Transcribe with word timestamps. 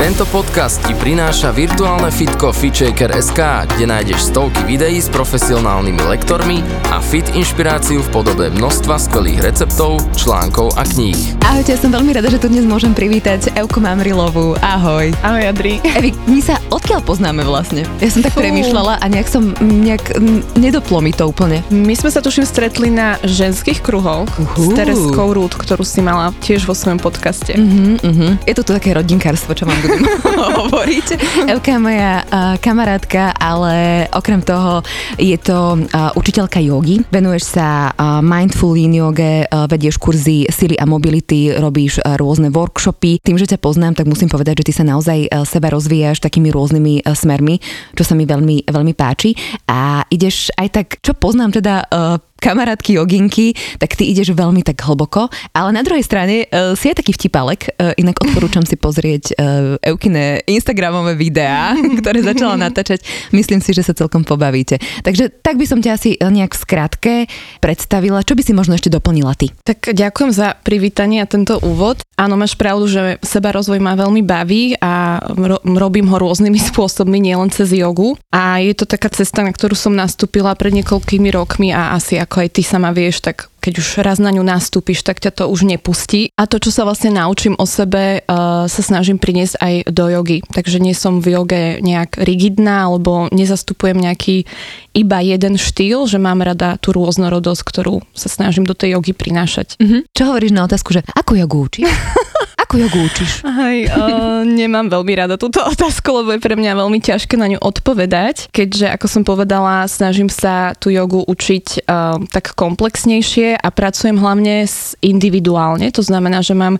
Tento 0.00 0.24
podcast 0.32 0.80
ti 0.88 0.96
prináša 0.96 1.52
virtuálne 1.52 2.08
fitko 2.08 2.56
FitShaker.sk, 2.56 3.36
kde 3.68 3.84
nájdeš 3.84 4.32
stovky 4.32 4.64
videí 4.64 4.96
s 4.96 5.12
profesionálnymi 5.12 6.00
lektormi 6.08 6.64
a 6.88 7.04
fit 7.04 7.28
inšpiráciu 7.36 8.00
v 8.00 8.08
podobe 8.08 8.48
množstva 8.48 8.96
skvelých 8.96 9.44
receptov, 9.44 10.00
článkov 10.16 10.72
a 10.80 10.88
kníh. 10.88 11.36
Ahojte, 11.44 11.76
som 11.76 11.92
veľmi 11.92 12.16
rada, 12.16 12.32
že 12.32 12.40
tu 12.40 12.48
dnes 12.48 12.64
môžem 12.64 12.96
privítať 12.96 13.52
Euku 13.52 13.84
Mamrilovú. 13.84 14.56
Ahoj. 14.64 15.12
Ahoj, 15.20 15.52
Adri. 15.52 15.84
Evi, 15.84 16.16
my 16.24 16.40
sa 16.40 16.56
odkiaľ 16.72 17.04
poznáme 17.04 17.44
vlastne? 17.44 17.84
Ja 18.00 18.08
som 18.08 18.24
tak 18.24 18.32
Fú. 18.32 18.40
premýšľala 18.40 19.04
a 19.04 19.04
nejak 19.04 19.28
som, 19.28 19.52
nejak 19.60 20.16
nedoplo 20.56 21.04
mi 21.04 21.12
to 21.12 21.28
úplne. 21.28 21.60
My 21.68 21.92
sme 21.92 22.08
sa 22.08 22.24
tuším 22.24 22.48
stretli 22.48 22.88
na 22.88 23.20
ženských 23.20 23.84
kruhoch 23.84 24.32
Uhú. 24.32 24.64
s 24.64 24.80
Tereskou 24.80 25.36
Rúd, 25.36 25.52
ktorú 25.60 25.84
si 25.84 26.00
mala 26.00 26.32
tiež 26.40 26.64
vo 26.64 26.72
svojom 26.72 26.96
podcaste. 26.96 27.52
Uh-huh, 27.52 28.00
uh-huh. 28.00 28.40
Je 28.48 28.56
to 28.56 28.64
tu 28.64 28.72
také 28.72 28.96
rodinkárstvo, 28.96 29.52
čo 29.52 29.68
vám 29.68 29.89
hovoriť. 30.60 31.06
Elka 31.50 31.70
je 31.76 31.80
moja 31.80 32.12
uh, 32.22 32.56
kamarátka, 32.60 33.34
ale 33.36 34.06
okrem 34.14 34.40
toho 34.42 34.82
je 35.18 35.36
to 35.40 35.78
uh, 35.78 36.10
učiteľka 36.16 36.62
jogy. 36.62 37.02
Venuješ 37.10 37.58
sa 37.58 37.90
uh, 37.90 38.20
mindful 38.24 38.76
yin 38.76 38.94
joge, 38.94 39.46
uh, 39.46 39.66
vedieš 39.66 39.98
kurzy 39.98 40.46
sily 40.50 40.76
a 40.78 40.86
mobility, 40.86 41.54
robíš 41.54 42.00
uh, 42.02 42.16
rôzne 42.16 42.52
workshopy. 42.52 43.20
Tým, 43.20 43.36
že 43.36 43.50
ťa 43.50 43.62
poznám, 43.62 43.98
tak 43.98 44.06
musím 44.06 44.30
povedať, 44.30 44.62
že 44.62 44.66
ty 44.70 44.72
sa 44.76 44.84
naozaj 44.86 45.28
uh, 45.28 45.42
seba 45.44 45.72
rozvíjaš 45.72 46.22
takými 46.22 46.50
rôznymi 46.54 47.04
uh, 47.04 47.14
smermi, 47.14 47.58
čo 47.94 48.02
sa 48.06 48.14
mi 48.14 48.24
veľmi, 48.24 48.70
veľmi 48.70 48.92
páči. 48.94 49.34
A 49.66 50.04
ideš 50.08 50.50
aj 50.56 50.68
tak, 50.70 50.86
čo 51.02 51.12
poznám 51.16 51.56
teda 51.60 51.86
uh, 51.90 52.16
kamarátky 52.40 52.96
joginky, 52.96 53.52
tak 53.76 53.94
ty 53.94 54.08
ideš 54.08 54.32
veľmi 54.32 54.64
tak 54.64 54.80
hlboko, 54.80 55.28
ale 55.52 55.70
na 55.76 55.84
druhej 55.84 56.02
strane 56.02 56.48
uh, 56.48 56.72
si 56.74 56.88
aj 56.88 57.04
taký 57.04 57.12
vtipalek, 57.14 57.76
uh, 57.76 57.92
inak 58.00 58.16
odporúčam 58.24 58.64
si 58.64 58.80
pozrieť 58.80 59.36
uh, 59.36 59.76
Eukine 59.84 60.40
Instagramové 60.48 61.14
videá, 61.14 61.76
ktoré 62.00 62.24
začala 62.24 62.56
natáčať, 62.56 63.04
myslím 63.36 63.60
si, 63.60 63.76
že 63.76 63.84
sa 63.84 63.92
celkom 63.92 64.24
pobavíte. 64.24 64.80
Takže 65.04 65.28
tak 65.44 65.60
by 65.60 65.66
som 65.68 65.84
ťa 65.84 65.92
asi 65.92 66.16
nejak 66.16 66.56
v 66.56 66.62
skratke 66.62 67.14
predstavila, 67.58 68.24
čo 68.24 68.32
by 68.38 68.42
si 68.46 68.52
možno 68.56 68.78
ešte 68.78 68.88
doplnila 68.88 69.36
ty? 69.36 69.52
Tak 69.66 69.92
ďakujem 69.92 70.30
za 70.32 70.56
privítanie 70.62 71.20
a 71.20 71.28
tento 71.28 71.58
úvod. 71.60 72.00
Áno, 72.14 72.38
máš 72.38 72.54
pravdu, 72.54 72.86
že 72.86 73.18
seba 73.20 73.50
rozvoj 73.50 73.82
ma 73.82 73.98
veľmi 73.98 74.22
baví 74.22 74.78
a 74.78 75.18
ro- 75.34 75.64
robím 75.64 76.06
ho 76.06 76.16
rôznymi 76.16 76.60
spôsobmi, 76.70 77.18
nielen 77.18 77.50
cez 77.50 77.74
jogu. 77.74 78.14
A 78.30 78.62
je 78.62 78.72
to 78.78 78.86
taká 78.86 79.10
cesta, 79.10 79.42
na 79.42 79.50
ktorú 79.50 79.74
som 79.74 79.92
nastúpila 79.92 80.54
pred 80.54 80.70
niekoľkými 80.78 81.28
rokmi 81.34 81.74
a 81.74 81.98
asi 81.98 82.16
ako 82.22 82.29
aj 82.38 82.54
ty 82.54 82.62
sama 82.62 82.94
vieš, 82.94 83.24
tak 83.26 83.50
keď 83.60 83.74
už 83.76 83.88
raz 84.00 84.16
na 84.16 84.32
ňu 84.32 84.40
nastúpiš, 84.40 85.04
tak 85.04 85.20
ťa 85.20 85.36
to 85.36 85.44
už 85.50 85.68
nepustí. 85.68 86.32
A 86.38 86.48
to, 86.48 86.56
čo 86.56 86.72
sa 86.72 86.88
vlastne 86.88 87.12
naučím 87.12 87.58
o 87.60 87.68
sebe, 87.68 88.24
uh, 88.24 88.64
sa 88.70 88.82
snažím 88.82 89.20
priniesť 89.20 89.60
aj 89.60 89.74
do 89.92 90.08
jogy. 90.08 90.38
Takže 90.48 90.80
nie 90.80 90.96
som 90.96 91.20
v 91.20 91.36
joge 91.36 91.62
nejak 91.84 92.16
rigidná, 92.16 92.88
alebo 92.88 93.28
nezastupujem 93.28 94.00
nejaký 94.00 94.48
iba 94.96 95.18
jeden 95.20 95.60
štýl, 95.60 96.08
že 96.08 96.16
mám 96.16 96.40
rada 96.40 96.80
tú 96.80 96.96
rôznorodosť, 96.96 97.62
ktorú 97.62 98.00
sa 98.16 98.32
snažím 98.32 98.64
do 98.64 98.72
tej 98.72 98.96
jogy 98.96 99.12
prinášať. 99.12 99.76
Mhm. 99.76 100.08
Čo 100.16 100.22
hovoríš 100.32 100.56
na 100.56 100.64
otázku, 100.64 100.96
že 100.96 101.04
ako 101.12 101.36
jogu 101.36 101.58
učíš? 101.68 101.90
ako 102.70 102.86
jogu 102.86 103.02
učíš? 103.02 103.42
Aj, 103.42 103.78
uh, 103.82 104.46
nemám 104.62 104.86
veľmi 104.86 105.12
rada 105.18 105.34
túto 105.34 105.58
otázku, 105.74 106.22
lebo 106.22 106.30
je 106.30 106.38
pre 106.38 106.54
mňa 106.54 106.78
veľmi 106.78 107.02
ťažké 107.02 107.34
na 107.34 107.50
ňu 107.50 107.58
odpovedať, 107.58 108.46
keďže, 108.54 108.94
ako 108.94 109.06
som 109.10 109.22
povedala, 109.26 109.90
snažím 109.90 110.30
sa 110.30 110.78
tú 110.78 110.94
jogu 110.94 111.18
učiť 111.26 111.90
uh, 111.90 112.22
tak 112.30 112.54
komplexnejšie 112.54 113.58
a 113.58 113.68
pracujem 113.74 114.22
hlavne 114.22 114.70
individuálne, 115.02 115.90
to 115.90 116.06
znamená, 116.06 116.46
že 116.46 116.54
mám 116.54 116.78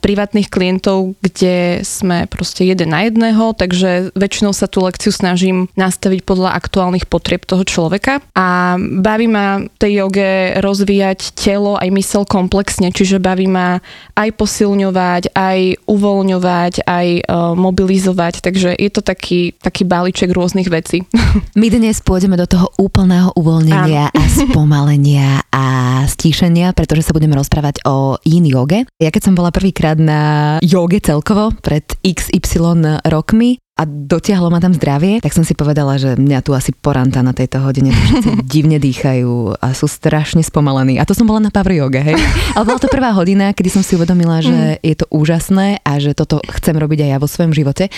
privátnych 0.00 0.48
klientov, 0.48 1.14
kde 1.20 1.84
sme 1.86 2.26
proste 2.26 2.66
jeden 2.66 2.92
na 2.92 3.06
jedného, 3.06 3.52
takže 3.54 4.12
väčšinou 4.16 4.52
sa 4.56 4.66
tú 4.66 4.84
lekciu 4.84 5.12
snažím 5.12 5.68
nastaviť 5.76 6.24
podľa 6.26 6.56
aktuálnych 6.56 7.06
potrieb 7.06 7.44
toho 7.44 7.62
človeka 7.64 8.24
a 8.34 8.76
baví 8.80 9.28
ma 9.30 9.64
tej 9.78 10.04
joge 10.04 10.58
rozvíjať 10.58 11.36
telo 11.36 11.76
aj 11.76 11.88
mysel 11.94 12.22
komplexne, 12.24 12.90
čiže 12.90 13.22
baví 13.22 13.46
ma 13.46 13.78
aj 14.16 14.28
posilňovať, 14.36 15.36
aj 15.36 15.58
uvoľňovať, 15.84 16.74
aj 16.84 17.08
uh, 17.24 17.52
mobilizovať, 17.56 18.44
takže 18.44 18.72
je 18.76 18.90
to 18.90 19.00
taký, 19.04 19.54
taký 19.60 19.84
balíček 19.84 20.32
rôznych 20.32 20.68
vecí. 20.68 21.04
My 21.60 21.68
dnes 21.68 22.00
pôjdeme 22.00 22.36
do 22.36 22.46
toho 22.48 22.72
úplného 22.80 23.32
uvoľnenia 23.36 24.10
a 24.10 24.22
spomalenia 24.28 25.44
a 25.50 25.64
stíšenia, 26.06 26.72
pretože 26.72 27.06
sa 27.06 27.16
budeme 27.16 27.36
rozprávať 27.36 27.82
o 27.86 28.16
yin 28.22 28.46
joge. 28.46 28.86
Ja 29.00 29.10
keď 29.10 29.30
som 29.30 29.34
bola 29.34 29.50
prvýkrát 29.50 29.89
na 29.98 30.58
joge 30.62 31.00
celkovo 31.00 31.50
pred 31.62 31.84
XY 32.04 33.00
rokmi, 33.04 33.58
a 33.80 33.88
dotiahlo 33.88 34.52
ma 34.52 34.60
tam 34.60 34.76
zdravie, 34.76 35.24
tak 35.24 35.32
som 35.32 35.40
si 35.40 35.56
povedala, 35.56 35.96
že 35.96 36.12
mňa 36.12 36.44
tu 36.44 36.52
asi 36.52 36.76
poranta 36.76 37.24
na 37.24 37.32
tejto 37.32 37.64
hodine, 37.64 37.88
všetci 37.88 38.44
divne 38.52 38.76
dýchajú 38.76 39.56
a 39.56 39.72
sú 39.72 39.88
strašne 39.88 40.44
spomalení. 40.44 41.00
A 41.00 41.08
to 41.08 41.16
som 41.16 41.24
bola 41.24 41.40
na 41.40 41.48
power 41.48 41.72
yoga, 41.72 42.04
hej. 42.04 42.20
Ale 42.52 42.68
bola 42.68 42.76
to 42.76 42.92
prvá 42.92 43.16
hodina, 43.16 43.56
kedy 43.56 43.72
som 43.72 43.80
si 43.80 43.96
uvedomila, 43.96 44.44
že 44.44 44.76
je 44.84 44.92
to 44.92 45.08
úžasné 45.08 45.80
a 45.80 45.96
že 45.96 46.12
toto 46.12 46.44
chcem 46.60 46.76
robiť 46.76 47.08
aj 47.08 47.10
ja 47.16 47.16
vo 47.16 47.24
svojom 47.24 47.56
živote. 47.56 47.88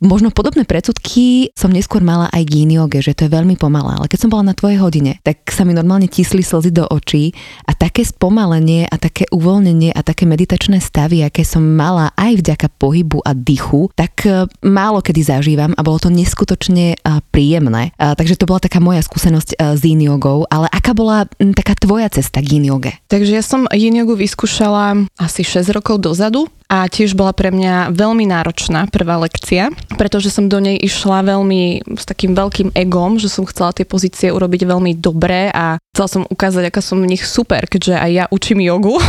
Možno 0.00 0.32
podobné 0.32 0.64
predsudky 0.64 1.52
som 1.52 1.68
neskôr 1.68 2.00
mala 2.00 2.32
aj 2.32 2.40
k 2.48 2.64
yin 2.64 2.72
joge, 2.80 3.04
že 3.04 3.12
to 3.12 3.28
je 3.28 3.34
veľmi 3.36 3.60
pomalé, 3.60 3.92
ale 3.92 4.08
keď 4.08 4.24
som 4.24 4.32
bola 4.32 4.48
na 4.48 4.56
tvojej 4.56 4.80
hodine, 4.80 5.20
tak 5.20 5.44
sa 5.52 5.68
mi 5.68 5.76
normálne 5.76 6.08
tisli 6.08 6.40
slzy 6.40 6.72
do 6.72 6.88
očí 6.88 7.36
a 7.68 7.76
také 7.76 8.08
spomalenie 8.08 8.88
a 8.88 8.96
také 8.96 9.28
uvoľnenie 9.28 9.92
a 9.92 10.00
také 10.00 10.24
meditačné 10.24 10.80
stavy, 10.80 11.20
aké 11.20 11.44
som 11.44 11.60
mala 11.60 12.08
aj 12.16 12.40
vďaka 12.40 12.72
pohybu 12.80 13.20
a 13.20 13.36
dychu, 13.36 13.92
tak 13.92 14.24
e, 14.24 14.48
málo 14.64 15.04
kedy 15.04 15.25
zažívam 15.26 15.74
a 15.74 15.82
bolo 15.82 15.98
to 15.98 16.08
neskutočne 16.14 16.94
príjemné. 17.34 17.90
Takže 17.98 18.38
to 18.38 18.46
bola 18.46 18.62
taká 18.62 18.78
moja 18.78 19.02
skúsenosť 19.02 19.58
s 19.58 19.82
yin 19.82 20.06
ale 20.46 20.70
aká 20.70 20.94
bola 20.94 21.26
taká 21.52 21.74
tvoja 21.74 22.06
cesta 22.06 22.38
k 22.38 22.62
yin? 22.62 22.70
Takže 23.10 23.32
ja 23.34 23.42
som 23.42 23.66
yin 23.74 24.14
vyskúšala 24.14 25.10
asi 25.18 25.42
6 25.42 25.74
rokov 25.74 25.98
dozadu 25.98 26.46
a 26.66 26.90
tiež 26.90 27.14
bola 27.14 27.30
pre 27.30 27.54
mňa 27.54 27.94
veľmi 27.94 28.26
náročná 28.26 28.90
prvá 28.90 29.22
lekcia, 29.22 29.70
pretože 29.94 30.34
som 30.34 30.50
do 30.50 30.58
nej 30.58 30.74
išla 30.74 31.22
veľmi 31.22 31.94
s 31.94 32.04
takým 32.04 32.34
veľkým 32.34 32.74
egom, 32.74 33.22
že 33.22 33.30
som 33.30 33.46
chcela 33.46 33.70
tie 33.70 33.86
pozície 33.86 34.34
urobiť 34.34 34.66
veľmi 34.66 34.98
dobré 34.98 35.54
a 35.54 35.78
chcela 35.94 36.08
som 36.10 36.22
ukázať, 36.26 36.68
aká 36.68 36.82
som 36.82 36.98
v 36.98 37.14
nich 37.14 37.22
super, 37.22 37.70
keďže 37.70 37.94
aj 37.94 38.10
ja 38.10 38.24
učím 38.34 38.62
jogu. 38.66 38.98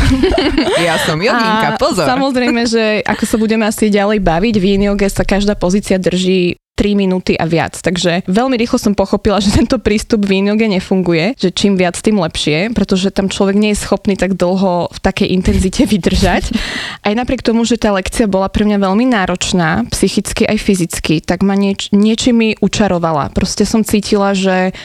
Ja 0.78 1.02
som 1.02 1.18
a 1.34 1.74
Samozrejme, 2.06 2.62
že 2.70 3.02
ako 3.02 3.24
sa 3.26 3.38
budeme 3.42 3.66
asi 3.66 3.90
ďalej 3.90 4.22
baviť, 4.22 4.56
v 4.62 4.66
yin 4.66 4.84
joge 4.94 5.10
sa 5.10 5.26
každá 5.26 5.58
pozícia 5.58 5.98
drží 5.98 6.56
3 6.78 6.94
minúty 6.94 7.34
a 7.34 7.50
viac. 7.50 7.74
Takže 7.82 8.30
veľmi 8.30 8.54
rýchlo 8.54 8.78
som 8.78 8.94
pochopila, 8.94 9.42
že 9.42 9.50
tento 9.50 9.82
prístup 9.82 10.30
v 10.30 10.38
yin 10.38 10.54
joge 10.54 10.70
nefunguje, 10.70 11.34
že 11.34 11.50
čím 11.50 11.74
viac, 11.74 11.98
tým 11.98 12.22
lepšie, 12.22 12.70
pretože 12.78 13.10
tam 13.10 13.34
človek 13.34 13.58
nie 13.58 13.74
je 13.74 13.82
schopný 13.82 14.14
tak 14.14 14.38
dlho 14.38 14.94
v 14.94 15.00
takej 15.02 15.34
intenzite 15.34 15.84
vydržať. 15.92 16.54
Aj 17.02 17.14
napriek 17.18 17.42
tomu, 17.42 17.66
že 17.66 17.82
tá 17.82 17.90
lekcia 17.90 18.30
bola 18.30 18.46
pre 18.54 18.70
mňa 18.70 18.78
veľmi 18.78 19.10
náročná, 19.10 19.90
psychicky 19.90 20.46
aj 20.46 20.58
fyzicky, 20.62 21.26
tak 21.26 21.42
ma 21.42 21.58
nieč, 21.58 21.90
niečím 21.90 22.36
mi 22.38 22.50
učarovala. 22.62 23.34
Proste 23.34 23.66
som 23.66 23.82
cítila, 23.82 24.38
že 24.38 24.78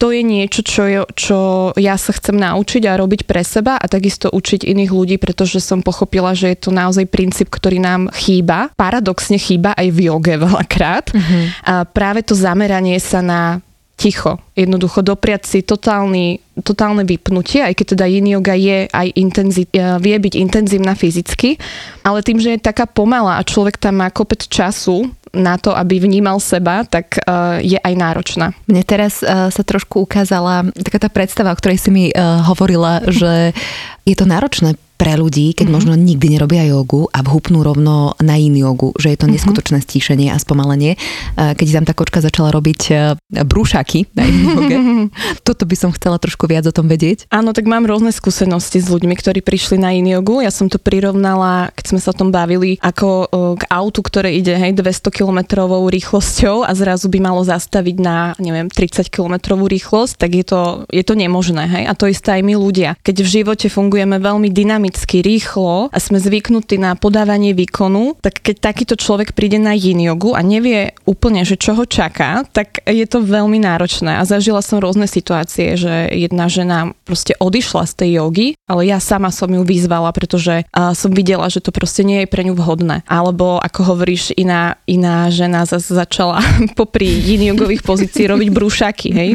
to 0.00 0.16
je 0.16 0.24
niečo, 0.24 0.64
čo, 0.64 0.82
je, 0.88 1.04
čo 1.12 1.38
ja 1.76 2.00
sa 2.00 2.16
chcem 2.16 2.32
naučiť 2.32 2.88
a 2.88 2.96
robiť 2.96 3.28
pre 3.28 3.44
seba 3.44 3.76
a 3.76 3.84
takisto 3.84 4.32
učiť 4.32 4.64
iných 4.64 4.88
ľudí, 4.96 5.16
pretože 5.20 5.60
som 5.60 5.84
pochopila, 5.84 6.32
že 6.32 6.56
je 6.56 6.58
to 6.58 6.70
naozaj 6.72 7.04
princíp, 7.04 7.52
ktorý 7.52 7.84
nám 7.84 8.08
chýba. 8.16 8.72
Paradoxne 8.80 9.36
chýba 9.36 9.76
aj 9.76 9.92
v 9.92 10.08
joge 10.08 10.40
veľakrát. 10.48 11.12
Mhm. 11.12 11.40
A 11.68 11.74
práve 11.84 12.24
to 12.24 12.32
zameranie 12.32 12.96
sa 12.96 13.20
na 13.20 13.60
ticho. 14.00 14.40
Jednoducho 14.56 15.04
dopriať 15.04 15.44
si 15.44 15.58
totálny, 15.60 16.40
totálne 16.64 17.04
vypnutie, 17.04 17.60
aj 17.60 17.76
keď 17.76 17.86
teda 17.92 18.08
yin 18.08 18.32
yoga 18.32 18.56
je 18.56 18.88
aj 18.88 19.12
intenzi, 19.12 19.68
vie 20.00 20.16
byť 20.16 20.34
intenzívna 20.40 20.96
fyzicky, 20.96 21.60
ale 22.00 22.24
tým, 22.24 22.40
že 22.40 22.56
je 22.56 22.64
taká 22.64 22.88
pomalá 22.88 23.36
a 23.36 23.44
človek 23.44 23.76
tam 23.76 24.00
má 24.00 24.08
kopec 24.08 24.48
času 24.48 25.12
na 25.30 25.54
to, 25.58 25.70
aby 25.74 26.02
vnímal 26.02 26.42
seba, 26.42 26.82
tak 26.82 27.22
uh, 27.22 27.62
je 27.62 27.78
aj 27.78 27.94
náročná. 27.94 28.50
Mne 28.66 28.82
teraz 28.82 29.22
uh, 29.22 29.46
sa 29.48 29.62
trošku 29.62 30.02
ukázala 30.02 30.66
taká 30.74 30.98
tá 30.98 31.08
predstava, 31.10 31.54
o 31.54 31.58
ktorej 31.58 31.78
si 31.78 31.90
mi 31.94 32.04
uh, 32.10 32.42
hovorila, 32.50 33.06
že 33.06 33.54
je 34.02 34.14
to 34.18 34.26
náročné 34.26 34.74
pre 35.00 35.16
ľudí, 35.16 35.56
keď 35.56 35.64
mm-hmm. 35.64 35.76
možno 35.80 35.92
nikdy 35.96 36.36
nerobia 36.36 36.68
jogu 36.68 37.08
a 37.08 37.24
vhupnú 37.24 37.64
rovno 37.64 38.12
na 38.20 38.36
in 38.36 38.52
jogu, 38.52 38.92
že 39.00 39.08
je 39.08 39.16
to 39.16 39.24
mm-hmm. 39.24 39.40
neskutočné 39.40 39.78
stíšenie 39.80 40.28
a 40.28 40.36
spomalenie. 40.36 41.00
Keď 41.40 41.66
tam 41.72 41.88
tá 41.88 41.96
kočka 41.96 42.20
začala 42.20 42.52
robiť 42.52 42.80
e, 42.92 42.94
brúšaky 43.40 44.12
na 44.12 44.28
in 44.28 44.44
joge. 44.44 44.76
Toto 45.48 45.64
by 45.64 45.72
som 45.72 45.90
chcela 45.96 46.20
trošku 46.20 46.44
viac 46.44 46.68
o 46.68 46.76
tom 46.76 46.84
vedieť. 46.84 47.32
Áno, 47.32 47.56
tak 47.56 47.64
mám 47.64 47.88
rôzne 47.88 48.12
skúsenosti 48.12 48.84
s 48.84 48.92
ľuďmi, 48.92 49.16
ktorí 49.16 49.40
prišli 49.40 49.80
na 49.80 49.96
in 49.96 50.04
jogu. 50.04 50.44
Ja 50.44 50.52
som 50.52 50.68
to 50.68 50.76
prirovnala, 50.76 51.72
keď 51.72 51.96
sme 51.96 52.00
sa 52.04 52.12
o 52.12 52.18
tom 52.20 52.28
bavili, 52.28 52.76
ako 52.84 53.08
e, 53.08 53.26
k 53.56 53.62
autu, 53.72 54.04
ktoré 54.04 54.36
ide 54.36 54.52
hej, 54.52 54.76
200 54.76 55.08
km 55.08 55.64
rýchlosťou 55.64 56.68
a 56.68 56.76
zrazu 56.76 57.08
by 57.08 57.24
malo 57.24 57.40
zastaviť 57.40 57.96
na, 58.04 58.36
neviem, 58.36 58.68
30 58.68 59.08
km 59.08 59.56
rýchlosť, 59.56 60.20
tak 60.20 60.36
je 60.36 60.44
to, 60.44 60.84
je 60.92 61.00
to 61.00 61.16
nemožné. 61.16 61.64
Hej? 61.64 61.84
A 61.88 61.96
to 61.96 62.04
isté 62.04 62.36
aj 62.36 62.42
my 62.44 62.52
ľudia. 62.60 63.00
Keď 63.00 63.16
v 63.24 63.32
živote 63.40 63.66
fungujeme 63.72 64.20
veľmi 64.20 64.52
dynamicky, 64.52 64.89
rýchlo 65.20 65.90
a 65.92 65.98
sme 65.98 66.18
zvyknutí 66.18 66.80
na 66.80 66.96
podávanie 66.96 67.52
výkonu, 67.52 68.18
tak 68.18 68.40
keď 68.40 68.56
takýto 68.60 68.94
človek 68.96 69.32
príde 69.36 69.60
na 69.60 69.76
yin 69.76 70.00
jogu 70.00 70.32
a 70.34 70.40
nevie 70.40 70.96
úplne, 71.04 71.44
že 71.46 71.58
čo 71.58 71.76
ho 71.76 71.84
čaká, 71.84 72.46
tak 72.50 72.82
je 72.86 73.04
to 73.06 73.22
veľmi 73.22 73.60
náročné. 73.60 74.18
A 74.18 74.26
zažila 74.26 74.64
som 74.64 74.80
rôzne 74.80 75.06
situácie, 75.06 75.76
že 75.76 76.10
jedna 76.14 76.46
žena 76.50 76.94
proste 77.04 77.36
odišla 77.38 77.84
z 77.86 77.94
tej 77.94 78.10
jogy, 78.22 78.48
ale 78.66 78.88
ja 78.88 78.98
sama 79.02 79.30
som 79.34 79.50
ju 79.50 79.62
vyzvala, 79.62 80.10
pretože 80.14 80.64
som 80.72 81.10
videla, 81.12 81.46
že 81.50 81.62
to 81.62 81.74
proste 81.74 82.02
nie 82.06 82.24
je 82.24 82.30
pre 82.30 82.46
ňu 82.46 82.54
vhodné. 82.56 83.02
Alebo 83.06 83.58
ako 83.58 83.94
hovoríš, 83.94 84.34
iná, 84.34 84.78
iná 84.86 85.28
žena 85.28 85.66
zase 85.66 85.94
začala 85.94 86.40
popri 86.78 87.06
yin 87.06 87.54
jogových 87.54 87.82
pozícií 87.84 88.30
robiť 88.30 88.48
brúšaky, 88.50 89.08
hej. 89.12 89.30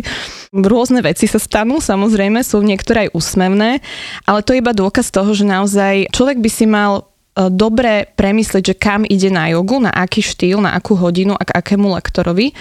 Rôzne 0.56 1.04
veci 1.04 1.28
sa 1.28 1.36
stanú, 1.36 1.84
samozrejme, 1.84 2.40
sú 2.40 2.63
niektoré 2.63 3.07
aj 3.07 3.10
úsmevné, 3.12 3.84
ale 4.24 4.40
to 4.40 4.56
je 4.56 4.63
iba 4.63 4.72
dôkaz 4.72 5.12
toho, 5.12 5.36
že 5.36 5.44
naozaj 5.44 6.07
človek 6.16 6.40
by 6.40 6.48
si 6.48 6.63
mal 6.63 7.04
e, 7.36 7.52
dobre 7.52 8.07
premyslieť, 8.16 8.63
že 8.72 8.80
kam 8.80 9.04
ide 9.04 9.28
na 9.28 9.52
jogu, 9.52 9.84
na 9.84 9.92
aký 9.92 10.24
štýl, 10.24 10.63
na 10.63 10.72
akú 10.72 10.96
hodinu 10.96 11.36
a 11.36 11.44
k 11.44 11.60
akému 11.60 11.92
lektorovi. 12.00 12.56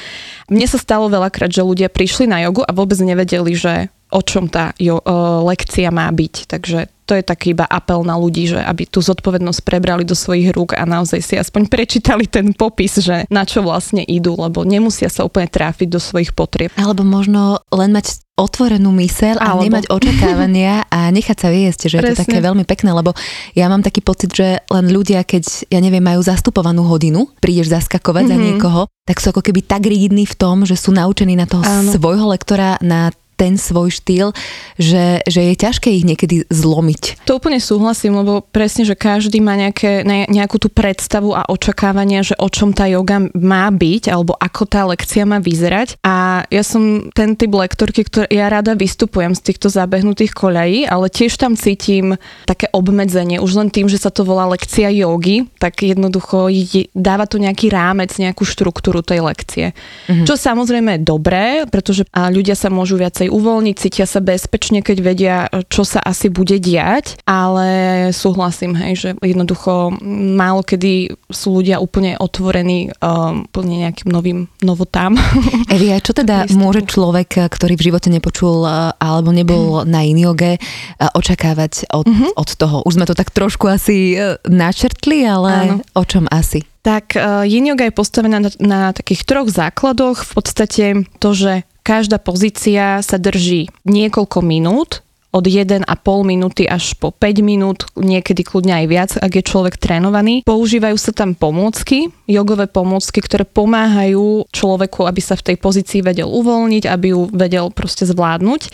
Mne 0.50 0.67
sa 0.67 0.82
stalo 0.82 1.06
veľakrát, 1.06 1.55
že 1.55 1.62
ľudia 1.62 1.87
prišli 1.87 2.26
na 2.26 2.43
jogu 2.43 2.67
a 2.67 2.75
vôbec 2.75 2.99
nevedeli, 2.99 3.55
že 3.55 3.94
o 4.11 4.23
čom 4.23 4.50
tá 4.50 4.75
jo, 4.79 4.99
uh, 4.99 5.43
lekcia 5.47 5.90
má 5.94 6.11
byť. 6.11 6.35
Takže 6.50 6.94
to 7.04 7.12
je 7.14 7.24
taký 7.24 7.52
iba 7.52 7.68
apel 7.68 8.00
na 8.02 8.16
ľudí, 8.16 8.48
že 8.48 8.60
aby 8.60 8.88
tú 8.88 9.04
zodpovednosť 9.04 9.60
prebrali 9.62 10.02
do 10.02 10.16
svojich 10.16 10.50
rúk 10.56 10.72
a 10.74 10.88
naozaj 10.88 11.20
si 11.20 11.34
aspoň 11.36 11.68
prečítali 11.74 12.24
ten 12.26 12.56
popis, 12.56 12.98
že 13.00 13.28
na 13.28 13.44
čo 13.44 13.60
vlastne 13.60 14.00
idú, 14.00 14.34
lebo 14.36 14.64
nemusia 14.64 15.12
sa 15.12 15.22
úplne 15.22 15.46
tráfiť 15.46 15.88
do 15.88 16.00
svojich 16.00 16.32
potrieb. 16.32 16.72
Alebo 16.80 17.04
možno 17.04 17.60
len 17.70 17.92
mať 17.92 18.24
otvorenú 18.34 18.90
myseľ 18.90 19.38
a 19.38 19.54
Alebo. 19.54 19.62
nemať 19.62 19.84
očakávania 19.94 20.90
a 20.90 21.06
nechať 21.14 21.38
sa 21.38 21.48
viesť, 21.54 21.86
že 21.86 22.02
Presne. 22.02 22.02
je 22.02 22.14
to 22.18 22.22
také 22.26 22.38
veľmi 22.42 22.66
pekné, 22.66 22.90
lebo 22.90 23.14
ja 23.54 23.70
mám 23.70 23.86
taký 23.86 24.02
pocit, 24.02 24.34
že 24.34 24.58
len 24.58 24.90
ľudia, 24.90 25.22
keď, 25.22 25.70
ja 25.70 25.78
neviem, 25.78 26.02
majú 26.02 26.18
zastupovanú 26.18 26.82
hodinu, 26.82 27.30
prídeš 27.38 27.70
zaskakovať 27.70 28.26
mm-hmm. 28.26 28.34
za 28.34 28.36
mhm. 28.36 28.46
niekoho, 28.50 28.82
tak 29.06 29.22
sú 29.22 29.30
ako 29.30 29.42
keby 29.44 29.60
tak 29.62 29.86
rigidní 29.86 30.26
v 30.26 30.34
tom, 30.34 30.66
že 30.66 30.74
sú 30.74 30.90
naučení 30.90 31.38
na 31.38 31.46
toho 31.46 31.62
Áno. 31.62 31.94
svojho 31.94 32.26
lektora, 32.26 32.74
na 32.82 33.14
ten 33.34 33.58
svoj 33.58 33.90
štýl, 33.90 34.31
že, 34.78 35.22
že 35.26 35.40
je 35.52 35.54
ťažké 35.54 35.88
ich 35.90 36.06
niekedy 36.06 36.46
zlomiť. 36.48 37.26
To 37.26 37.38
úplne 37.38 37.58
súhlasím, 37.58 38.19
lebo 38.22 38.42
presne, 38.42 38.86
že 38.86 38.98
každý 38.98 39.42
má 39.42 39.58
nejaké, 39.58 40.06
nejakú 40.06 40.58
tú 40.58 40.70
predstavu 40.70 41.34
a 41.34 41.46
očakávania, 41.46 42.22
že 42.26 42.34
o 42.38 42.48
čom 42.50 42.70
tá 42.70 42.86
yoga 42.90 43.26
má 43.34 43.69
byť, 43.70 44.10
alebo 44.10 44.34
ako 44.38 44.62
tá 44.66 44.86
lekcia 44.88 45.26
má 45.26 45.38
vyzerať. 45.42 45.98
A 46.02 46.46
ja 46.48 46.62
som 46.62 47.10
ten 47.12 47.34
typ 47.38 47.52
lektorky, 47.54 48.06
ktorý 48.06 48.31
ja 48.31 48.50
rada 48.50 48.75
vystupujem 48.75 49.34
z 49.34 49.52
týchto 49.52 49.70
zabehnutých 49.70 50.34
koľají, 50.34 50.87
ale 50.88 51.10
tiež 51.10 51.38
tam 51.38 51.54
cítim 51.54 52.19
také 52.48 52.70
obmedzenie. 52.70 53.38
Už 53.38 53.58
len 53.58 53.69
tým, 53.70 53.87
že 53.90 54.00
sa 54.00 54.10
to 54.10 54.26
volá 54.26 54.48
lekcia 54.50 54.90
jogy, 54.90 55.46
tak 55.58 55.82
jednoducho 55.82 56.50
dáva 56.94 57.25
to 57.28 57.38
nejaký 57.38 57.70
rámec, 57.70 58.10
nejakú 58.16 58.46
štruktúru 58.46 59.04
tej 59.04 59.25
lekcie. 59.25 59.66
Mhm. 60.10 60.25
Čo 60.25 60.34
samozrejme 60.37 60.98
je 60.98 61.06
dobré, 61.06 61.46
pretože 61.69 62.04
ľudia 62.12 62.56
sa 62.58 62.69
môžu 62.72 62.96
viacej 63.00 63.24
viacej 63.25 63.32
uvoľniť, 63.32 63.76
cítia 63.81 64.06
sa 64.06 64.21
bezpečne, 64.21 64.85
keď 64.85 64.99
vedia, 65.00 65.37
čo 65.73 65.85
sa 65.85 66.00
asi 66.05 66.29
bude 66.29 66.61
diať, 66.61 67.17
ale 67.25 68.11
súhlasím, 68.12 68.76
hej, 68.76 68.93
že 68.97 69.09
jednoducho 69.21 69.97
málo 70.37 70.61
kedy 70.65 71.17
sú 71.32 71.61
ľudia 71.61 71.81
úplne 71.81 72.17
otvorení 72.21 72.93
um, 73.00 73.49
úplne 73.49 73.88
nejakým 73.88 74.09
novým 74.12 74.38
novotám. 74.61 75.17
Evi, 75.75 75.93
a 75.93 76.00
čo 76.00 76.12
teda 76.12 76.49
môže 76.53 76.85
človek, 76.85 77.49
ktorý 77.49 77.75
v 77.76 77.87
živote 77.93 78.09
nepočul 78.12 78.65
uh, 78.65 78.93
alebo 79.00 79.32
nebol 79.32 79.85
mm. 79.85 79.88
na 79.88 80.05
inioge, 80.05 80.61
uh, 80.61 81.09
očakávať 81.17 81.88
od, 81.93 82.05
mm-hmm. 82.05 82.31
od 82.37 82.50
toho? 82.56 82.76
Už 82.85 83.00
sme 83.00 83.09
to 83.09 83.17
tak 83.17 83.32
trošku 83.32 83.69
asi 83.69 84.17
uh, 84.17 84.37
načrtli, 84.44 85.25
ale 85.25 85.53
Áno. 85.53 85.76
o 85.97 86.05
čom 86.05 86.29
asi? 86.29 86.65
Tak 86.85 87.17
yin 87.49 87.65
yoga 87.65 87.88
je 87.88 87.97
postavená 87.97 88.44
na, 88.44 88.53
na 88.61 88.93
takých 88.93 89.25
troch 89.25 89.49
základoch. 89.49 90.21
V 90.21 90.32
podstate 90.37 90.85
to, 91.17 91.32
že 91.32 91.65
Každá 91.84 92.16
pozícia 92.16 93.04
sa 93.04 93.20
drží 93.20 93.69
niekoľko 93.84 94.40
minút, 94.40 95.04
od 95.34 95.44
1,5 95.44 95.84
minúty 96.22 96.62
až 96.64 96.94
po 96.94 97.10
5 97.10 97.42
minút, 97.42 97.90
niekedy 97.98 98.46
kľudne 98.46 98.72
aj 98.72 98.86
viac, 98.86 99.10
ak 99.19 99.34
je 99.34 99.42
človek 99.42 99.76
trénovaný. 99.82 100.46
Používajú 100.46 100.94
sa 100.94 101.10
tam 101.10 101.34
pomôcky, 101.34 102.08
jogové 102.31 102.70
pomôcky, 102.70 103.19
ktoré 103.19 103.42
pomáhajú 103.42 104.46
človeku, 104.54 105.04
aby 105.10 105.19
sa 105.19 105.34
v 105.34 105.52
tej 105.52 105.56
pozícii 105.58 106.06
vedel 106.06 106.31
uvoľniť, 106.31 106.86
aby 106.86 107.06
ju 107.12 107.26
vedel 107.34 107.69
proste 107.75 108.06
zvládnuť. 108.06 108.70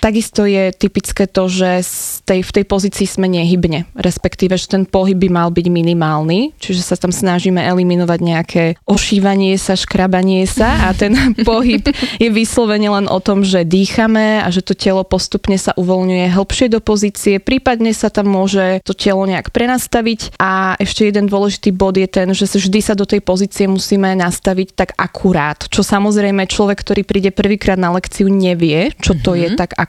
Takisto 0.00 0.44
je 0.44 0.70
typické 0.76 1.24
to, 1.26 1.48
že 1.48 1.82
z 1.82 1.94
tej, 2.28 2.40
v 2.44 2.54
tej 2.60 2.64
pozícii 2.68 3.06
sme 3.08 3.26
nehybne, 3.26 3.88
respektíve, 3.96 4.54
že 4.60 4.68
ten 4.68 4.84
pohyb 4.84 5.16
by 5.16 5.28
mal 5.32 5.48
byť 5.48 5.66
minimálny, 5.72 6.52
čiže 6.60 6.82
sa 6.84 6.96
tam 6.98 7.10
snažíme 7.14 7.58
eliminovať 7.58 8.20
nejaké 8.20 8.64
ošívanie 8.84 9.56
sa, 9.56 9.78
škrabanie 9.78 10.44
sa 10.44 10.90
a 10.90 10.94
ten 10.94 11.16
pohyb 11.48 11.86
je 12.20 12.28
vyslovene 12.28 12.92
len 12.92 13.06
o 13.08 13.18
tom, 13.22 13.46
že 13.46 13.64
dýchame 13.64 14.44
a 14.44 14.48
že 14.52 14.60
to 14.60 14.76
telo 14.76 15.06
postupne 15.06 15.56
sa 15.56 15.72
uvoľňuje 15.74 16.26
hĺbšie 16.32 16.66
do 16.68 16.80
pozície, 16.82 17.40
prípadne 17.40 17.96
sa 17.96 18.12
tam 18.12 18.28
môže 18.28 18.84
to 18.84 18.92
telo 18.92 19.24
nejak 19.24 19.54
prenastaviť 19.54 20.36
a 20.36 20.76
ešte 20.76 21.08
jeden 21.08 21.30
dôležitý 21.30 21.72
bod 21.72 21.96
je 21.96 22.08
ten, 22.10 22.28
že 22.36 22.46
vždy 22.46 22.80
sa 22.82 22.94
do 22.98 23.06
tej 23.06 23.22
pozície 23.22 23.70
musíme 23.70 24.16
nastaviť 24.18 24.68
tak 24.74 24.90
akurát, 24.98 25.68
čo 25.70 25.86
samozrejme 25.86 26.48
človek, 26.50 26.82
ktorý 26.82 27.02
príde 27.06 27.30
prvýkrát 27.30 27.78
na 27.78 27.94
lekciu 27.94 28.26
nevie, 28.26 28.90
čo 28.98 29.14
to 29.14 29.32
mm-hmm. 29.32 29.42
je 29.42 29.48
tak 29.54 29.70
akurát, 29.76 29.85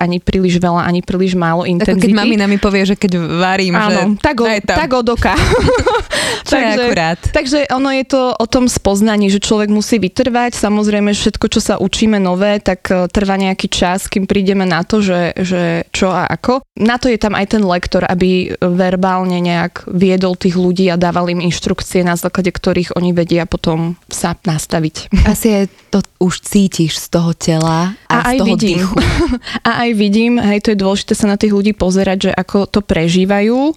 ani 0.00 0.18
príliš 0.18 0.56
veľa, 0.58 0.88
ani 0.88 1.04
príliš 1.04 1.36
málo 1.36 1.68
intenzity. 1.68 1.92
Ako 1.92 2.04
keď 2.08 2.12
mamina 2.16 2.46
mi 2.48 2.56
povie, 2.56 2.88
že 2.88 2.96
keď 2.96 3.20
varím, 3.20 3.76
Áno, 3.76 4.16
že 4.16 4.24
tak, 4.24 4.36
o, 4.40 4.46
tak 4.64 4.90
od 4.92 5.06
oka. 5.12 5.36
takže, 6.50 6.82
akurát. 6.82 7.18
takže 7.32 7.58
ono 7.70 7.90
je 7.92 8.04
to 8.04 8.22
o 8.36 8.46
tom 8.46 8.66
spoznaní, 8.68 9.30
že 9.30 9.42
človek 9.42 9.70
musí 9.70 9.98
vytrvať. 9.98 10.56
Samozrejme, 10.56 11.12
všetko, 11.12 11.46
čo 11.50 11.60
sa 11.62 11.74
učíme 11.78 12.18
nové, 12.18 12.58
tak 12.62 12.88
e, 12.90 13.06
trvá 13.10 13.36
nejaký 13.38 13.68
čas, 13.70 14.06
kým 14.10 14.26
prídeme 14.26 14.64
na 14.66 14.82
to, 14.82 15.02
že, 15.02 15.36
že 15.38 15.86
čo 15.90 16.10
a 16.10 16.26
ako. 16.26 16.62
Na 16.80 17.00
to 17.00 17.08
je 17.10 17.18
tam 17.18 17.34
aj 17.34 17.56
ten 17.56 17.62
lektor, 17.64 18.04
aby 18.04 18.52
verbálne 18.60 19.38
nejak 19.40 19.88
viedol 19.88 20.36
tých 20.36 20.56
ľudí 20.58 20.88
a 20.90 21.00
dával 21.00 21.30
im 21.32 21.42
inštrukcie, 21.42 22.04
na 22.04 22.14
základe 22.18 22.52
ktorých 22.52 22.94
oni 22.96 23.10
vedia 23.16 23.44
potom 23.48 23.96
sa 24.10 24.36
nastaviť. 24.36 25.12
Asi 25.26 25.46
je 25.48 25.62
to 25.90 25.98
už 26.20 26.44
cítiš 26.44 26.98
z 27.00 27.06
toho 27.12 27.32
tela 27.32 27.96
a, 28.08 28.12
a 28.12 28.16
z 28.22 28.26
aj 28.34 28.36
toho 28.38 28.48
vidím. 28.54 28.78
dýchu. 28.80 28.96
a 29.68 29.86
aj 29.86 29.90
vidím, 29.96 30.38
hej, 30.38 30.62
to 30.62 30.72
je 30.72 30.82
dôležité 30.82 31.12
sa 31.14 31.26
na 31.26 31.36
tých 31.40 31.52
ľudí 31.52 31.72
pozerať, 31.72 32.30
že 32.30 32.32
ako 32.32 32.70
to 32.70 32.80
prežívajú 32.82 33.74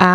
a 0.00 0.12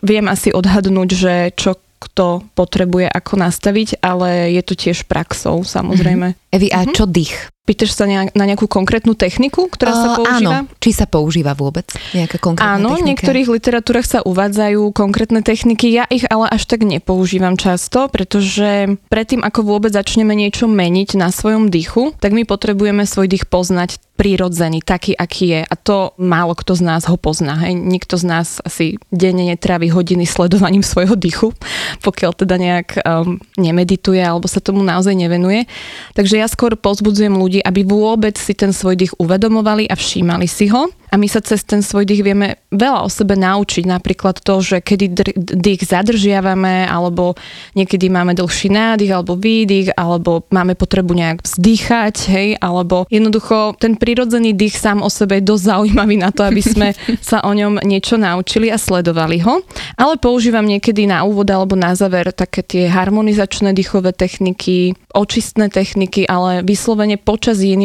viem 0.00 0.26
asi 0.26 0.50
odhadnúť, 0.54 1.08
že 1.12 1.34
čo 1.54 1.76
kto 1.98 2.46
potrebuje 2.54 3.10
ako 3.10 3.42
nastaviť, 3.42 3.98
ale 3.98 4.54
je 4.54 4.62
to 4.62 4.78
tiež 4.78 5.10
praxou 5.10 5.66
samozrejme. 5.66 6.34
Mm-hmm. 6.34 6.54
Evi, 6.54 6.68
a 6.70 6.86
mm-hmm. 6.86 6.94
čo 6.94 7.04
dých? 7.10 7.34
Pýtaš 7.68 8.00
sa 8.00 8.08
na 8.08 8.44
nejakú 8.48 8.64
konkrétnu 8.64 9.12
techniku, 9.12 9.68
ktorá 9.68 9.92
uh, 9.92 10.00
sa 10.00 10.08
používa? 10.16 10.64
Áno, 10.64 10.72
či 10.80 10.90
sa 10.96 11.04
používa 11.04 11.52
vôbec 11.52 11.84
nejaká 12.16 12.40
konkrétna 12.40 12.80
Áno, 12.80 12.96
technika? 12.96 13.04
v 13.04 13.08
niektorých 13.12 13.48
literatúrach 13.52 14.08
sa 14.08 14.24
uvádzajú 14.24 14.88
konkrétne 14.96 15.44
techniky, 15.44 15.92
ja 15.92 16.08
ich 16.08 16.24
ale 16.32 16.48
až 16.48 16.64
tak 16.64 16.88
nepoužívam 16.88 17.60
často, 17.60 18.08
pretože 18.08 18.96
predtým, 19.12 19.44
ako 19.44 19.68
vôbec 19.68 19.92
začneme 19.92 20.32
niečo 20.32 20.64
meniť 20.64 21.20
na 21.20 21.28
svojom 21.28 21.68
dýchu, 21.68 22.16
tak 22.16 22.32
my 22.32 22.48
potrebujeme 22.48 23.04
svoj 23.04 23.28
dých 23.28 23.44
poznať 23.44 24.00
prirodzený, 24.18 24.82
taký, 24.82 25.14
aký 25.14 25.46
je. 25.54 25.60
A 25.62 25.74
to 25.78 26.18
málo 26.18 26.58
kto 26.58 26.74
z 26.74 26.82
nás 26.82 27.06
ho 27.06 27.14
pozná. 27.14 27.54
Hej. 27.62 27.78
Nikto 27.78 28.18
z 28.18 28.24
nás 28.26 28.58
asi 28.66 28.98
denne 29.14 29.46
netrávi 29.46 29.94
hodiny 29.94 30.26
sledovaním 30.26 30.82
svojho 30.90 31.14
dýchu, 31.14 31.54
pokiaľ 32.02 32.32
teda 32.34 32.58
nejak 32.58 32.88
um, 33.06 33.38
nemedituje 33.54 34.18
alebo 34.18 34.50
sa 34.50 34.58
tomu 34.58 34.82
naozaj 34.82 35.14
nevenuje. 35.14 35.70
Takže 36.18 36.42
ja 36.42 36.50
skôr 36.50 36.74
pozbudzujem 36.74 37.38
ľudí, 37.38 37.62
aby 37.62 37.86
vôbec 37.86 38.34
si 38.34 38.58
ten 38.58 38.74
svoj 38.74 38.98
dých 38.98 39.14
uvedomovali 39.22 39.86
a 39.86 39.94
všímali 39.94 40.50
si 40.50 40.66
ho 40.74 40.90
a 41.08 41.14
my 41.16 41.26
sa 41.26 41.40
cez 41.40 41.64
ten 41.64 41.80
svoj 41.80 42.04
dých 42.04 42.22
vieme 42.22 42.60
veľa 42.68 43.08
o 43.08 43.10
sebe 43.10 43.34
naučiť. 43.34 43.88
Napríklad 43.88 44.44
to, 44.44 44.60
že 44.60 44.84
kedy 44.84 45.16
dých 45.56 45.82
zadržiavame, 45.88 46.84
alebo 46.84 47.34
niekedy 47.72 48.12
máme 48.12 48.36
dlhší 48.36 48.68
nádych 48.68 49.12
alebo 49.16 49.40
výdych, 49.40 49.96
alebo 49.96 50.44
máme 50.52 50.76
potrebu 50.76 51.16
nejak 51.16 51.38
vzdýchať, 51.42 52.14
hej, 52.28 52.48
alebo 52.60 53.08
jednoducho 53.08 53.80
ten 53.80 53.96
prirodzený 53.96 54.52
dých 54.52 54.76
sám 54.76 55.00
o 55.00 55.08
sebe 55.08 55.40
je 55.40 55.48
dosť 55.48 55.64
zaujímavý 55.64 56.16
na 56.20 56.30
to, 56.30 56.44
aby 56.44 56.60
sme 56.60 56.92
sa 57.24 57.40
o 57.40 57.52
ňom 57.56 57.80
niečo 57.82 58.20
naučili 58.20 58.68
a 58.68 58.76
sledovali 58.76 59.40
ho. 59.40 59.64
Ale 59.96 60.20
používam 60.20 60.68
niekedy 60.68 61.08
na 61.08 61.24
úvod 61.24 61.48
alebo 61.48 61.72
na 61.72 61.96
záver 61.96 62.30
také 62.36 62.60
tie 62.60 62.84
harmonizačné 62.92 63.72
dýchové 63.72 64.12
techniky, 64.12 64.92
očistné 65.16 65.72
techniky, 65.72 66.28
ale 66.28 66.60
vyslovene 66.60 67.16
počas 67.16 67.64
yin 67.64 67.78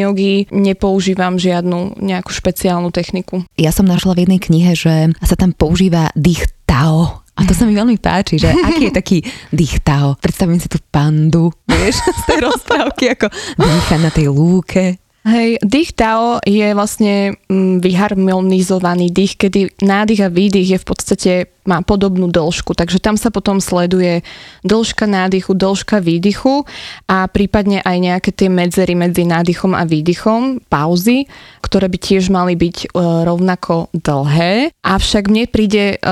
nepoužívam 0.51 1.37
žiadnu 1.37 2.01
nejakú 2.01 2.33
špeciálnu 2.33 2.89
techniku. 2.89 3.12
Ja 3.55 3.69
som 3.69 3.85
našla 3.85 4.17
v 4.17 4.25
jednej 4.25 4.41
knihe, 4.41 4.73
že 4.73 5.13
sa 5.21 5.37
tam 5.37 5.53
používa 5.53 6.09
dých 6.17 6.49
Tao. 6.65 7.21
A 7.33 7.41
to 7.49 7.53
sa 7.53 7.65
mi 7.65 7.73
veľmi 7.73 7.97
páči, 7.97 8.37
že 8.37 8.49
aký 8.49 8.89
je 8.89 8.93
taký 8.93 9.17
dých 9.53 9.81
Tao. 9.85 10.17
Predstavím 10.17 10.57
si 10.57 10.69
tú 10.69 10.81
pandu, 10.89 11.53
vieš, 11.69 12.01
z 12.01 12.21
tej 12.29 12.39
rozprávky, 12.45 13.13
ako 13.13 13.29
dýcha 13.57 13.97
na 14.01 14.09
tej 14.09 14.29
lúke. 14.29 14.97
Hej, 15.23 15.55
dých 15.63 15.95
Tao 15.95 16.43
je 16.43 16.75
vlastne 16.75 17.39
mm, 17.47 17.79
vyharmonizovaný 17.79 19.07
dých, 19.07 19.39
kedy 19.39 19.79
nádych 19.79 20.19
a 20.19 20.27
výdych 20.27 20.75
je 20.75 20.79
v 20.83 20.87
podstate, 20.87 21.31
má 21.63 21.79
podobnú 21.79 22.27
dĺžku, 22.27 22.75
takže 22.75 22.99
tam 22.99 23.15
sa 23.15 23.31
potom 23.31 23.63
sleduje 23.63 24.19
dĺžka 24.67 25.07
nádychu, 25.07 25.55
dĺžka 25.55 26.03
výdychu 26.03 26.67
a 27.07 27.31
prípadne 27.31 27.79
aj 27.87 27.97
nejaké 28.03 28.31
tie 28.35 28.51
medzery 28.51 28.99
medzi 28.99 29.23
nádychom 29.23 29.71
a 29.71 29.87
výdychom, 29.87 30.59
pauzy, 30.67 31.31
ktoré 31.63 31.87
by 31.87 31.97
tiež 32.03 32.27
mali 32.27 32.59
byť 32.59 32.77
e, 32.83 32.87
rovnako 33.23 33.95
dlhé. 33.95 34.75
Avšak 34.83 35.31
mne 35.31 35.47
príde, 35.47 36.03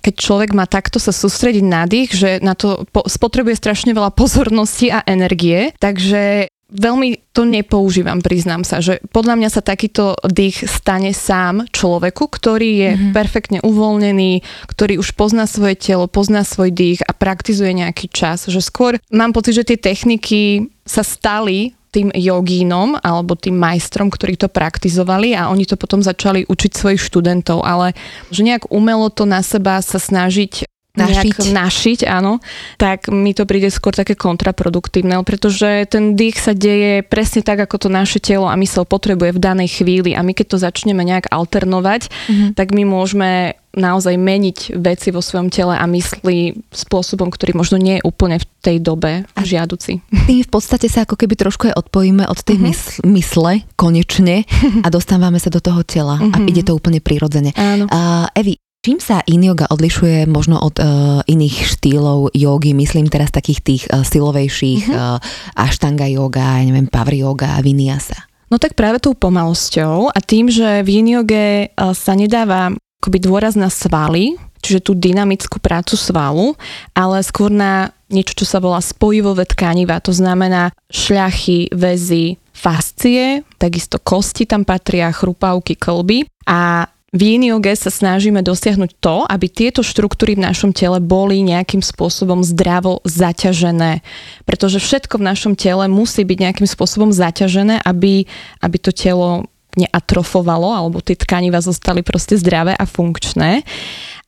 keď 0.00 0.14
človek 0.16 0.56
má 0.56 0.64
takto 0.64 0.96
sa 0.96 1.12
sústrediť 1.12 1.64
na 1.68 1.84
dých, 1.84 2.16
že 2.16 2.30
na 2.40 2.56
to 2.56 2.88
po, 2.88 3.04
spotrebuje 3.04 3.60
strašne 3.60 3.92
veľa 3.92 4.08
pozornosti 4.16 4.88
a 4.88 5.04
energie, 5.04 5.76
takže 5.76 6.48
veľmi 6.72 7.32
to 7.34 7.44
nepoužívam, 7.44 8.24
priznám 8.24 8.64
sa, 8.64 8.80
že 8.80 9.02
podľa 9.12 9.36
mňa 9.36 9.50
sa 9.52 9.62
takýto 9.62 10.16
dých 10.24 10.64
stane 10.64 11.12
sám 11.12 11.68
človeku, 11.70 12.30
ktorý 12.30 12.70
je 12.70 12.90
mm-hmm. 12.94 13.12
perfektne 13.12 13.58
uvoľnený, 13.60 14.40
ktorý 14.70 14.98
už 15.02 15.12
pozná 15.18 15.44
svoje 15.44 15.76
telo, 15.76 16.08
pozná 16.08 16.46
svoj 16.46 16.72
dých 16.72 17.00
a 17.04 17.12
praktizuje 17.12 17.74
nejaký 17.74 18.08
čas. 18.08 18.48
Že 18.48 18.60
skôr 18.60 18.92
mám 19.12 19.36
pocit, 19.36 19.58
že 19.58 19.68
tie 19.68 19.78
techniky 19.78 20.72
sa 20.84 21.04
stali 21.04 21.76
tým 21.94 22.10
jogínom 22.10 22.98
alebo 22.98 23.38
tým 23.38 23.54
majstrom, 23.54 24.10
ktorí 24.10 24.34
to 24.34 24.50
praktizovali 24.50 25.38
a 25.38 25.46
oni 25.54 25.62
to 25.62 25.78
potom 25.78 26.02
začali 26.02 26.42
učiť 26.42 26.72
svojich 26.74 26.98
študentov, 26.98 27.62
ale 27.62 27.94
že 28.34 28.42
nejak 28.42 28.66
umelo 28.74 29.06
to 29.14 29.22
na 29.30 29.46
seba 29.46 29.78
sa 29.78 30.02
snažiť 30.02 30.66
našiť. 30.94 31.50
našiť, 31.50 32.00
áno, 32.06 32.38
tak 32.78 33.10
mi 33.10 33.34
to 33.34 33.44
príde 33.44 33.68
skôr 33.74 33.90
také 33.90 34.14
kontraproduktívne, 34.14 35.18
pretože 35.26 35.90
ten 35.90 36.14
dých 36.14 36.38
sa 36.38 36.54
deje 36.54 37.02
presne 37.02 37.42
tak, 37.42 37.66
ako 37.66 37.86
to 37.86 37.88
naše 37.90 38.22
telo 38.22 38.46
a 38.46 38.54
mysel 38.54 38.86
potrebuje 38.86 39.34
v 39.34 39.42
danej 39.42 39.82
chvíli 39.82 40.14
a 40.14 40.22
my 40.22 40.32
keď 40.32 40.46
to 40.54 40.58
začneme 40.62 41.02
nejak 41.02 41.30
alternovať, 41.34 42.08
mm-hmm. 42.08 42.50
tak 42.54 42.70
my 42.70 42.86
môžeme 42.86 43.58
naozaj 43.74 44.14
meniť 44.14 44.78
veci 44.78 45.10
vo 45.10 45.18
svojom 45.18 45.50
tele 45.50 45.74
a 45.74 45.84
mysli 45.90 46.54
spôsobom, 46.70 47.26
ktorý 47.26 47.58
možno 47.58 47.76
nie 47.82 47.98
je 47.98 48.06
úplne 48.06 48.38
v 48.38 48.46
tej 48.62 48.76
dobe 48.78 49.26
a 49.26 49.40
žiaduci. 49.42 49.98
Tým 50.30 50.46
v 50.46 50.50
podstate 50.50 50.86
sa 50.86 51.02
ako 51.02 51.18
keby 51.18 51.34
trošku 51.34 51.74
aj 51.74 51.78
odpojíme 51.82 52.22
od 52.24 52.38
tej 52.38 52.62
mm-hmm. 52.62 52.70
mysl- 52.70 53.02
mysle 53.10 53.52
konečne 53.74 54.46
a 54.86 54.88
dostávame 54.94 55.42
sa 55.42 55.50
do 55.50 55.58
toho 55.58 55.82
tela 55.82 56.22
mm-hmm. 56.22 56.34
a 56.34 56.36
mhm. 56.38 56.46
ide 56.48 56.62
to 56.62 56.72
úplne 56.78 57.02
prirodzene. 57.02 57.50
Áno. 57.58 57.90
Uh, 57.90 58.30
Evi, 58.38 58.62
Čím 58.84 59.00
sa 59.00 59.24
in 59.24 59.40
yoga 59.40 59.64
odlišuje 59.72 60.28
možno 60.28 60.60
od 60.60 60.76
uh, 60.76 61.24
iných 61.24 61.72
štýlov 61.72 62.36
jogy, 62.36 62.76
myslím 62.76 63.08
teraz 63.08 63.32
takých 63.32 63.60
tých 63.64 63.82
uh, 63.88 64.04
silovejších, 64.04 64.92
uh-huh. 64.92 65.16
uh, 65.16 65.56
ashtanga 65.56 66.04
yoga, 66.04 66.60
neviem, 66.60 66.84
power 66.84 67.16
yoga 67.16 67.56
vinyasa? 67.64 68.28
No 68.52 68.60
tak 68.60 68.76
práve 68.76 69.00
tou 69.00 69.16
pomalosťou 69.16 70.12
a 70.12 70.18
tým, 70.20 70.52
že 70.52 70.84
v 70.84 71.00
yin 71.00 71.16
yoge 71.16 71.72
uh, 71.72 71.96
sa 71.96 72.12
nedáva 72.12 72.76
akoby 73.00 73.24
dôraz 73.24 73.56
na 73.56 73.72
svaly, 73.72 74.36
čiže 74.60 74.84
tú 74.84 74.92
dynamickú 74.92 75.64
prácu 75.64 75.96
svalu, 75.96 76.52
ale 76.92 77.24
skôr 77.24 77.48
na 77.48 77.88
niečo, 78.12 78.36
čo 78.36 78.44
sa 78.44 78.60
volá 78.60 78.84
spojivové 78.84 79.48
tkaniva, 79.48 79.96
to 80.04 80.12
znamená 80.12 80.76
šľachy, 80.92 81.72
väzy, 81.72 82.36
fascie, 82.52 83.48
takisto 83.56 83.96
kosti 83.96 84.44
tam 84.44 84.68
patria, 84.68 85.08
chrupavky, 85.08 85.72
klby 85.72 86.28
a 86.44 86.84
v 87.14 87.20
yin 87.22 87.46
sa 87.78 87.94
snažíme 87.94 88.42
dosiahnuť 88.42 88.90
to, 88.98 89.22
aby 89.22 89.46
tieto 89.46 89.86
štruktúry 89.86 90.34
v 90.34 90.50
našom 90.50 90.74
tele 90.74 90.98
boli 90.98 91.46
nejakým 91.46 91.78
spôsobom 91.78 92.42
zdravo 92.42 92.98
zaťažené. 93.06 94.02
Pretože 94.42 94.82
všetko 94.82 95.22
v 95.22 95.26
našom 95.30 95.54
tele 95.54 95.86
musí 95.86 96.26
byť 96.26 96.38
nejakým 96.42 96.66
spôsobom 96.66 97.14
zaťažené, 97.14 97.86
aby, 97.86 98.26
aby 98.58 98.76
to 98.82 98.90
telo 98.90 99.46
neatrofovalo, 99.78 100.70
alebo 100.70 101.02
tie 101.02 101.18
tkaniva 101.18 101.58
zostali 101.62 102.02
proste 102.02 102.38
zdravé 102.38 102.74
a 102.74 102.86
funkčné. 102.86 103.62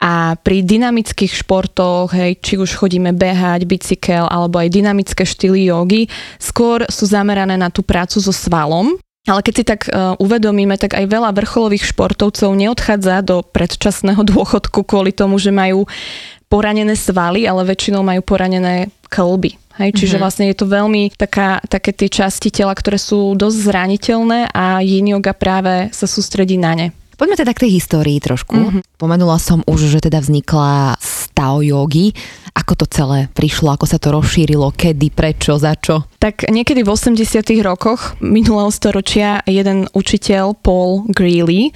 A 0.02 0.38
pri 0.38 0.62
dynamických 0.62 1.42
športoch, 1.42 2.14
hej, 2.14 2.38
či 2.38 2.54
už 2.58 2.74
chodíme 2.74 3.14
behať, 3.14 3.66
bicykel, 3.66 4.26
alebo 4.30 4.62
aj 4.62 4.74
dynamické 4.74 5.26
štýly 5.26 5.70
jogy, 5.70 6.10
skôr 6.38 6.86
sú 6.90 7.06
zamerané 7.06 7.58
na 7.58 7.70
tú 7.70 7.82
prácu 7.82 8.18
so 8.22 8.34
svalom, 8.34 8.98
ale 9.26 9.42
keď 9.42 9.54
si 9.54 9.64
tak 9.66 9.80
uh, 9.90 10.14
uvedomíme, 10.22 10.78
tak 10.78 10.94
aj 10.94 11.10
veľa 11.10 11.34
vrcholových 11.34 11.90
športovcov 11.90 12.54
neodchádza 12.54 13.26
do 13.26 13.42
predčasného 13.42 14.22
dôchodku 14.32 14.86
kvôli 14.86 15.10
tomu, 15.10 15.36
že 15.42 15.50
majú 15.50 15.84
poranené 16.46 16.94
svaly, 16.94 17.44
ale 17.44 17.66
väčšinou 17.66 18.06
majú 18.06 18.22
poranené 18.22 18.94
klby. 19.10 19.58
Hej, 19.76 19.92
čiže 19.92 20.16
mm-hmm. 20.16 20.22
vlastne 20.24 20.44
je 20.48 20.56
to 20.56 20.66
veľmi 20.72 21.02
taká, 21.20 21.60
také 21.68 21.92
tie 21.92 22.08
časti 22.08 22.48
tela, 22.48 22.72
ktoré 22.72 22.96
sú 22.96 23.36
dosť 23.36 23.56
zraniteľné 23.60 24.48
a 24.48 24.80
yin 24.80 25.12
yoga 25.12 25.36
práve 25.36 25.92
sa 25.92 26.08
sústredí 26.08 26.56
na 26.56 26.72
ne. 26.72 26.86
Poďme 27.16 27.36
teda 27.36 27.52
k 27.52 27.68
tej 27.68 27.80
histórii 27.80 28.16
trošku. 28.20 28.56
Mm-hmm. 28.56 28.82
Pomenula 28.96 29.36
som 29.36 29.60
už, 29.68 29.88
že 29.92 30.04
teda 30.04 30.20
vznikla 30.20 30.96
Tao 31.36 31.60
yogi. 31.60 32.16
Ako 32.56 32.72
to 32.72 32.88
celé 32.88 33.28
prišlo, 33.36 33.68
ako 33.76 33.84
sa 33.84 34.00
to 34.00 34.08
rozšírilo, 34.08 34.72
kedy, 34.72 35.12
prečo, 35.12 35.60
za 35.60 35.76
čo? 35.76 36.08
Tak 36.18 36.48
niekedy 36.48 36.82
v 36.82 36.92
80 36.92 37.42
rokoch 37.62 38.16
minulého 38.22 38.72
storočia 38.72 39.44
jeden 39.44 39.88
učiteľ, 39.92 40.56
Paul 40.58 41.06
Greeley, 41.12 41.72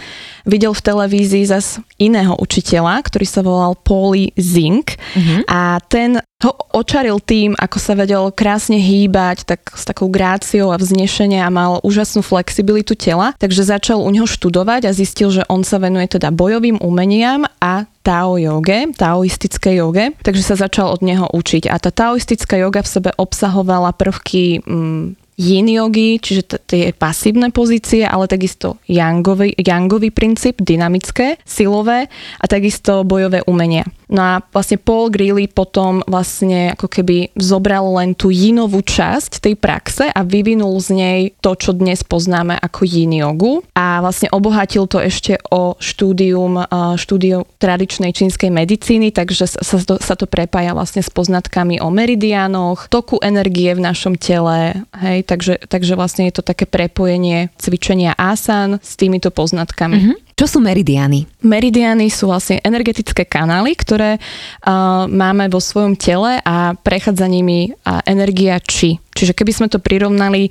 videl 0.48 0.72
v 0.72 0.84
televízii 0.84 1.44
zas 1.46 1.78
iného 2.00 2.34
učiteľa, 2.40 3.04
ktorý 3.04 3.26
sa 3.28 3.40
volal 3.44 3.76
Paulie 3.76 4.32
Zink 4.40 4.96
uh-huh. 4.96 5.44
a 5.46 5.78
ten 5.84 6.18
ho 6.40 6.56
očaril 6.72 7.20
tým, 7.20 7.52
ako 7.52 7.76
sa 7.76 7.92
vedel 7.92 8.32
krásne 8.32 8.80
hýbať, 8.80 9.44
tak 9.44 9.76
s 9.76 9.84
takou 9.84 10.08
gráciou 10.08 10.72
a 10.72 10.80
vznešenie 10.80 11.36
a 11.36 11.52
mal 11.52 11.84
úžasnú 11.84 12.24
flexibilitu 12.24 12.96
tela, 12.96 13.36
takže 13.36 13.60
začal 13.60 14.00
u 14.00 14.08
neho 14.08 14.24
študovať 14.24 14.88
a 14.88 14.96
zistil, 14.96 15.28
že 15.28 15.44
on 15.52 15.60
sa 15.68 15.76
venuje 15.76 16.08
teda 16.08 16.32
bojovým 16.32 16.80
umeniam 16.80 17.44
a 17.60 17.84
Tao 18.00 18.40
joge, 18.40 18.88
taoistické 18.96 19.76
joge, 19.76 20.16
takže 20.24 20.40
sa 20.40 20.56
začal 20.56 20.88
od 20.88 21.04
neho 21.04 21.28
učiť. 21.28 21.68
A 21.68 21.76
tá 21.76 21.92
taoistická 21.92 22.56
joga 22.56 22.80
v 22.80 22.88
sebe 22.88 23.10
obsahovala 23.12 23.92
prvky 23.92 24.29
mm, 24.32 25.16
yin 25.40 25.72
yogi, 25.72 26.20
čiže 26.20 26.60
tie 26.68 26.92
pasívne 26.92 27.48
pozície, 27.48 28.04
ale 28.04 28.28
takisto 28.28 28.76
yangový, 28.84 29.56
yangový 29.56 30.12
princíp, 30.12 30.60
dynamické, 30.60 31.40
silové 31.48 32.12
a 32.36 32.44
takisto 32.44 33.00
bojové 33.08 33.40
umenia. 33.48 33.88
No 34.10 34.20
a 34.20 34.32
vlastne 34.42 34.76
Paul 34.76 35.08
Greeley 35.08 35.46
potom 35.46 36.02
vlastne 36.04 36.74
ako 36.74 36.90
keby 36.90 37.30
zobral 37.38 37.86
len 37.94 38.18
tú 38.18 38.34
jinovú 38.34 38.82
časť 38.82 39.38
tej 39.38 39.54
praxe 39.54 40.10
a 40.10 40.20
vyvinul 40.26 40.76
z 40.82 40.88
nej 40.92 41.20
to, 41.38 41.54
čo 41.54 41.70
dnes 41.70 42.02
poznáme 42.02 42.58
ako 42.58 42.82
yin 42.90 43.14
jogu 43.14 43.62
a 43.70 44.02
vlastne 44.02 44.26
obohatil 44.34 44.90
to 44.90 44.98
ešte 44.98 45.38
o 45.54 45.78
štúdium, 45.78 46.58
štúdium 46.98 47.46
tradičnej 47.62 48.10
čínskej 48.10 48.50
medicíny, 48.50 49.14
takže 49.14 49.46
sa 49.46 49.78
to, 49.78 50.02
sa 50.02 50.18
to 50.18 50.26
prepája 50.26 50.74
vlastne 50.74 51.06
s 51.06 51.10
poznatkami 51.14 51.78
o 51.78 51.88
meridiánoch, 51.94 52.90
toku 52.90 53.22
energie 53.22 53.70
v 53.78 53.84
našom 53.86 54.18
tele, 54.18 54.82
hej, 54.98 55.22
takže, 55.30 55.62
takže 55.70 55.94
vlastne 55.94 56.26
je 56.26 56.34
to 56.34 56.42
také 56.42 56.66
prepojenie 56.66 57.54
cvičenia 57.54 58.18
asan 58.18 58.82
s 58.82 58.98
týmito 58.98 59.30
poznatkami. 59.30 59.96
Mm-hmm. 59.96 60.16
Čo 60.34 60.56
sú 60.56 60.58
meridiany? 60.58 61.30
Meridiany 61.46 62.10
sú 62.10 62.26
vlastne 62.26 62.58
energetické 62.66 63.22
kanály, 63.22 63.78
ktoré 63.78 64.18
uh, 64.18 65.06
máme 65.06 65.46
vo 65.46 65.62
svojom 65.62 65.94
tele 65.94 66.42
a 66.42 66.74
prechádza 66.74 67.30
nimi 67.30 67.70
uh, 67.70 68.02
energia 68.08 68.58
či. 68.58 68.98
Čiže 69.14 69.36
keby 69.36 69.52
sme 69.54 69.68
to 69.70 69.78
prirovnali 69.78 70.50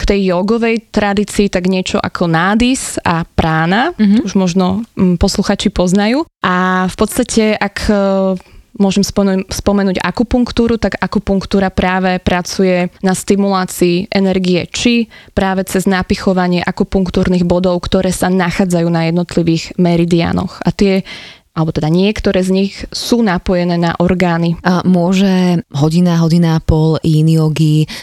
k 0.00 0.02
tej 0.04 0.32
jogovej 0.32 0.92
tradícii, 0.92 1.52
tak 1.52 1.68
niečo 1.68 2.00
ako 2.00 2.24
nádys 2.28 2.96
a 3.04 3.24
prána, 3.24 3.92
mm-hmm. 3.96 4.24
už 4.24 4.32
možno 4.36 4.84
um, 4.96 5.16
posluchači 5.16 5.72
poznajú. 5.72 6.28
A 6.44 6.86
v 6.88 6.96
podstate, 6.96 7.56
ak 7.56 7.76
uh, 7.88 8.36
môžem 8.80 9.04
spomenúť 9.46 10.00
akupunktúru, 10.00 10.80
tak 10.80 10.96
akupunktúra 10.98 11.68
práve 11.68 12.16
pracuje 12.18 12.88
na 13.04 13.12
stimulácii 13.12 14.08
energie 14.08 14.64
či 14.72 15.12
práve 15.36 15.68
cez 15.68 15.84
napichovanie 15.84 16.64
akupunktúrnych 16.64 17.44
bodov, 17.44 17.78
ktoré 17.84 18.10
sa 18.10 18.32
nachádzajú 18.32 18.88
na 18.88 19.12
jednotlivých 19.12 19.76
meridianoch. 19.76 20.64
A 20.64 20.72
tie 20.72 21.04
alebo 21.50 21.74
teda 21.74 21.90
niektoré 21.90 22.40
z 22.40 22.50
nich 22.54 22.74
sú 22.94 23.20
napojené 23.26 23.74
na 23.76 23.92
orgány. 23.98 24.54
A 24.62 24.86
môže 24.86 25.60
hodina, 25.74 26.16
hodina 26.22 26.56
a 26.56 26.62
pol 26.62 26.96
yin 27.02 27.26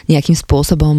nejakým 0.08 0.38
spôsobom 0.38 0.96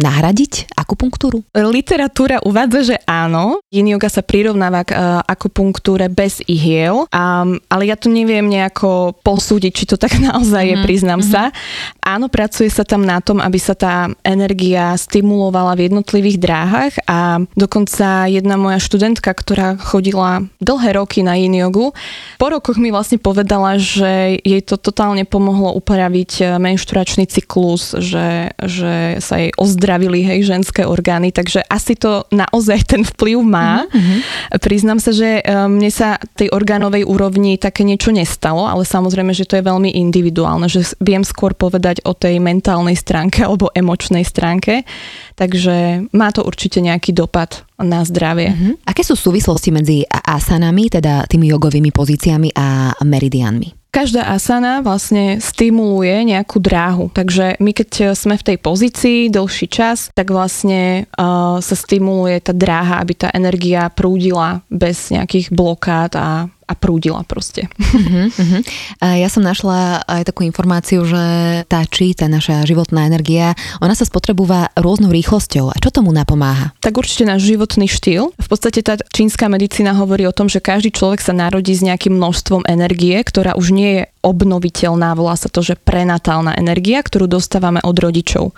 nahradiť 0.00 0.72
akupunktúru? 0.74 1.44
Literatúra 1.54 2.42
uvádza, 2.42 2.94
že 2.94 2.96
áno. 3.04 3.60
Yin 3.72 3.94
yoga 3.94 4.08
sa 4.08 4.24
prirovnáva 4.24 4.84
k 4.84 4.92
akupunktúre 5.24 6.08
bez 6.12 6.44
ihiel, 6.44 7.08
a, 7.08 7.46
ale 7.46 7.82
ja 7.88 7.96
tu 7.96 8.12
neviem 8.12 8.44
nejako 8.44 9.16
posúdiť, 9.20 9.72
či 9.72 9.84
to 9.88 9.96
tak 9.96 10.18
naozaj 10.28 10.64
je, 10.66 10.76
mm. 10.76 10.84
priznám 10.84 11.20
mm-hmm. 11.22 11.50
sa. 11.50 11.54
Áno, 12.02 12.26
pracuje 12.28 12.68
sa 12.68 12.82
tam 12.82 13.04
na 13.06 13.22
tom, 13.22 13.38
aby 13.38 13.58
sa 13.60 13.72
tá 13.76 14.10
energia 14.26 14.92
stimulovala 14.98 15.78
v 15.78 15.88
jednotlivých 15.88 16.38
dráhach 16.42 16.94
a 17.06 17.40
dokonca 17.54 18.26
jedna 18.28 18.58
moja 18.58 18.82
študentka, 18.82 19.30
ktorá 19.32 19.78
chodila 19.78 20.44
dlhé 20.58 20.98
roky 20.98 21.22
na 21.22 21.38
yin 21.38 21.51
yin 21.52 21.68
jogu. 21.68 21.92
Po 22.40 22.48
rokoch 22.48 22.80
mi 22.80 22.88
vlastne 22.88 23.20
povedala, 23.20 23.76
že 23.76 24.40
jej 24.40 24.64
to 24.64 24.80
totálne 24.80 25.28
pomohlo 25.28 25.76
upraviť 25.76 26.32
eh, 26.40 26.46
menšturačný 26.56 27.28
cyklus, 27.28 27.92
že, 28.00 28.56
že 28.56 29.20
sa 29.20 29.36
jej 29.36 29.52
ozdravili 29.60 30.24
hej, 30.24 30.48
ženské 30.48 30.88
orgány, 30.88 31.28
takže 31.28 31.60
asi 31.68 31.92
to 31.92 32.24
naozaj 32.32 32.80
ten 32.96 33.04
vplyv 33.04 33.38
má. 33.44 33.84
Mm-hmm. 33.84 34.18
Priznám 34.64 34.98
sa, 34.98 35.12
že 35.12 35.44
eh, 35.44 35.68
mne 35.68 35.92
sa 35.92 36.16
tej 36.32 36.48
orgánovej 36.48 37.04
úrovni 37.04 37.60
také 37.60 37.84
niečo 37.84 38.08
nestalo, 38.08 38.64
ale 38.64 38.88
samozrejme, 38.88 39.36
že 39.36 39.44
to 39.44 39.60
je 39.60 39.68
veľmi 39.68 39.92
individuálne, 39.92 40.72
že 40.72 40.96
viem 41.04 41.20
skôr 41.20 41.52
povedať 41.52 42.00
o 42.08 42.16
tej 42.16 42.40
mentálnej 42.40 42.96
stránke 42.96 43.42
alebo 43.46 43.68
emočnej 43.76 44.24
stránke, 44.24 44.88
takže 45.36 46.08
má 46.16 46.32
to 46.32 46.40
určite 46.46 46.80
nejaký 46.80 47.12
dopad 47.12 47.66
na 47.80 48.04
zdravie. 48.04 48.52
Mm-hmm. 48.52 48.74
Aké 48.84 49.02
sú 49.06 49.16
súvislosti 49.16 49.70
medzi 49.72 49.96
asanami, 50.08 50.92
teda 50.92 51.24
tými 51.28 51.48
jogovými 51.50 51.90
pozíciami 51.94 52.52
a 52.52 52.92
meridianmi? 53.00 53.82
Každá 53.92 54.24
asana 54.24 54.80
vlastne 54.80 55.36
stimuluje 55.36 56.24
nejakú 56.24 56.56
dráhu. 56.56 57.12
Takže 57.12 57.60
my 57.60 57.76
keď 57.76 58.16
sme 58.16 58.40
v 58.40 58.46
tej 58.48 58.56
pozícii 58.56 59.28
dlhší 59.28 59.68
čas, 59.68 60.08
tak 60.16 60.32
vlastne 60.32 61.04
uh, 61.12 61.60
sa 61.60 61.76
stimuluje 61.76 62.40
tá 62.40 62.56
dráha, 62.56 63.04
aby 63.04 63.12
tá 63.12 63.28
energia 63.36 63.92
prúdila 63.92 64.64
bez 64.72 65.12
nejakých 65.12 65.52
blokád 65.52 66.16
a 66.16 66.48
a 66.72 66.74
prúdila 66.74 67.20
proste. 67.28 67.68
Uh-huh, 67.76 68.32
uh-huh. 68.32 68.60
Ja 69.04 69.28
som 69.28 69.44
našla 69.44 70.00
aj 70.08 70.32
takú 70.32 70.48
informáciu, 70.48 71.04
že 71.04 71.20
tá 71.68 71.84
či, 71.84 72.16
tá 72.16 72.32
naša 72.32 72.64
životná 72.64 73.04
energia, 73.04 73.52
ona 73.84 73.92
sa 73.92 74.08
spotrebúva 74.08 74.72
rôznou 74.80 75.12
rýchlosťou. 75.12 75.68
A 75.68 75.76
čo 75.76 75.92
tomu 75.92 76.16
napomáha? 76.16 76.72
Tak 76.80 76.96
určite 76.96 77.28
náš 77.28 77.44
životný 77.44 77.84
štýl. 77.84 78.32
V 78.32 78.48
podstate 78.48 78.80
tá 78.80 78.96
čínska 78.96 79.52
medicína 79.52 79.92
hovorí 79.92 80.24
o 80.24 80.32
tom, 80.32 80.48
že 80.48 80.64
každý 80.64 80.88
človek 80.88 81.20
sa 81.20 81.36
narodí 81.36 81.76
s 81.76 81.84
nejakým 81.84 82.16
množstvom 82.16 82.64
energie, 82.64 83.20
ktorá 83.20 83.52
už 83.52 83.76
nie 83.76 83.90
je 84.00 84.02
obnoviteľná, 84.24 85.12
volá 85.18 85.34
sa 85.36 85.50
to, 85.52 85.60
že 85.60 85.76
prenatálna 85.76 86.54
energia, 86.56 87.02
ktorú 87.02 87.26
dostávame 87.26 87.82
od 87.82 87.96
rodičov. 87.98 88.54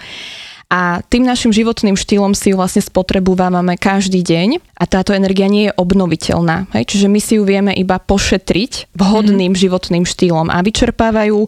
A 0.73 1.04
tým 1.06 1.23
našim 1.28 1.52
životným 1.52 1.94
štýlom 1.94 2.33
si 2.33 2.50
ju 2.50 2.56
vlastne 2.56 2.80
spotrebúvame 2.80 3.76
každý 3.76 4.25
deň 4.25 4.59
a 4.75 4.85
táto 4.90 5.14
energia 5.14 5.47
nie 5.47 5.71
je 5.71 5.76
obnoviteľná. 5.76 6.66
Hej? 6.75 6.97
Čiže 6.97 7.06
my 7.06 7.21
si 7.23 7.33
ju 7.38 7.47
vieme 7.47 7.73
iba 7.76 8.00
pošetriť 8.02 8.97
vhodným 8.97 9.54
mm. 9.54 9.61
životným 9.61 10.04
štýlom 10.04 10.50
a 10.50 10.59
vyčerpávajú 10.64 11.47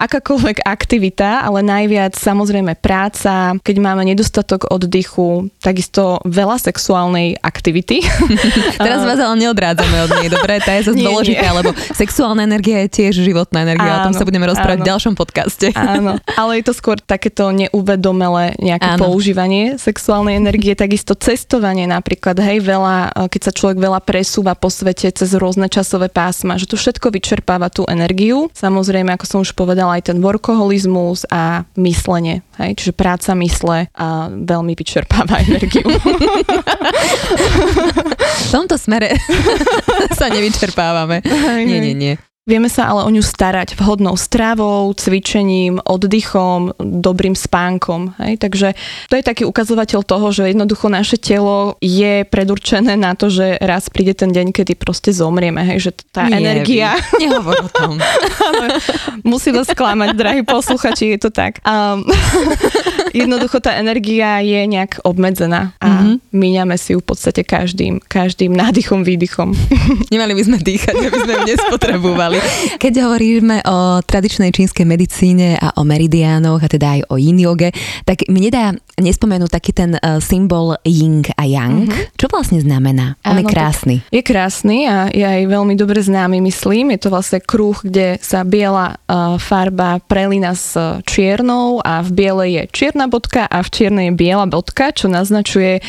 akákoľvek 0.00 0.64
aktivita, 0.64 1.44
ale 1.44 1.60
najviac 1.66 2.14
samozrejme 2.16 2.78
práca, 2.78 3.58
keď 3.60 3.76
máme 3.82 4.06
nedostatok 4.06 4.70
oddychu, 4.70 5.50
takisto 5.60 6.22
veľa 6.24 6.56
sexuálnej 6.62 7.36
aktivity. 7.42 8.00
Teraz 8.80 9.02
vás 9.02 9.18
ale 9.18 9.34
neodrádzame 9.44 9.96
od 10.08 10.10
nej, 10.20 10.28
dobre? 10.30 10.62
Tá 10.62 10.78
je 10.78 10.94
zase 10.94 11.04
dôležitá, 11.10 11.52
lebo 11.52 11.74
sexuálna 11.92 12.46
energia 12.46 12.86
je 12.86 13.02
tiež 13.02 13.20
životná 13.20 13.66
energia, 13.66 13.98
áno, 13.98 14.00
o 14.00 14.06
tom 14.08 14.14
sa 14.16 14.24
budeme 14.24 14.48
rozprávať 14.48 14.78
áno. 14.80 14.84
v 14.86 14.90
ďalšom 14.94 15.14
podcaste. 15.18 15.66
Áno, 15.74 16.12
ale 16.38 16.62
je 16.62 16.64
to 16.64 16.72
skôr 16.72 16.96
takéto 17.02 17.50
neuvedomelé 17.52 18.49
nejaké 18.58 18.96
Áno. 18.96 19.12
používanie 19.12 19.76
sexuálnej 19.76 20.40
energie, 20.40 20.72
takisto 20.74 21.12
cestovanie 21.14 21.84
napríklad, 21.84 22.38
hej, 22.40 22.64
veľa, 22.64 22.96
eh, 23.12 23.28
keď 23.28 23.40
sa 23.50 23.52
človek 23.52 23.78
veľa 23.78 24.00
presúva 24.02 24.56
po 24.56 24.72
svete 24.72 25.12
cez 25.12 25.30
rôzne 25.36 25.68
časové 25.68 26.08
pásma, 26.08 26.56
že 26.56 26.66
to 26.66 26.80
všetko 26.80 27.12
vyčerpáva 27.12 27.68
tú 27.68 27.84
energiu. 27.86 28.48
Samozrejme, 28.56 29.12
ako 29.14 29.26
som 29.28 29.38
už 29.44 29.52
povedala, 29.52 30.00
aj 30.00 30.10
ten 30.10 30.18
workoholizmus 30.18 31.28
a 31.28 31.68
myslenie, 31.76 32.40
hej, 32.56 32.74
čiže 32.80 32.92
práca 32.96 33.36
mysle 33.36 33.92
a 33.92 34.30
veľmi 34.32 34.72
vyčerpáva 34.72 35.42
energiu. 35.46 35.84
v 38.40 38.48
tomto 38.48 38.80
smere 38.80 39.14
sa 40.18 40.32
nevyčerpávame. 40.32 41.20
Nie, 41.66 41.78
nie, 41.78 41.92
nie. 41.92 42.14
Vieme 42.48 42.72
sa 42.72 42.88
ale 42.88 43.04
o 43.04 43.10
ňu 43.12 43.20
starať 43.20 43.76
vhodnou 43.76 44.16
stravou, 44.16 44.88
cvičením, 44.96 45.76
oddychom, 45.84 46.72
dobrým 46.80 47.36
spánkom. 47.36 48.16
Hej? 48.16 48.40
Takže 48.40 48.68
to 49.12 49.14
je 49.20 49.24
taký 49.24 49.44
ukazovateľ 49.44 50.00
toho, 50.00 50.32
že 50.32 50.48
jednoducho 50.48 50.88
naše 50.88 51.20
telo 51.20 51.76
je 51.84 52.24
predurčené 52.24 52.96
na 52.96 53.12
to, 53.12 53.28
že 53.28 53.60
raz 53.60 53.92
príde 53.92 54.16
ten 54.16 54.32
deň, 54.32 54.56
kedy 54.56 54.72
proste 54.72 55.12
zomrieme. 55.12 55.60
Hej? 55.68 55.78
Že 55.84 55.90
tá 56.08 56.22
Nie, 56.32 56.40
energia... 56.40 56.96
Vy, 56.96 57.28
nehovor 57.28 57.60
o 57.60 57.68
tom. 57.68 58.00
musí 59.30 59.52
vás 59.52 59.68
sklamať, 59.68 60.16
drahí 60.16 60.40
posluchači, 60.40 61.12
je 61.14 61.18
to 61.20 61.30
tak. 61.30 61.60
Um, 61.62 62.08
jednoducho 63.20 63.60
tá 63.60 63.76
energia 63.76 64.40
je 64.40 64.64
nejak 64.64 65.04
obmedzená 65.04 65.76
a 65.76 65.86
mm-hmm. 65.86 66.16
míňame 66.32 66.76
si 66.80 66.96
ju 66.96 67.04
v 67.04 67.06
podstate 67.12 67.44
každým, 67.44 68.00
každým 68.00 68.56
nádychom, 68.56 69.04
výdychom. 69.04 69.52
Nemali 70.08 70.32
by 70.34 70.42
sme 70.48 70.58
dýchať, 70.58 70.94
aby 70.96 71.18
sme 71.20 71.32
ju 71.36 71.42
nespotrebovali. 71.52 72.29
Keď 72.82 72.92
hovoríme 73.02 73.66
o 73.66 74.00
tradičnej 74.04 74.54
čínskej 74.54 74.86
medicíne 74.86 75.56
a 75.58 75.74
o 75.78 75.82
meridiánoch 75.82 76.62
a 76.62 76.68
teda 76.68 76.98
aj 76.98 77.00
o 77.10 77.16
yin 77.18 77.40
yoge, 77.40 77.74
tak 78.06 78.28
mi 78.30 78.44
nedá 78.44 78.76
nespomenúť 79.00 79.50
taký 79.50 79.72
ten 79.72 79.96
uh, 79.96 80.20
symbol 80.20 80.76
yin 80.84 81.24
a 81.36 81.44
yang. 81.48 81.88
Mm-hmm. 81.88 82.16
Čo 82.20 82.26
vlastne 82.28 82.60
znamená? 82.60 83.16
On 83.24 83.34
Áno, 83.34 83.40
je 83.42 83.44
krásny. 83.48 83.96
Je 84.12 84.22
krásny 84.22 84.86
a 84.86 85.08
je 85.08 85.24
aj 85.24 85.48
veľmi 85.48 85.74
dobre 85.74 85.98
známy, 86.04 86.38
myslím. 86.44 86.92
Je 86.94 87.08
to 87.08 87.12
vlastne 87.12 87.40
kruh, 87.40 87.76
kde 87.80 88.20
sa 88.20 88.44
biela 88.44 89.00
uh, 89.08 89.40
farba 89.40 89.98
prelína 90.04 90.52
s 90.52 90.76
čiernou 91.08 91.80
a 91.80 92.04
v 92.04 92.10
bielej 92.12 92.50
je 92.50 92.62
čierna 92.70 93.08
bodka 93.08 93.48
a 93.48 93.58
v 93.64 93.68
čiernej 93.72 94.06
je 94.12 94.18
biela 94.18 94.44
bodka, 94.44 94.92
čo 94.92 95.08
naznačuje 95.08 95.80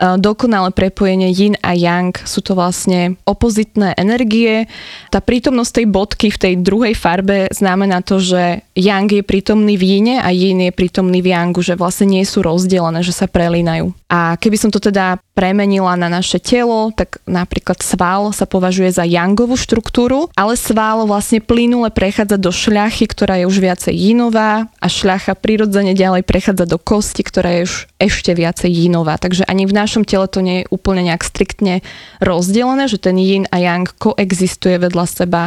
dokonalé 0.00 0.74
prepojenie 0.74 1.30
yin 1.30 1.54
a 1.62 1.72
yang. 1.76 2.12
Sú 2.26 2.42
to 2.42 2.58
vlastne 2.58 3.16
opozitné 3.24 3.94
energie. 3.96 4.66
Tá 5.08 5.22
prítomnosť 5.22 5.82
tej 5.82 5.83
bodky 5.86 6.32
v 6.32 6.40
tej 6.40 6.54
druhej 6.60 6.94
farbe 6.96 7.46
znamená 7.52 8.00
to, 8.00 8.18
že 8.20 8.64
yang 8.74 9.06
je 9.06 9.22
prítomný 9.22 9.78
v 9.78 9.84
yine 9.98 10.16
a 10.18 10.34
yin 10.34 10.66
je 10.66 10.72
prítomný 10.74 11.22
v 11.22 11.30
yangu, 11.30 11.62
že 11.62 11.78
vlastne 11.78 12.10
nie 12.10 12.24
sú 12.26 12.42
rozdelené, 12.42 13.00
že 13.06 13.14
sa 13.14 13.30
prelínajú. 13.30 13.94
A 14.10 14.38
keby 14.38 14.56
som 14.58 14.70
to 14.70 14.78
teda 14.78 15.18
premenila 15.34 15.98
na 15.98 16.06
naše 16.06 16.38
telo, 16.38 16.94
tak 16.94 17.18
napríklad 17.26 17.82
sval 17.82 18.30
sa 18.30 18.46
považuje 18.46 18.94
za 18.94 19.02
yangovú 19.02 19.58
štruktúru, 19.58 20.30
ale 20.38 20.54
sval 20.54 21.06
vlastne 21.06 21.42
plynule 21.42 21.90
prechádza 21.90 22.38
do 22.38 22.54
šľachy, 22.54 23.10
ktorá 23.10 23.42
je 23.42 23.50
už 23.50 23.58
viacej 23.58 23.94
jinová 23.94 24.70
a 24.78 24.86
šľacha 24.86 25.34
prirodzene 25.34 25.98
ďalej 25.98 26.22
prechádza 26.22 26.66
do 26.66 26.78
kosti, 26.78 27.22
ktorá 27.26 27.58
je 27.58 27.66
už 27.66 27.74
ešte 28.04 28.36
viacej 28.36 28.68
jinová. 28.68 29.16
Takže 29.16 29.48
ani 29.48 29.64
v 29.64 29.76
našom 29.76 30.04
tele 30.04 30.28
to 30.28 30.44
nie 30.44 30.62
je 30.62 30.68
úplne 30.68 31.08
nejak 31.08 31.24
striktne 31.24 31.80
rozdelené, 32.20 32.84
že 32.86 33.00
ten 33.00 33.16
yin 33.16 33.48
a 33.48 33.56
yang 33.58 33.88
koexistuje 33.88 34.76
vedľa 34.76 35.04
seba 35.08 35.42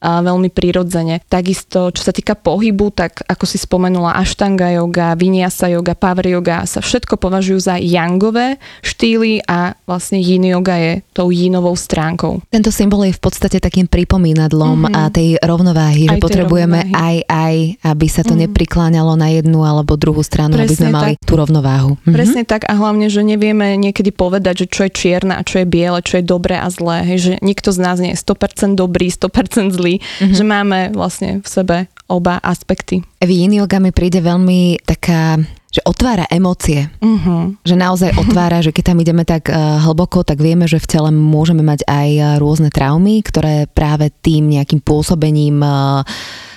a 0.00 0.24
veľmi 0.24 0.48
prirodzene. 0.48 1.20
Takisto, 1.28 1.92
čo 1.92 2.00
sa 2.00 2.12
týka 2.16 2.32
pohybu, 2.32 2.88
tak 2.88 3.20
ako 3.28 3.44
si 3.44 3.60
spomenula 3.60 4.16
Ashtanga 4.16 4.72
yoga, 4.72 5.12
Vinyasa 5.12 5.68
yoga, 5.68 5.92
Power 5.92 6.24
yoga 6.24 6.64
sa 6.64 6.80
všetko 6.80 7.20
považujú 7.20 7.60
za 7.60 7.76
yangové 7.76 8.56
štýly 9.00 9.40
a 9.48 9.72
vlastne 9.88 10.20
yin 10.20 10.44
yoga 10.44 10.76
je 10.76 11.00
tou 11.16 11.32
yinovou 11.32 11.72
stránkou. 11.72 12.44
Tento 12.52 12.68
symbol 12.68 13.08
je 13.08 13.16
v 13.16 13.22
podstate 13.24 13.56
takým 13.56 13.88
pripomínadlom 13.88 14.84
mm-hmm. 14.84 14.92
a 14.92 15.08
tej 15.08 15.40
rovnováhy, 15.40 16.04
aj 16.04 16.20
že 16.20 16.22
potrebujeme 16.22 16.84
rovnováhy. 16.84 17.00
aj 17.00 17.16
aj, 17.24 17.56
aby 17.80 18.06
sa 18.12 18.20
to 18.20 18.36
mm-hmm. 18.36 18.44
neprikláňalo 18.52 19.16
na 19.16 19.32
jednu 19.32 19.64
alebo 19.64 19.96
druhú 19.96 20.20
stranu, 20.20 20.60
Presne 20.60 20.68
aby 20.68 20.74
sme 20.76 20.90
mali 20.92 21.12
tak. 21.16 21.24
tú 21.24 21.32
rovnováhu. 21.40 21.96
Mhm. 22.04 22.12
Presne 22.12 22.42
tak 22.44 22.68
a 22.68 22.76
hlavne, 22.76 23.08
že 23.08 23.24
nevieme 23.24 23.80
niekedy 23.80 24.12
povedať, 24.12 24.54
že 24.62 24.66
čo 24.68 24.80
je 24.84 24.92
čierne 24.92 25.32
a 25.32 25.40
čo 25.40 25.64
je 25.64 25.66
biele, 25.66 26.04
čo 26.04 26.20
je 26.20 26.24
dobré 26.28 26.60
a 26.60 26.68
zlé. 26.68 27.00
Hej, 27.08 27.18
že 27.24 27.32
nikto 27.40 27.72
z 27.72 27.78
nás 27.80 27.96
nie 27.96 28.12
je 28.12 28.20
100% 28.20 28.76
dobrý, 28.76 29.08
100% 29.08 29.72
zlý, 29.72 30.04
Mhm. 30.20 30.34
že 30.36 30.44
máme 30.44 30.78
vlastne 30.92 31.40
v 31.40 31.48
sebe 31.48 31.76
oba 32.04 32.36
aspekty. 32.44 33.00
V 33.22 33.30
yin 33.30 33.54
yoga 33.54 33.78
mi 33.78 33.94
príde 33.94 34.18
veľmi 34.20 34.82
taká, 34.82 35.38
že 35.70 35.80
otvára 35.86 36.26
emócie. 36.26 36.90
Uh-huh. 36.98 37.54
Že 37.62 37.74
naozaj 37.78 38.10
otvára, 38.18 38.58
že 38.58 38.74
keď 38.74 38.84
tam 38.90 38.98
ideme 38.98 39.22
tak 39.22 39.46
uh, 39.46 39.78
hlboko, 39.86 40.26
tak 40.26 40.42
vieme, 40.42 40.66
že 40.66 40.82
v 40.82 40.90
tele 40.90 41.10
môžeme 41.14 41.62
mať 41.62 41.86
aj 41.86 42.08
uh, 42.18 42.24
rôzne 42.42 42.74
traumy, 42.74 43.22
ktoré 43.22 43.70
práve 43.70 44.10
tým 44.10 44.50
nejakým 44.50 44.82
pôsobením 44.82 45.62
uh, 45.62 46.02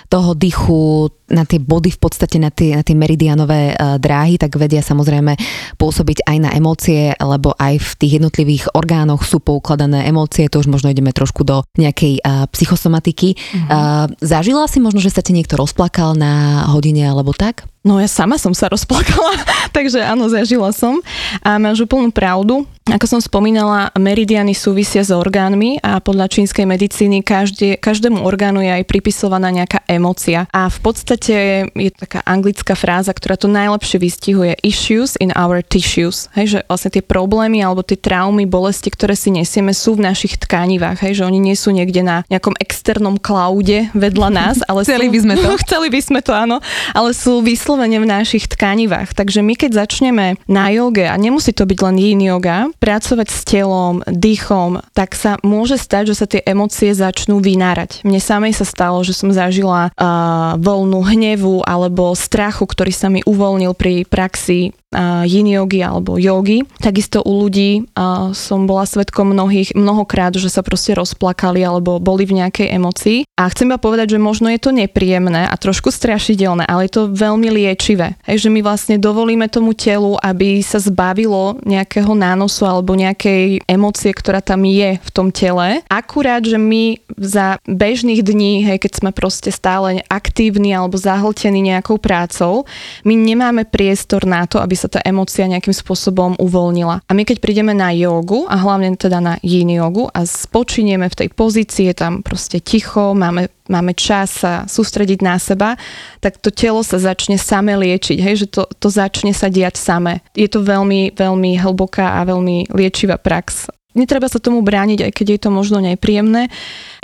toho 0.09 0.37
dychu, 0.37 1.09
na 1.33 1.41
tie 1.41 1.57
body 1.57 1.89
v 1.89 1.97
podstate, 1.97 2.37
na 2.37 2.53
tie, 2.53 2.77
na 2.77 2.85
tie 2.85 2.93
meridianové 2.93 3.73
dráhy, 3.97 4.37
tak 4.37 4.53
vedia 4.61 4.85
samozrejme 4.85 5.33
pôsobiť 5.81 6.29
aj 6.29 6.37
na 6.37 6.53
emócie, 6.53 7.17
lebo 7.17 7.57
aj 7.57 7.81
v 7.81 7.91
tých 7.97 8.21
jednotlivých 8.21 8.77
orgánoch 8.77 9.25
sú 9.25 9.41
poukladané 9.41 10.05
emócie, 10.05 10.45
to 10.53 10.61
už 10.61 10.69
možno 10.69 10.93
ideme 10.93 11.09
trošku 11.09 11.41
do 11.41 11.65
nejakej 11.81 12.21
uh, 12.21 12.45
psychosomatiky. 12.53 13.33
Uh, 13.65 14.05
zažila 14.21 14.69
si 14.69 14.77
možno, 14.77 15.01
že 15.01 15.09
sa 15.09 15.25
ti 15.25 15.33
niekto 15.33 15.57
rozplakal 15.57 16.13
na 16.13 16.69
hodine 16.69 17.09
alebo 17.09 17.33
tak? 17.33 17.65
No 17.83 17.99
ja 17.99 18.07
sama 18.07 18.39
som 18.39 18.55
sa 18.55 18.71
rozplakala, 18.71 19.35
takže 19.75 19.99
áno, 19.99 20.31
zažila 20.31 20.71
som. 20.71 21.03
A 21.43 21.59
máš 21.59 21.83
úplnú 21.83 22.15
pravdu. 22.15 22.63
Ako 22.83 23.07
som 23.07 23.23
spomínala, 23.23 23.95
meridiany 23.95 24.51
súvisia 24.51 25.07
s 25.07 25.11
orgánmi 25.11 25.79
a 25.79 26.03
podľa 26.03 26.27
čínskej 26.27 26.67
medicíny 26.67 27.23
každé, 27.23 27.79
každému 27.79 28.19
orgánu 28.27 28.59
je 28.59 28.75
aj 28.75 28.83
pripisovaná 28.83 29.55
nejaká 29.55 29.87
emócia. 29.87 30.51
A 30.51 30.67
v 30.67 30.79
podstate 30.83 31.35
je 31.71 31.91
taká 31.95 32.19
anglická 32.27 32.75
fráza, 32.75 33.15
ktorá 33.15 33.39
to 33.39 33.47
najlepšie 33.47 34.03
vystihuje 34.03 34.59
issues 34.67 35.15
in 35.23 35.31
our 35.39 35.63
tissues. 35.63 36.27
Hej, 36.35 36.45
že 36.51 36.59
vlastne 36.67 36.91
tie 36.91 36.99
problémy 36.99 37.63
alebo 37.63 37.87
tie 37.87 37.95
traumy, 37.95 38.43
bolesti, 38.43 38.91
ktoré 38.91 39.15
si 39.15 39.31
nesieme, 39.31 39.71
sú 39.71 39.95
v 39.95 40.03
našich 40.03 40.35
tkanivách. 40.43 41.07
Hej, 41.07 41.23
že 41.23 41.27
oni 41.27 41.39
nie 41.39 41.55
sú 41.55 41.71
niekde 41.71 42.03
na 42.03 42.27
nejakom 42.27 42.59
externom 42.59 43.15
klaude 43.15 43.87
vedľa 43.95 44.27
nás, 44.27 44.59
ale 44.67 44.83
Chceli 44.83 45.07
sú, 45.07 45.13
by 45.15 45.19
sme 45.23 45.35
to. 45.39 45.49
Chceli 45.63 45.87
by 45.87 46.01
sme 46.03 46.19
to, 46.19 46.35
áno, 46.35 46.59
ale 46.91 47.15
sú 47.15 47.39
vyslovene 47.73 48.05
v 48.05 48.05
našich 48.05 48.45
tkanivách. 48.45 49.17
Takže 49.17 49.41
my 49.41 49.57
keď 49.57 49.81
začneme 49.81 50.37
na 50.45 50.69
joge, 50.69 51.09
a 51.09 51.17
nemusí 51.17 51.57
to 51.57 51.65
byť 51.65 51.79
len 51.89 51.97
yin 51.97 52.21
yoga, 52.21 52.69
pracovať 52.77 53.33
s 53.33 53.41
telom, 53.49 54.05
dýchom, 54.05 54.77
tak 54.93 55.17
sa 55.17 55.41
môže 55.41 55.81
stať, 55.81 56.13
že 56.13 56.15
sa 56.21 56.29
tie 56.29 56.45
emócie 56.45 56.93
začnú 56.93 57.41
vynárať. 57.41 58.05
Mne 58.05 58.21
samej 58.21 58.53
sa 58.61 58.69
stalo, 58.69 59.01
že 59.01 59.17
som 59.17 59.33
zažila 59.33 59.89
uh, 59.89 60.53
voľnu 60.61 61.01
hnevu 61.01 61.65
alebo 61.65 62.13
strachu, 62.13 62.69
ktorý 62.69 62.93
sa 62.93 63.09
mi 63.09 63.25
uvoľnil 63.25 63.73
pri 63.73 64.05
praxi 64.05 64.77
yin 65.25 65.49
yogi 65.49 65.81
alebo 65.81 66.15
jogy. 66.21 66.63
Takisto 66.79 67.25
u 67.25 67.45
ľudí 67.45 67.85
som 68.31 68.69
bola 68.69 68.85
svetkom 68.85 69.33
mnohých, 69.33 69.73
mnohokrát, 69.73 70.33
že 70.37 70.47
sa 70.47 70.61
proste 70.61 70.95
rozplakali 70.95 71.65
alebo 71.65 71.97
boli 71.99 72.23
v 72.23 72.39
nejakej 72.43 72.71
emocii. 72.71 73.19
A 73.33 73.49
chcem 73.49 73.73
iba 73.73 73.81
povedať, 73.81 74.15
že 74.15 74.21
možno 74.21 74.47
je 74.53 74.61
to 74.61 74.69
nepríjemné 74.69 75.49
a 75.49 75.55
trošku 75.57 75.89
strašidelné, 75.89 76.69
ale 76.69 76.85
je 76.85 77.01
to 77.01 77.11
veľmi 77.11 77.49
liečivé. 77.49 78.13
Hej, 78.29 78.45
že 78.45 78.49
my 78.53 78.61
vlastne 78.61 78.95
dovolíme 79.01 79.49
tomu 79.49 79.73
telu, 79.73 80.15
aby 80.21 80.61
sa 80.61 80.77
zbavilo 80.77 81.57
nejakého 81.65 82.13
nánosu 82.13 82.63
alebo 82.69 82.93
nejakej 82.93 83.65
emócie, 83.65 84.13
ktorá 84.13 84.39
tam 84.39 84.63
je 84.69 85.01
v 85.01 85.09
tom 85.09 85.33
tele. 85.33 85.81
Akurát, 85.89 86.45
že 86.45 86.61
my 86.61 87.01
za 87.17 87.57
bežných 87.65 88.21
dní, 88.21 88.61
hej, 88.69 88.77
keď 88.77 88.91
sme 89.01 89.09
proste 89.09 89.49
stále 89.49 90.05
aktívni 90.11 90.75
alebo 90.77 90.99
zahltení 90.99 91.65
nejakou 91.65 91.97
prácou, 91.97 92.69
my 93.01 93.17
nemáme 93.17 93.65
priestor 93.65 94.29
na 94.29 94.45
to, 94.45 94.61
aby 94.61 94.77
sa 94.83 94.91
tá 94.91 94.99
emócia 95.07 95.47
nejakým 95.47 95.71
spôsobom 95.71 96.35
uvoľnila. 96.35 96.99
A 97.07 97.11
my 97.15 97.23
keď 97.23 97.39
prídeme 97.39 97.71
na 97.71 97.95
jogu, 97.95 98.43
a 98.51 98.59
hlavne 98.59 98.99
teda 98.99 99.23
na 99.23 99.39
yin 99.39 99.71
jogu 99.71 100.11
a 100.11 100.27
spočinieme 100.27 101.07
v 101.07 101.17
tej 101.23 101.29
pozícii, 101.31 101.89
je 101.91 101.95
tam 101.95 102.19
proste 102.19 102.59
ticho, 102.59 103.15
máme 103.15 103.47
máme 103.71 103.95
čas 103.95 104.43
sa 104.43 104.67
sústrediť 104.67 105.23
na 105.23 105.39
seba, 105.39 105.79
tak 106.19 106.35
to 106.39 106.51
telo 106.51 106.83
sa 106.83 106.99
začne 106.99 107.39
same 107.39 107.71
liečiť, 107.71 108.19
hej, 108.19 108.43
že 108.43 108.47
to, 108.51 108.67
to 108.79 108.91
začne 108.91 109.31
sa 109.31 109.47
diať 109.47 109.79
same. 109.79 110.19
Je 110.35 110.51
to 110.51 110.59
veľmi, 110.59 111.15
veľmi 111.15 111.51
hlboká 111.63 112.19
a 112.19 112.27
veľmi 112.27 112.75
liečivá 112.75 113.15
prax. 113.15 113.71
Netreba 113.93 114.25
sa 114.25 114.41
tomu 114.41 114.65
brániť, 114.65 115.05
aj 115.05 115.11
keď 115.13 115.27
je 115.37 115.39
to 115.45 115.49
možno 115.53 115.77
nepríjemné. 115.77 116.49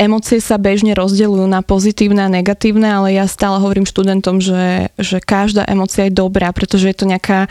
Emócie 0.01 0.41
sa 0.41 0.57
bežne 0.57 0.97
rozdeľujú 0.97 1.45
na 1.45 1.61
pozitívne 1.61 2.25
a 2.25 2.33
negatívne, 2.33 2.89
ale 2.89 3.13
ja 3.13 3.29
stále 3.29 3.61
hovorím 3.61 3.85
študentom, 3.85 4.41
že, 4.41 4.89
že 4.97 5.21
každá 5.21 5.69
emócia 5.69 6.09
je 6.09 6.17
dobrá, 6.17 6.49
pretože 6.49 6.89
je 6.89 6.97
to 6.97 7.05
nejaká 7.05 7.45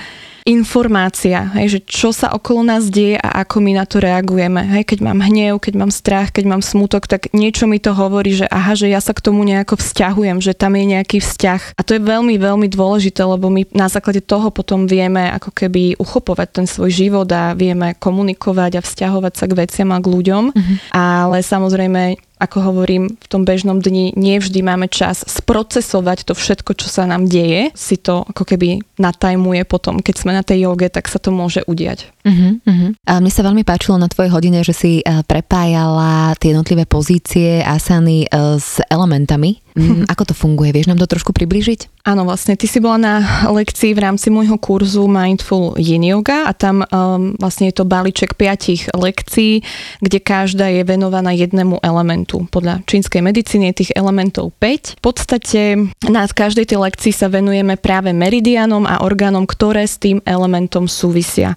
informácia, 0.49 1.53
hej, 1.61 1.77
že 1.77 1.81
čo 1.85 2.09
sa 2.09 2.33
okolo 2.33 2.65
nás 2.65 2.89
deje 2.89 3.21
a 3.21 3.45
ako 3.45 3.61
my 3.61 3.77
na 3.77 3.85
to 3.85 4.01
reagujeme. 4.01 4.65
Hej, 4.65 4.97
keď 4.97 4.99
mám 5.05 5.21
hnev, 5.21 5.61
keď 5.61 5.75
mám 5.77 5.93
strach, 5.93 6.33
keď 6.33 6.49
mám 6.49 6.65
smutok, 6.65 7.05
tak 7.05 7.29
niečo 7.37 7.69
mi 7.69 7.77
to 7.77 7.93
hovorí, 7.93 8.33
že 8.33 8.49
aha, 8.49 8.73
že 8.73 8.89
ja 8.89 9.05
sa 9.05 9.13
k 9.13 9.21
tomu 9.21 9.45
nejako 9.45 9.77
vzťahujem, 9.77 10.41
že 10.41 10.57
tam 10.57 10.73
je 10.73 10.97
nejaký 10.97 11.21
vzťah. 11.21 11.77
A 11.77 11.81
to 11.85 11.93
je 11.93 12.01
veľmi, 12.01 12.41
veľmi 12.41 12.65
dôležité, 12.73 13.21
lebo 13.29 13.53
my 13.53 13.69
na 13.77 13.93
základe 13.93 14.25
toho 14.25 14.49
potom 14.49 14.89
vieme 14.89 15.29
ako 15.37 15.53
keby 15.53 16.01
uchopovať 16.01 16.49
ten 16.49 16.67
svoj 16.67 16.97
život 16.97 17.29
a 17.29 17.53
vieme 17.53 17.93
komunikovať 18.01 18.81
a 18.81 18.85
vzťahovať 18.85 19.33
sa 19.37 19.45
k 19.45 19.57
veciam 19.69 19.93
a 19.93 20.01
k 20.01 20.09
ľuďom. 20.09 20.45
Mm-hmm. 20.57 20.77
Ale 20.97 21.45
samozrejme 21.45 22.28
ako 22.39 22.73
hovorím, 22.73 23.19
v 23.19 23.27
tom 23.27 23.43
bežnom 23.43 23.83
dni 23.83 24.15
nevždy 24.15 24.63
máme 24.63 24.87
čas 24.87 25.27
sprocesovať 25.27 26.31
to 26.31 26.33
všetko, 26.39 26.79
čo 26.79 26.87
sa 26.87 27.05
nám 27.05 27.27
deje. 27.27 27.75
Si 27.75 27.99
to 27.99 28.23
ako 28.23 28.47
keby 28.47 28.83
natajmuje 28.97 29.67
potom, 29.67 29.99
keď 29.99 30.15
sme 30.15 30.33
na 30.35 30.47
tej 30.47 30.71
joge, 30.71 30.91
tak 30.91 31.11
sa 31.11 31.19
to 31.19 31.35
môže 31.35 31.63
udiať. 31.67 32.11
Uh-huh, 32.23 32.63
uh-huh. 32.63 32.91
A 33.07 33.19
mne 33.19 33.33
sa 33.33 33.47
veľmi 33.47 33.63
páčilo 33.67 33.99
na 33.99 34.11
tvojej 34.11 34.31
hodine, 34.31 34.63
že 34.63 34.75
si 34.75 34.93
uh, 35.03 35.27
prepájala 35.27 36.39
tie 36.39 36.55
jednotlivé 36.55 36.87
pozície 36.87 37.63
asany 37.63 38.31
uh, 38.31 38.59
s 38.59 38.79
elementami. 38.91 39.59
Mm, 39.79 40.11
ako 40.11 40.23
to 40.27 40.35
funguje? 40.35 40.75
Vieš 40.75 40.91
nám 40.91 40.99
to 40.99 41.07
trošku 41.07 41.31
približiť? 41.31 42.03
Áno, 42.03 42.27
vlastne 42.27 42.59
ty 42.59 42.67
si 42.67 42.83
bola 42.83 42.99
na 42.99 43.15
lekcii 43.47 43.95
v 43.95 44.03
rámci 44.03 44.27
môjho 44.27 44.59
kurzu 44.59 45.07
Mindful 45.07 45.79
Yin 45.79 46.03
Yoga 46.03 46.51
a 46.51 46.53
tam 46.53 46.83
um, 46.83 47.39
vlastne 47.39 47.71
je 47.71 47.79
to 47.79 47.87
balíček 47.87 48.35
piatich 48.35 48.91
lekcií, 48.91 49.63
kde 50.03 50.19
každá 50.19 50.67
je 50.75 50.83
venovaná 50.83 51.31
jednému 51.31 51.79
elementu. 51.79 52.28
Podľa 52.29 52.85
čínskej 52.85 53.25
medicíny 53.25 53.73
tých 53.73 53.97
elementov 53.97 54.53
5. 54.61 55.01
V 55.01 55.03
podstate 55.03 55.61
na 56.05 56.29
každej 56.29 56.69
tej 56.69 56.79
lekcii 56.85 57.13
sa 57.17 57.33
venujeme 57.33 57.81
práve 57.81 58.13
meridianom 58.13 58.85
a 58.85 59.01
orgánom, 59.01 59.49
ktoré 59.49 59.89
s 59.89 59.97
tým 59.97 60.21
elementom 60.29 60.85
súvisia 60.85 61.57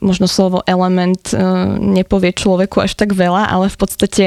možno 0.00 0.24
slovo 0.24 0.64
element 0.64 1.20
e, 1.30 1.36
nepovie 1.76 2.32
človeku 2.32 2.80
až 2.80 2.96
tak 2.96 3.12
veľa, 3.12 3.52
ale 3.52 3.68
v 3.68 3.76
podstate 3.76 4.24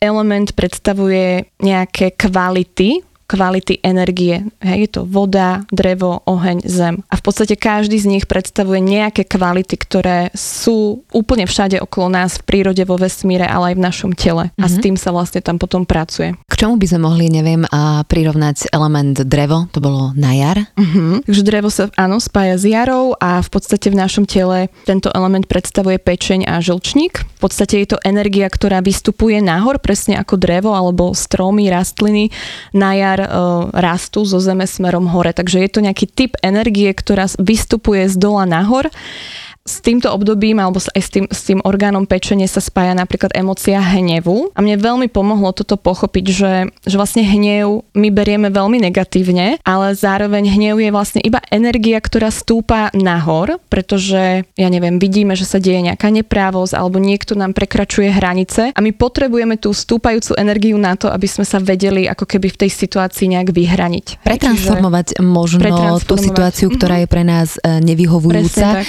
element 0.00 0.56
predstavuje 0.56 1.44
nejaké 1.60 2.16
kvality, 2.16 3.04
kvality 3.30 3.78
energie. 3.86 4.42
Hej, 4.58 4.78
je 4.82 4.90
to 4.98 5.02
voda, 5.06 5.62
drevo, 5.70 6.26
oheň, 6.26 6.66
zem. 6.66 7.06
A 7.06 7.14
v 7.14 7.22
podstate 7.22 7.54
každý 7.54 8.02
z 8.02 8.10
nich 8.10 8.26
predstavuje 8.26 8.82
nejaké 8.82 9.22
kvality, 9.22 9.78
ktoré 9.78 10.34
sú 10.34 11.06
úplne 11.14 11.46
všade 11.46 11.78
okolo 11.78 12.10
nás, 12.10 12.42
v 12.42 12.46
prírode, 12.50 12.82
vo 12.82 12.98
vesmíre, 12.98 13.46
ale 13.46 13.72
aj 13.72 13.76
v 13.78 13.84
našom 13.86 14.10
tele. 14.18 14.50
Mm-hmm. 14.50 14.64
A 14.64 14.66
s 14.66 14.76
tým 14.82 14.96
sa 14.98 15.14
vlastne 15.14 15.38
tam 15.38 15.62
potom 15.62 15.86
pracuje. 15.86 16.34
K 16.50 16.54
čomu 16.58 16.74
by 16.74 16.86
sme 16.90 17.06
mohli, 17.06 17.30
neviem, 17.30 17.62
a 17.70 18.02
prirovnať 18.02 18.74
element 18.74 19.22
drevo? 19.22 19.70
To 19.70 19.78
bolo 19.78 20.10
na 20.18 20.34
jar? 20.34 20.58
Mm-hmm. 20.74 21.30
Takže 21.30 21.42
drevo 21.46 21.70
sa, 21.70 21.86
áno, 21.94 22.18
spája 22.18 22.58
s 22.58 22.66
jarou 22.66 23.14
a 23.22 23.38
v 23.38 23.48
podstate 23.52 23.92
v 23.92 24.00
našom 24.00 24.26
tele 24.26 24.72
tento 24.82 25.12
element 25.14 25.46
predstavuje 25.46 26.02
pečeň 26.02 26.50
a 26.50 26.58
žlčník. 26.58 27.22
V 27.22 27.40
podstate 27.40 27.78
je 27.84 27.94
to 27.94 28.02
energia, 28.02 28.50
ktorá 28.50 28.82
vystupuje 28.82 29.38
nahor, 29.38 29.78
presne 29.78 30.18
ako 30.18 30.34
drevo 30.40 30.74
alebo 30.74 31.12
stromy, 31.12 31.70
rastliny 31.70 32.32
na 32.72 32.96
jar 32.96 33.19
rastú 33.74 34.24
zo 34.24 34.38
zeme 34.38 34.64
smerom 34.64 35.10
hore. 35.10 35.34
Takže 35.34 35.60
je 35.60 35.70
to 35.70 35.80
nejaký 35.84 36.06
typ 36.08 36.32
energie, 36.40 36.92
ktorá 36.92 37.26
vystupuje 37.40 38.06
z 38.08 38.16
dola 38.16 38.46
nahor 38.46 38.88
s 39.70 39.78
týmto 39.78 40.10
obdobím 40.10 40.58
alebo 40.58 40.82
aj 40.82 40.98
s 40.98 41.10
tým, 41.14 41.24
s 41.30 41.46
tým 41.46 41.62
orgánom 41.62 42.02
pečenie 42.02 42.50
sa 42.50 42.58
spája 42.58 42.98
napríklad 42.98 43.30
emocia 43.38 43.78
hnevu. 43.78 44.50
A 44.52 44.58
mne 44.58 44.82
veľmi 44.82 45.06
pomohlo 45.06 45.54
toto 45.54 45.78
pochopiť, 45.78 46.24
že, 46.26 46.54
že 46.82 46.96
vlastne 46.98 47.22
hnev 47.22 47.86
my 47.94 48.08
berieme 48.10 48.50
veľmi 48.50 48.82
negatívne, 48.82 49.62
ale 49.62 49.94
zároveň 49.94 50.50
hnev 50.50 50.82
je 50.82 50.90
vlastne 50.90 51.20
iba 51.22 51.38
energia, 51.54 52.02
ktorá 52.02 52.34
stúpa 52.34 52.90
nahor, 52.96 53.62
pretože, 53.70 54.42
ja 54.58 54.68
neviem, 54.68 54.98
vidíme, 54.98 55.38
že 55.38 55.46
sa 55.46 55.62
deje 55.62 55.78
nejaká 55.86 56.10
neprávosť 56.10 56.74
alebo 56.74 56.98
niekto 56.98 57.38
nám 57.38 57.54
prekračuje 57.54 58.10
hranice 58.10 58.74
a 58.74 58.80
my 58.82 58.90
potrebujeme 58.90 59.54
tú 59.60 59.70
stúpajúcu 59.70 60.34
energiu 60.40 60.76
na 60.80 60.98
to, 60.98 61.06
aby 61.06 61.30
sme 61.30 61.46
sa 61.46 61.62
vedeli 61.62 62.10
ako 62.10 62.26
keby 62.26 62.50
v 62.50 62.60
tej 62.66 62.70
situácii 62.72 63.38
nejak 63.38 63.54
vyhraniť. 63.54 64.24
Pretransformovať 64.26 65.20
Čiže 65.20 65.22
možno 65.22 66.00
tú 66.02 66.16
situáciu, 66.16 66.72
ktorá 66.72 67.04
je 67.04 67.08
pre 67.08 67.22
nás 67.22 67.60
nevyhovujúca 67.62 68.82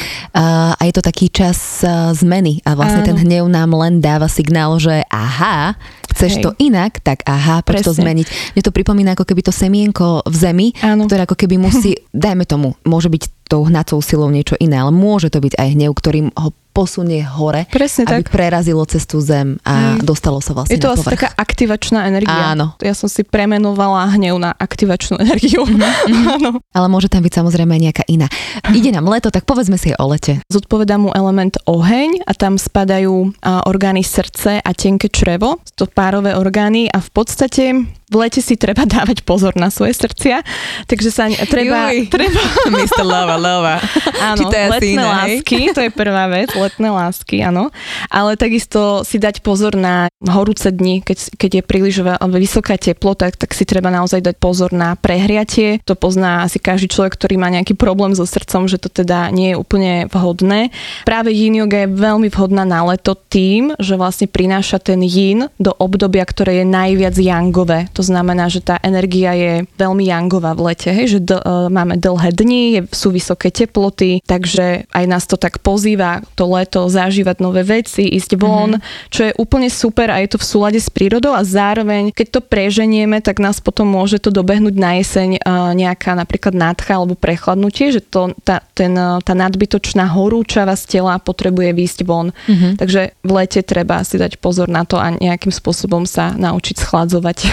a 0.76 0.82
je 0.88 0.94
to 0.96 1.04
taký 1.04 1.28
čas 1.32 1.84
zmeny 2.16 2.62
a 2.64 2.76
vlastne 2.76 3.04
Áno. 3.04 3.10
ten 3.14 3.18
hnev 3.24 3.46
nám 3.48 3.72
len 3.76 4.00
dáva 4.00 4.32
signál, 4.32 4.78
že 4.78 5.04
aha, 5.10 5.76
chceš 6.12 6.40
Hej. 6.40 6.44
to 6.44 6.50
inak, 6.60 7.00
tak 7.02 7.24
aha, 7.24 7.64
poď 7.64 7.88
to 7.88 7.96
zmeniť. 7.96 8.56
Mne 8.56 8.62
to 8.64 8.76
pripomína 8.76 9.12
ako 9.16 9.26
keby 9.26 9.42
to 9.44 9.54
semienko 9.54 10.24
v 10.28 10.36
zemi, 10.36 10.68
Áno. 10.84 11.08
ktoré 11.08 11.24
ako 11.26 11.36
keby 11.36 11.56
musí, 11.60 11.98
dajme 12.14 12.44
tomu, 12.46 12.76
môže 12.84 13.08
byť 13.08 13.50
tou 13.52 13.68
hnacou 13.68 14.00
silou 14.00 14.32
niečo 14.32 14.56
iné, 14.64 14.80
ale 14.80 14.96
môže 14.96 15.28
to 15.28 15.44
byť 15.44 15.60
aj 15.60 15.68
hnev, 15.76 15.92
ktorým 15.92 16.32
ho 16.32 16.56
posunie 16.72 17.22
hore, 17.24 17.68
Presne 17.68 18.08
aby 18.08 18.24
tak. 18.24 18.32
prerazilo 18.32 18.84
cestu 18.88 19.20
zem 19.20 19.60
a 19.68 20.00
Hej. 20.00 20.08
dostalo 20.08 20.40
sa 20.40 20.56
vlastne 20.56 20.74
Je 20.76 20.82
to 20.82 20.92
asi 20.92 21.04
taká 21.04 21.30
aktivačná 21.36 22.08
energia. 22.08 22.56
Áno. 22.56 22.74
Ja 22.80 22.96
som 22.96 23.12
si 23.12 23.28
premenovala 23.28 24.08
hnev 24.16 24.40
na 24.40 24.56
aktivačnú 24.56 25.20
energiu. 25.20 25.68
Mm-hmm. 25.68 26.32
Áno. 26.40 26.52
Ale 26.72 26.88
môže 26.88 27.12
tam 27.12 27.22
byť 27.22 27.34
samozrejme 27.44 27.76
aj 27.76 27.82
nejaká 27.92 28.04
iná. 28.08 28.28
Ide 28.72 28.96
nám 28.96 29.12
leto, 29.12 29.30
tak 29.30 29.44
povedzme 29.44 29.76
si 29.76 29.92
o 29.92 30.06
lete. 30.08 30.40
Zodpovedá 30.48 30.96
mu 30.96 31.12
element 31.12 31.60
oheň 31.68 32.24
a 32.24 32.32
tam 32.32 32.56
spadajú 32.56 33.36
orgány 33.68 34.02
srdce 34.02 34.64
a 34.64 34.72
tenké 34.72 35.12
črevo, 35.12 35.60
to 35.76 35.86
párové 35.86 36.34
orgány 36.34 36.88
a 36.88 37.04
v 37.04 37.10
podstate 37.12 37.64
v 38.12 38.16
lete 38.20 38.44
si 38.44 38.60
treba 38.60 38.84
dávať 38.84 39.24
pozor 39.24 39.56
na 39.56 39.72
svoje 39.72 39.96
srdcia, 39.96 40.44
takže 40.86 41.10
sa 41.10 41.32
treba... 41.48 41.96
Juj. 41.96 42.12
treba 42.16 42.44
Mr. 42.68 43.08
Lova, 43.08 43.40
Lova. 43.40 43.76
Áno, 44.20 44.52
letné 44.52 45.00
iné, 45.00 45.08
lásky, 45.08 45.72
to 45.72 45.80
je 45.80 45.92
prvá 45.96 46.28
vec, 46.28 46.52
letné 46.52 46.92
lásky, 46.92 47.40
áno. 47.40 47.72
Ale 48.12 48.36
takisto 48.36 49.08
si 49.08 49.16
dať 49.16 49.40
pozor 49.40 49.80
na 49.80 50.12
horúce 50.28 50.68
dni, 50.70 51.00
keď, 51.02 51.40
keď 51.40 51.52
je 51.56 51.64
príliš 51.64 51.96
vysoká 52.36 52.76
teplota, 52.76 53.32
tak 53.32 53.56
si 53.56 53.64
treba 53.64 53.88
naozaj 53.88 54.20
dať 54.20 54.36
pozor 54.38 54.76
na 54.76 55.00
prehriatie. 55.00 55.80
To 55.88 55.96
pozná 55.96 56.44
asi 56.44 56.60
každý 56.60 56.92
človek, 56.92 57.16
ktorý 57.16 57.40
má 57.40 57.48
nejaký 57.48 57.80
problém 57.80 58.12
so 58.12 58.28
srdcom, 58.28 58.68
že 58.68 58.76
to 58.76 58.92
teda 58.92 59.32
nie 59.32 59.56
je 59.56 59.60
úplne 59.60 59.94
vhodné. 60.12 60.70
Práve 61.08 61.32
yin 61.32 61.64
yoga 61.64 61.88
je 61.88 61.96
veľmi 61.96 62.28
vhodná 62.28 62.68
na 62.68 62.84
leto 62.84 63.16
tým, 63.16 63.74
že 63.80 63.96
vlastne 63.96 64.28
prináša 64.28 64.84
ten 64.84 65.00
yin 65.00 65.48
do 65.58 65.72
obdobia, 65.80 66.28
ktoré 66.28 66.62
je 66.62 66.66
najviac 66.68 67.16
yangové. 67.16 67.88
To 67.96 68.01
znamená, 68.02 68.50
že 68.52 68.62
tá 68.62 68.78
energia 68.82 69.34
je 69.34 69.54
veľmi 69.78 70.10
jangová 70.10 70.54
v 70.58 70.74
lete, 70.74 70.90
hej? 70.92 71.18
že 71.18 71.20
d- 71.22 71.40
uh, 71.40 71.70
máme 71.70 71.98
dlhé 71.98 72.34
dni, 72.36 72.64
sú 72.90 73.14
vysoké 73.14 73.54
teploty, 73.54 74.22
takže 74.26 74.90
aj 74.90 75.06
nás 75.08 75.24
to 75.26 75.38
tak 75.38 75.62
pozýva 75.62 76.26
to 76.36 76.50
leto 76.50 76.90
zažívať 76.90 77.38
nové 77.40 77.62
veci, 77.62 78.10
ísť 78.10 78.38
von, 78.38 78.78
mm-hmm. 78.78 79.10
čo 79.14 79.22
je 79.30 79.38
úplne 79.38 79.70
super 79.70 80.10
a 80.10 80.20
je 80.20 80.34
to 80.34 80.38
v 80.42 80.50
súlade 80.50 80.80
s 80.82 80.90
prírodou 80.90 81.34
a 81.34 81.46
zároveň, 81.46 82.12
keď 82.12 82.28
to 82.38 82.42
preženieme, 82.42 83.22
tak 83.22 83.38
nás 83.38 83.62
potom 83.62 83.88
môže 83.88 84.20
to 84.20 84.34
dobehnúť 84.34 84.76
na 84.76 84.98
jeseň 85.00 85.42
uh, 85.42 85.72
nejaká 85.78 86.14
napríklad 86.18 86.54
nádcha 86.58 86.98
alebo 86.98 87.16
prechladnutie, 87.16 87.94
že 87.94 88.02
to, 88.02 88.34
tá, 88.42 88.66
ten, 88.74 88.94
uh, 88.98 89.22
tá 89.22 89.38
nadbytočná 89.38 90.10
horúčava 90.12 90.74
z 90.74 91.00
tela 91.00 91.18
potrebuje 91.22 91.70
výjsť 91.72 92.00
von. 92.04 92.34
Mm-hmm. 92.34 92.72
Takže 92.82 93.02
v 93.22 93.32
lete 93.32 93.62
treba 93.62 94.02
si 94.02 94.18
dať 94.18 94.42
pozor 94.42 94.68
na 94.68 94.84
to 94.84 94.98
a 94.98 95.14
nejakým 95.14 95.54
spôsobom 95.54 96.04
sa 96.10 96.34
naučiť 96.36 96.76
schladzovať. 96.82 97.38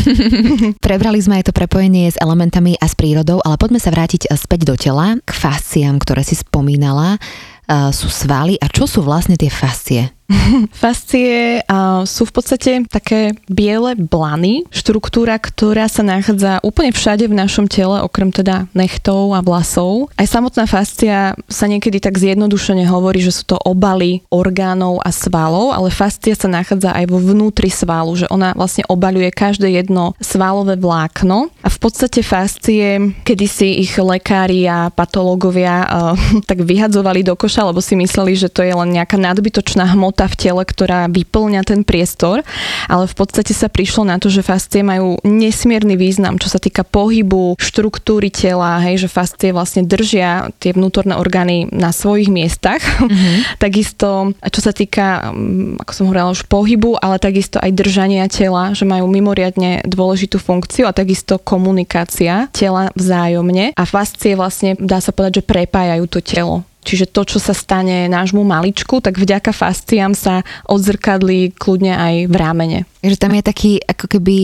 Prebrali 0.86 1.18
sme 1.20 1.40
aj 1.40 1.50
to 1.50 1.56
prepojenie 1.56 2.08
s 2.08 2.20
elementami 2.20 2.76
a 2.80 2.86
s 2.88 2.94
prírodou, 2.96 3.40
ale 3.44 3.56
poďme 3.60 3.80
sa 3.80 3.92
vrátiť 3.92 4.28
eh, 4.28 4.36
späť 4.36 4.68
do 4.68 4.74
tela, 4.78 5.18
k 5.22 5.30
fasciám, 5.30 6.00
ktoré 6.00 6.22
si 6.24 6.38
spomínala. 6.38 7.18
Uh, 7.62 7.94
sú 7.94 8.10
svaly 8.10 8.58
a 8.58 8.66
čo 8.66 8.90
sú 8.90 9.06
vlastne 9.06 9.38
tie 9.38 9.46
fascie? 9.46 10.10
Fascie 10.82 11.62
uh, 11.66 12.02
sú 12.08 12.24
v 12.28 12.32
podstate 12.32 12.70
také 12.88 13.36
biele 13.46 13.94
blany, 13.96 14.64
štruktúra, 14.72 15.36
ktorá 15.38 15.86
sa 15.86 16.02
nachádza 16.04 16.62
úplne 16.64 16.90
všade 16.94 17.28
v 17.28 17.36
našom 17.36 17.68
tele, 17.68 18.00
okrem 18.02 18.32
teda 18.32 18.68
nechtov 18.72 19.36
a 19.36 19.40
vlasov. 19.44 20.08
Aj 20.16 20.26
samotná 20.26 20.64
fascia 20.64 21.36
sa 21.48 21.66
niekedy 21.68 22.00
tak 22.00 22.16
zjednodušene 22.18 22.88
hovorí, 22.88 23.20
že 23.22 23.34
sú 23.34 23.54
to 23.54 23.58
obaly 23.62 24.24
orgánov 24.32 25.02
a 25.04 25.10
svalov, 25.12 25.74
ale 25.74 25.92
fascia 25.92 26.34
sa 26.34 26.48
nachádza 26.48 26.94
aj 26.96 27.04
vo 27.08 27.18
vnútri 27.20 27.68
svalu, 27.68 28.16
že 28.16 28.26
ona 28.32 28.56
vlastne 28.56 28.86
obaľuje 28.88 29.30
každé 29.32 29.68
jedno 29.72 30.16
svalové 30.18 30.76
vlákno 30.78 31.52
a 31.62 31.68
v 31.68 31.78
podstate 31.78 32.24
fascie, 32.24 33.14
kedysi 33.22 33.82
ich 33.82 33.94
lekári 33.96 34.66
a 34.66 34.88
patológovia 34.92 35.74
uh, 35.84 36.14
tak 36.50 36.64
vyhadzovali 36.64 37.24
do 37.24 37.36
koša, 37.36 37.68
lebo 37.68 37.80
si 37.84 37.94
mysleli, 37.98 38.34
že 38.34 38.48
to 38.52 38.64
je 38.64 38.72
len 38.72 38.90
nejaká 38.96 39.16
nadbytočná 39.18 39.92
hmota 39.94 40.21
hmota 40.22 40.30
v 40.30 40.38
tele, 40.38 40.62
ktorá 40.62 41.00
vyplňa 41.10 41.62
ten 41.66 41.82
priestor, 41.82 42.46
ale 42.86 43.04
v 43.10 43.14
podstate 43.14 43.50
sa 43.50 43.66
prišlo 43.66 44.06
na 44.06 44.22
to, 44.22 44.30
že 44.30 44.46
fascie 44.46 44.86
majú 44.86 45.18
nesmierny 45.26 45.98
význam, 45.98 46.38
čo 46.38 46.46
sa 46.46 46.62
týka 46.62 46.86
pohybu, 46.86 47.58
štruktúry 47.58 48.30
tela, 48.30 48.78
hej, 48.86 49.02
že 49.02 49.08
fascie 49.10 49.50
vlastne 49.50 49.82
držia 49.82 50.54
tie 50.62 50.70
vnútorné 50.70 51.18
orgány 51.18 51.66
na 51.74 51.90
svojich 51.90 52.30
miestach. 52.30 52.78
Mm-hmm. 53.02 53.58
takisto, 53.64 54.36
čo 54.38 54.60
sa 54.62 54.70
týka, 54.70 55.34
mm, 55.34 55.82
ako 55.82 55.92
som 55.92 56.04
hovorila 56.06 56.30
už 56.30 56.46
pohybu, 56.46 57.02
ale 57.02 57.18
takisto 57.18 57.58
aj 57.58 57.74
držania 57.74 58.30
tela, 58.30 58.70
že 58.76 58.86
majú 58.86 59.10
mimoriadne 59.10 59.82
dôležitú 59.82 60.38
funkciu 60.38 60.86
a 60.86 60.94
takisto 60.94 61.42
komunikácia 61.42 62.46
tela 62.54 62.94
vzájomne 62.94 63.74
a 63.74 63.82
fascie 63.82 64.38
vlastne 64.38 64.78
dá 64.78 65.02
sa 65.02 65.10
povedať, 65.10 65.42
že 65.42 65.48
prepájajú 65.48 66.04
to 66.06 66.20
telo. 66.22 66.62
Čiže 66.82 67.14
to, 67.14 67.22
čo 67.22 67.38
sa 67.38 67.54
stane 67.54 68.10
nášmu 68.10 68.42
maličku, 68.42 68.98
tak 68.98 69.16
vďaka 69.16 69.54
fasciám 69.54 70.18
sa 70.18 70.42
odzrkadlí 70.66 71.54
kľudne 71.54 71.94
aj 71.94 72.14
v 72.26 72.34
rámene. 72.34 72.78
Takže 73.02 73.18
tam 73.18 73.34
je 73.34 73.42
taký 73.42 73.72
ako 73.82 74.06
keby 74.06 74.36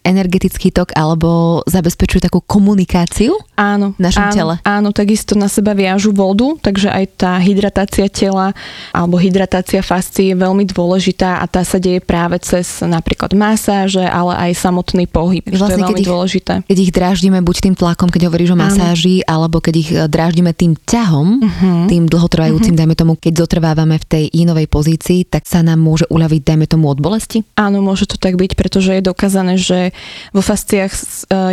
energetický 0.00 0.72
tok 0.72 0.96
alebo 0.96 1.60
zabezpečujú 1.68 2.24
takú 2.24 2.40
komunikáciu 2.40 3.36
áno, 3.60 3.92
v 3.92 4.08
našom 4.08 4.32
áno, 4.32 4.32
tele. 4.32 4.54
Áno, 4.64 4.88
takisto 4.88 5.36
na 5.36 5.52
seba 5.52 5.76
viažu 5.76 6.16
vodu, 6.16 6.56
takže 6.64 6.88
aj 6.88 7.04
tá 7.20 7.36
hydratácia 7.36 8.08
tela 8.08 8.56
alebo 8.96 9.20
hydratácia 9.20 9.84
fascií 9.84 10.32
je 10.32 10.36
veľmi 10.40 10.64
dôležitá 10.64 11.40
a 11.40 11.44
tá 11.44 11.60
sa 11.60 11.76
deje 11.76 12.00
práve 12.00 12.40
cez 12.40 12.80
napríklad 12.80 13.36
masáže, 13.36 14.00
ale 14.00 14.32
aj 14.48 14.64
samotný 14.64 15.04
pohyb. 15.04 15.44
Vlastne, 15.52 15.60
to 15.60 15.72
je 15.76 15.84
veľmi 15.84 15.92
keď 15.92 16.00
ich, 16.00 16.08
dôležité. 16.08 16.52
Keď 16.64 16.78
ich 16.80 16.92
dráždime 16.96 17.38
buď 17.44 17.56
tým 17.68 17.76
tlakom, 17.76 18.08
keď 18.08 18.32
hovoríš 18.32 18.56
o 18.56 18.58
masáži, 18.58 19.20
áno. 19.28 19.44
alebo 19.44 19.60
keď 19.60 19.74
ich 19.76 19.90
eh, 19.92 20.08
dráždime 20.08 20.56
tým 20.56 20.72
ťahom, 20.72 21.44
uh-huh. 21.44 21.85
Tým 21.88 22.04
dlhotrvajúcim, 22.10 22.74
uh-huh. 22.74 22.80
dajme 22.84 22.94
tomu, 22.98 23.12
keď 23.16 23.46
zotrvávame 23.46 23.96
v 23.96 24.06
tej 24.06 24.24
inovej 24.34 24.66
pozícii, 24.66 25.24
tak 25.26 25.46
sa 25.46 25.62
nám 25.62 25.80
môže 25.80 26.04
uľaviť, 26.10 26.40
dajme 26.42 26.66
tomu, 26.66 26.90
od 26.90 26.98
bolesti? 26.98 27.46
Áno, 27.56 27.80
môže 27.80 28.10
to 28.10 28.18
tak 28.18 28.36
byť, 28.36 28.58
pretože 28.58 28.94
je 28.94 29.02
dokázané, 29.02 29.54
že 29.56 29.94
vo 30.34 30.42
fasciách 30.42 30.92
e, 30.92 31.00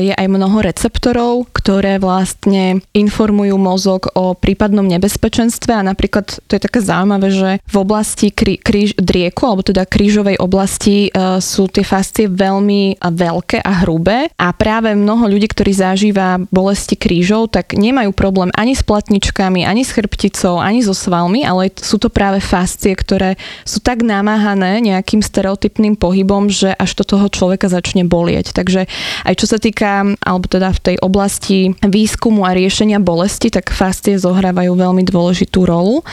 je 0.09 0.13
aj 0.13 0.27
mnoho 0.27 0.65
receptorov, 0.65 1.47
ktoré 1.53 2.01
vlastne 2.01 2.81
informujú 2.91 3.55
mozog 3.57 4.09
o 4.17 4.33
prípadnom 4.33 4.85
nebezpečenstve 4.85 5.71
a 5.73 5.85
napríklad 5.85 6.41
to 6.49 6.51
je 6.57 6.61
také 6.61 6.81
zaujímavé, 6.81 7.27
že 7.29 7.49
v 7.63 7.75
oblasti 7.77 8.33
krí, 8.33 8.59
kríž, 8.59 8.97
drieku, 8.97 9.45
alebo 9.45 9.63
teda 9.63 9.85
krížovej 9.85 10.41
oblasti 10.41 11.07
e, 11.07 11.39
sú 11.39 11.69
tie 11.69 11.85
fascie 11.85 12.25
veľmi 12.27 12.99
veľké 12.99 13.61
a 13.61 13.71
hrubé 13.85 14.31
a 14.35 14.51
práve 14.51 14.95
mnoho 14.97 15.29
ľudí, 15.29 15.47
ktorí 15.51 15.71
zažíva 15.75 16.41
bolesti 16.49 16.97
krížov, 16.97 17.53
tak 17.53 17.75
nemajú 17.77 18.15
problém 18.15 18.49
ani 18.55 18.73
s 18.73 18.81
platničkami, 18.81 19.65
ani 19.67 19.83
s 19.83 19.93
chrbticou, 20.23 20.55
ani 20.55 20.79
so 20.79 20.95
svalmi, 20.95 21.43
ale 21.43 21.67
sú 21.75 21.99
to 21.99 22.07
práve 22.07 22.39
fascie, 22.39 22.95
ktoré 22.95 23.35
sú 23.67 23.83
tak 23.83 23.99
namáhané 24.07 24.79
nejakým 24.79 25.19
stereotypným 25.19 25.99
pohybom, 25.99 26.47
že 26.47 26.71
až 26.71 26.95
to 26.95 27.03
toho 27.03 27.27
človeka 27.27 27.67
začne 27.67 28.07
bolieť. 28.07 28.55
Takže 28.55 28.87
aj 29.27 29.33
čo 29.35 29.45
sa 29.51 29.59
týka, 29.59 30.15
alebo 30.23 30.47
teda 30.47 30.71
v 30.71 30.79
tej 30.79 30.95
oblasti 31.03 31.75
výskumu 31.83 32.47
a 32.47 32.55
riešenia 32.55 33.03
bolesti, 33.03 33.51
tak 33.51 33.75
fascie 33.75 34.15
zohrávajú 34.15 34.71
veľmi 34.71 35.03
dôležitú 35.03 35.67
rolu. 35.67 36.07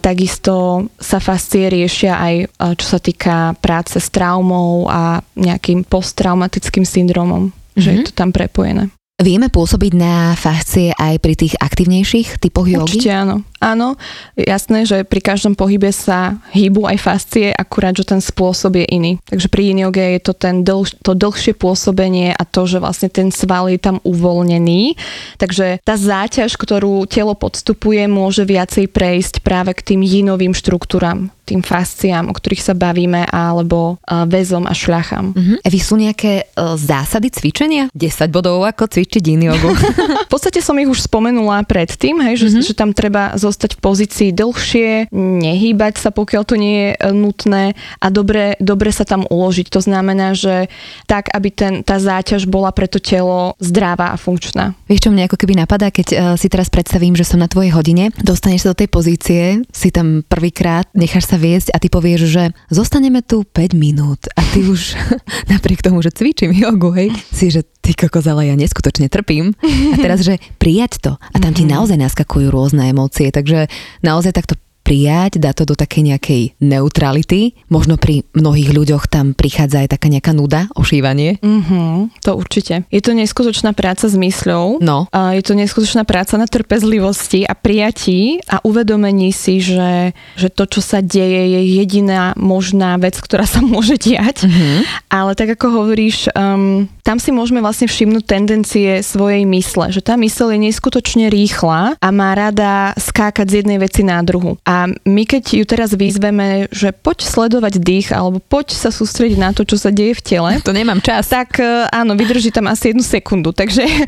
Takisto 0.00 0.88
sa 0.96 1.20
fascie 1.20 1.68
riešia 1.68 2.16
aj 2.16 2.34
čo 2.80 2.86
sa 2.88 2.98
týka 2.98 3.54
práce 3.60 4.00
s 4.00 4.08
traumou 4.08 4.88
a 4.88 5.20
nejakým 5.36 5.84
posttraumatickým 5.84 6.82
syndromom, 6.88 7.52
mm-hmm. 7.52 7.78
že 7.78 7.88
je 7.92 8.00
mhm. 8.00 8.06
to 8.08 8.12
tam 8.16 8.32
prepojené. 8.32 8.88
Vieme 9.20 9.52
pôsobiť 9.52 9.92
na 9.92 10.32
fascie 10.34 10.90
aj 10.96 11.20
pri 11.20 11.34
tých 11.36 11.54
aktivnejších 11.60 12.40
typoch 12.40 12.64
jogy? 12.64 12.96
Určite 12.96 13.12
áno. 13.12 13.36
Áno, 13.62 13.94
jasné, 14.34 14.82
že 14.82 15.06
pri 15.06 15.22
každom 15.22 15.54
pohybe 15.54 15.94
sa 15.94 16.42
hýbu 16.50 16.90
aj 16.90 16.98
fascie, 16.98 17.54
akurát, 17.54 17.94
že 17.94 18.02
ten 18.02 18.18
spôsob 18.18 18.82
je 18.82 18.86
iný. 18.90 19.12
Takže 19.22 19.46
pri 19.46 19.70
yin 19.70 19.86
je 19.86 20.18
to 20.18 20.34
ten 20.34 20.66
dlh, 20.66 20.88
to 21.06 21.14
dlhšie 21.14 21.54
pôsobenie 21.54 22.34
a 22.34 22.42
to, 22.42 22.66
že 22.66 22.82
vlastne 22.82 23.06
ten 23.12 23.30
sval 23.30 23.70
je 23.70 23.78
tam 23.78 24.02
uvoľnený. 24.02 24.98
Takže 25.38 25.78
tá 25.86 25.94
záťaž, 25.94 26.58
ktorú 26.58 27.06
telo 27.06 27.38
podstupuje, 27.38 28.10
môže 28.10 28.42
viacej 28.42 28.90
prejsť 28.90 29.46
práve 29.46 29.76
k 29.78 29.94
tým 29.94 30.02
jinovým 30.02 30.56
štruktúram 30.56 31.30
tým 31.42 31.60
fasciám, 31.60 32.30
o 32.30 32.34
ktorých 32.34 32.62
sa 32.62 32.74
bavíme, 32.74 33.26
alebo 33.28 33.98
uh, 33.98 34.24
väzom 34.26 34.64
a 34.66 34.74
šľachám. 34.74 35.26
Uh-huh. 35.34 35.56
Evi, 35.66 35.78
sú 35.82 35.98
nejaké 35.98 36.46
uh, 36.54 36.78
zásady 36.78 37.34
cvičenia? 37.34 37.90
10 37.92 38.30
bodov, 38.30 38.62
ako 38.62 38.86
cvičiť 38.86 39.22
yin 39.22 39.50
jogu? 39.50 39.74
v 40.26 40.30
podstate 40.30 40.62
som 40.62 40.78
ich 40.78 40.88
už 40.88 41.06
spomenula 41.06 41.66
predtým, 41.66 42.22
hej, 42.30 42.34
že, 42.38 42.46
uh-huh. 42.48 42.64
že 42.64 42.74
tam 42.78 42.94
treba 42.94 43.34
zostať 43.34 43.78
v 43.78 43.80
pozícii 43.82 44.30
dlhšie, 44.34 45.10
nehýbať 45.12 45.98
sa, 45.98 46.10
pokiaľ 46.14 46.42
to 46.46 46.54
nie 46.58 46.76
je 46.78 46.90
e, 46.94 46.98
nutné 47.10 47.64
a 47.98 48.06
dobre, 48.08 48.56
dobre 48.62 48.90
sa 48.94 49.02
tam 49.02 49.26
uložiť. 49.26 49.68
To 49.72 49.80
znamená, 49.82 50.34
že 50.38 50.70
tak, 51.10 51.30
aby 51.34 51.48
ten, 51.50 51.74
tá 51.82 51.98
záťaž 51.98 52.46
bola 52.46 52.70
pre 52.70 52.86
to 52.86 53.02
telo 53.02 53.54
zdravá 53.58 54.14
a 54.14 54.20
funkčná. 54.20 54.78
Vieš, 54.86 55.08
čo 55.08 55.12
mne 55.12 55.26
ako 55.26 55.36
keby 55.38 55.54
napadá, 55.58 55.90
keď 55.90 56.06
uh, 56.12 56.16
si 56.38 56.46
teraz 56.46 56.70
predstavím, 56.72 57.14
že 57.18 57.26
som 57.26 57.40
na 57.40 57.50
tvojej 57.50 57.74
hodine, 57.74 58.14
dostaneš 58.20 58.66
sa 58.66 58.70
do 58.72 58.80
tej 58.84 58.88
pozície, 58.88 59.42
si 59.72 59.88
tam 59.90 60.22
prvýkrát, 60.26 60.88
necháš 60.92 61.32
sa 61.32 61.36
viesť 61.42 61.74
a 61.74 61.82
ty 61.82 61.90
povieš, 61.90 62.20
že 62.30 62.42
zostaneme 62.70 63.18
tu 63.26 63.42
5 63.42 63.74
minút 63.74 64.30
a 64.38 64.40
ty 64.54 64.62
už 64.62 64.94
napriek 65.52 65.82
tomu, 65.82 65.98
že 65.98 66.14
cvičím 66.14 66.54
jogu, 66.54 66.94
hej, 66.94 67.10
si, 67.34 67.50
že 67.50 67.66
ty 67.82 67.98
kokos, 67.98 68.30
ale 68.30 68.46
ja 68.46 68.54
neskutočne 68.54 69.10
trpím. 69.10 69.58
A 69.66 69.96
teraz, 69.98 70.22
že 70.22 70.38
prijať 70.62 71.02
to. 71.02 71.12
A 71.18 71.36
tam 71.42 71.50
ti 71.50 71.66
mhm. 71.66 71.74
naozaj 71.74 71.98
naskakujú 71.98 72.54
rôzne 72.54 72.86
emócie, 72.86 73.34
takže 73.34 73.66
naozaj 74.06 74.38
takto 74.38 74.54
prijať, 74.82 75.38
dá 75.38 75.54
to 75.54 75.62
do 75.62 75.78
takej 75.78 76.12
nejakej 76.12 76.42
neutrality. 76.58 77.54
Možno 77.70 77.96
pri 77.96 78.26
mnohých 78.34 78.74
ľuďoch 78.74 79.06
tam 79.06 79.32
prichádza 79.32 79.86
aj 79.86 79.96
taká 79.96 80.10
nejaká 80.10 80.34
nuda, 80.34 80.68
ošívanie. 80.74 81.38
Mm-hmm, 81.40 82.20
to 82.20 82.34
určite. 82.34 82.84
Je 82.90 83.00
to 83.00 83.14
neskutočná 83.14 83.72
práca 83.72 84.10
s 84.10 84.18
mysľou. 84.18 84.82
No. 84.82 85.06
A 85.14 85.38
je 85.38 85.42
to 85.46 85.54
neskutočná 85.54 86.02
práca 86.02 86.34
na 86.36 86.50
trpezlivosti 86.50 87.46
a 87.46 87.54
prijatí 87.54 88.42
a 88.50 88.60
uvedomení 88.66 89.30
si, 89.30 89.62
že, 89.62 90.12
že 90.34 90.50
to, 90.50 90.66
čo 90.66 90.82
sa 90.82 90.98
deje, 90.98 91.56
je 91.56 91.60
jediná 91.78 92.34
možná 92.34 92.98
vec, 92.98 93.16
ktorá 93.16 93.46
sa 93.46 93.62
môže 93.72 93.96
diať. 93.96 94.44
Mm-hmm. 94.44 94.78
Ale 95.08 95.38
tak 95.38 95.54
ako 95.54 95.86
hovoríš, 95.86 96.28
um, 96.34 96.90
tam 97.06 97.22
si 97.22 97.30
môžeme 97.30 97.62
vlastne 97.62 97.86
všimnúť 97.86 98.24
tendencie 98.26 98.90
svojej 99.00 99.46
mysle, 99.46 99.94
že 99.94 100.02
tá 100.02 100.18
mysl 100.18 100.50
je 100.54 100.58
neskutočne 100.70 101.30
rýchla 101.30 101.94
a 101.98 102.08
má 102.10 102.34
rada 102.34 102.96
skákať 102.98 103.46
z 103.46 103.54
jednej 103.62 103.78
veci 103.78 104.02
na 104.02 104.18
druhu. 104.24 104.58
A 104.66 104.71
my 105.06 105.22
keď 105.26 105.62
ju 105.62 105.64
teraz 105.64 105.94
vyzveme, 105.94 106.68
že 106.70 106.92
poď 106.92 107.24
sledovať 107.26 107.80
dých 107.80 108.08
alebo 108.12 108.38
poď 108.38 108.74
sa 108.74 108.90
sústrediť 108.90 109.38
na 109.38 109.50
to, 109.50 109.64
čo 109.66 109.76
sa 109.78 109.90
deje 109.90 110.18
v 110.18 110.22
tele. 110.22 110.52
To 110.66 110.70
nemám 110.70 111.02
čas. 111.02 111.26
Tak 111.26 111.58
e, 111.58 111.90
áno, 111.90 112.14
vydrží 112.14 112.54
tam 112.54 112.70
asi 112.70 112.94
jednu 112.94 113.02
sekundu. 113.02 113.50
Takže 113.50 113.82
e, 113.82 114.04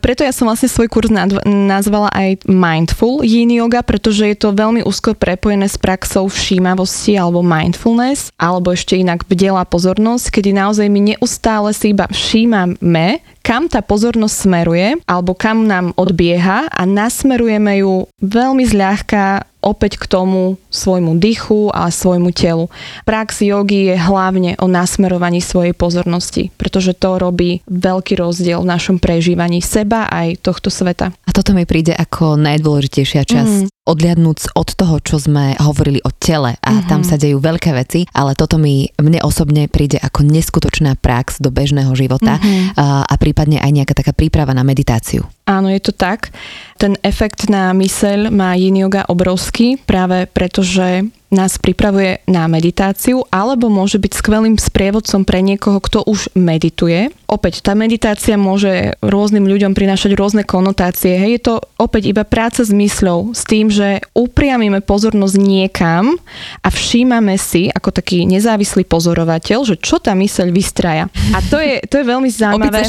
preto 0.00 0.24
ja 0.24 0.32
som 0.32 0.48
vlastne 0.48 0.66
svoj 0.66 0.88
kurz 0.88 1.12
nazvala 1.44 2.08
aj 2.10 2.48
Mindful 2.48 3.20
Yin 3.20 3.52
Yoga, 3.52 3.84
pretože 3.84 4.24
je 4.24 4.36
to 4.36 4.56
veľmi 4.56 4.80
úzko 4.82 5.12
prepojené 5.12 5.68
s 5.68 5.76
praxou 5.76 6.26
všímavosti 6.32 7.20
alebo 7.20 7.44
mindfulness, 7.44 8.32
alebo 8.40 8.72
ešte 8.72 8.96
inak 8.96 9.28
bdelá 9.28 9.62
pozornosť, 9.68 10.40
kedy 10.40 10.56
naozaj 10.56 10.86
my 10.88 11.14
neustále 11.14 11.70
si 11.76 11.92
iba 11.92 12.08
všímame, 12.08 13.20
kam 13.50 13.66
tá 13.66 13.82
pozornosť 13.82 14.46
smeruje 14.46 14.88
alebo 15.10 15.34
kam 15.34 15.66
nám 15.66 15.90
odbieha 15.98 16.70
a 16.70 16.82
nasmerujeme 16.86 17.82
ju 17.82 18.06
veľmi 18.22 18.62
zľahka 18.62 19.42
opäť 19.58 19.98
k 19.98 20.06
tomu 20.06 20.54
svojmu 20.70 21.18
dychu 21.18 21.66
a 21.74 21.90
svojmu 21.90 22.30
telu. 22.30 22.70
Prax 23.02 23.42
jogy 23.42 23.90
je 23.90 23.96
hlavne 23.98 24.54
o 24.62 24.70
nasmerovaní 24.70 25.42
svojej 25.42 25.74
pozornosti, 25.74 26.54
pretože 26.54 26.94
to 26.94 27.18
robí 27.18 27.58
veľký 27.66 28.22
rozdiel 28.22 28.62
v 28.62 28.70
našom 28.70 29.02
prežívaní 29.02 29.58
seba 29.58 30.06
aj 30.06 30.46
tohto 30.46 30.70
sveta. 30.70 31.10
A 31.10 31.30
toto 31.34 31.50
mi 31.50 31.66
príde 31.66 31.90
ako 31.90 32.38
najdôležitejšia 32.38 33.22
časť. 33.26 33.56
Mm 33.66 33.79
odliadnúc 33.88 34.52
od 34.54 34.68
toho, 34.76 35.00
čo 35.00 35.16
sme 35.16 35.56
hovorili 35.56 36.04
o 36.04 36.12
tele 36.12 36.56
a 36.60 36.70
mm-hmm. 36.70 36.88
tam 36.88 37.00
sa 37.00 37.16
dejú 37.16 37.40
veľké 37.40 37.72
veci, 37.72 38.04
ale 38.12 38.36
toto 38.36 38.60
mi 38.60 38.86
mne 39.00 39.24
osobne 39.24 39.66
príde 39.66 39.96
ako 39.96 40.22
neskutočná 40.26 41.00
prax 41.00 41.40
do 41.40 41.48
bežného 41.48 41.90
života 41.96 42.36
mm-hmm. 42.36 42.76
a, 42.76 43.08
a 43.08 43.14
prípadne 43.16 43.58
aj 43.58 43.70
nejaká 43.72 43.94
taká 43.96 44.12
príprava 44.12 44.52
na 44.52 44.62
meditáciu. 44.62 45.24
Áno, 45.50 45.66
je 45.66 45.82
to 45.82 45.90
tak. 45.90 46.30
Ten 46.78 46.94
efekt 47.02 47.50
na 47.50 47.74
myseľ 47.74 48.30
má 48.30 48.54
yin 48.54 48.78
yoga 48.78 49.02
obrovský, 49.10 49.82
práve 49.82 50.30
preto, 50.30 50.62
že 50.62 51.10
nás 51.30 51.56
pripravuje 51.62 52.26
na 52.26 52.50
meditáciu 52.50 53.22
alebo 53.30 53.70
môže 53.70 54.02
byť 54.02 54.12
skvelým 54.18 54.58
sprievodcom 54.58 55.22
pre 55.22 55.40
niekoho, 55.40 55.78
kto 55.78 56.02
už 56.04 56.34
medituje. 56.34 57.14
Opäť, 57.30 57.62
tá 57.62 57.78
meditácia 57.78 58.34
môže 58.34 58.98
rôznym 58.98 59.46
ľuďom 59.46 59.70
prinášať 59.70 60.18
rôzne 60.18 60.42
konotácie. 60.42 61.14
Hej, 61.14 61.30
je 61.38 61.42
to 61.46 61.54
opäť 61.78 62.10
iba 62.10 62.26
práca 62.26 62.66
s 62.66 62.74
mysľou, 62.74 63.30
s 63.30 63.46
tým, 63.46 63.70
že 63.70 64.02
upriamime 64.18 64.82
pozornosť 64.82 65.36
niekam 65.38 66.18
a 66.66 66.68
všímame 66.68 67.38
si, 67.38 67.70
ako 67.70 67.94
taký 67.94 68.26
nezávislý 68.26 68.82
pozorovateľ, 68.82 69.62
že 69.62 69.78
čo 69.78 70.02
tá 70.02 70.18
myseľ 70.18 70.50
vystraja. 70.50 71.06
A 71.30 71.38
to 71.46 71.62
je, 71.62 71.78
to 71.86 72.02
je 72.02 72.04
veľmi 72.10 72.26
zaujímavé. 72.26 72.82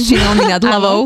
nad 0.50 0.64
hlavou. 0.66 1.06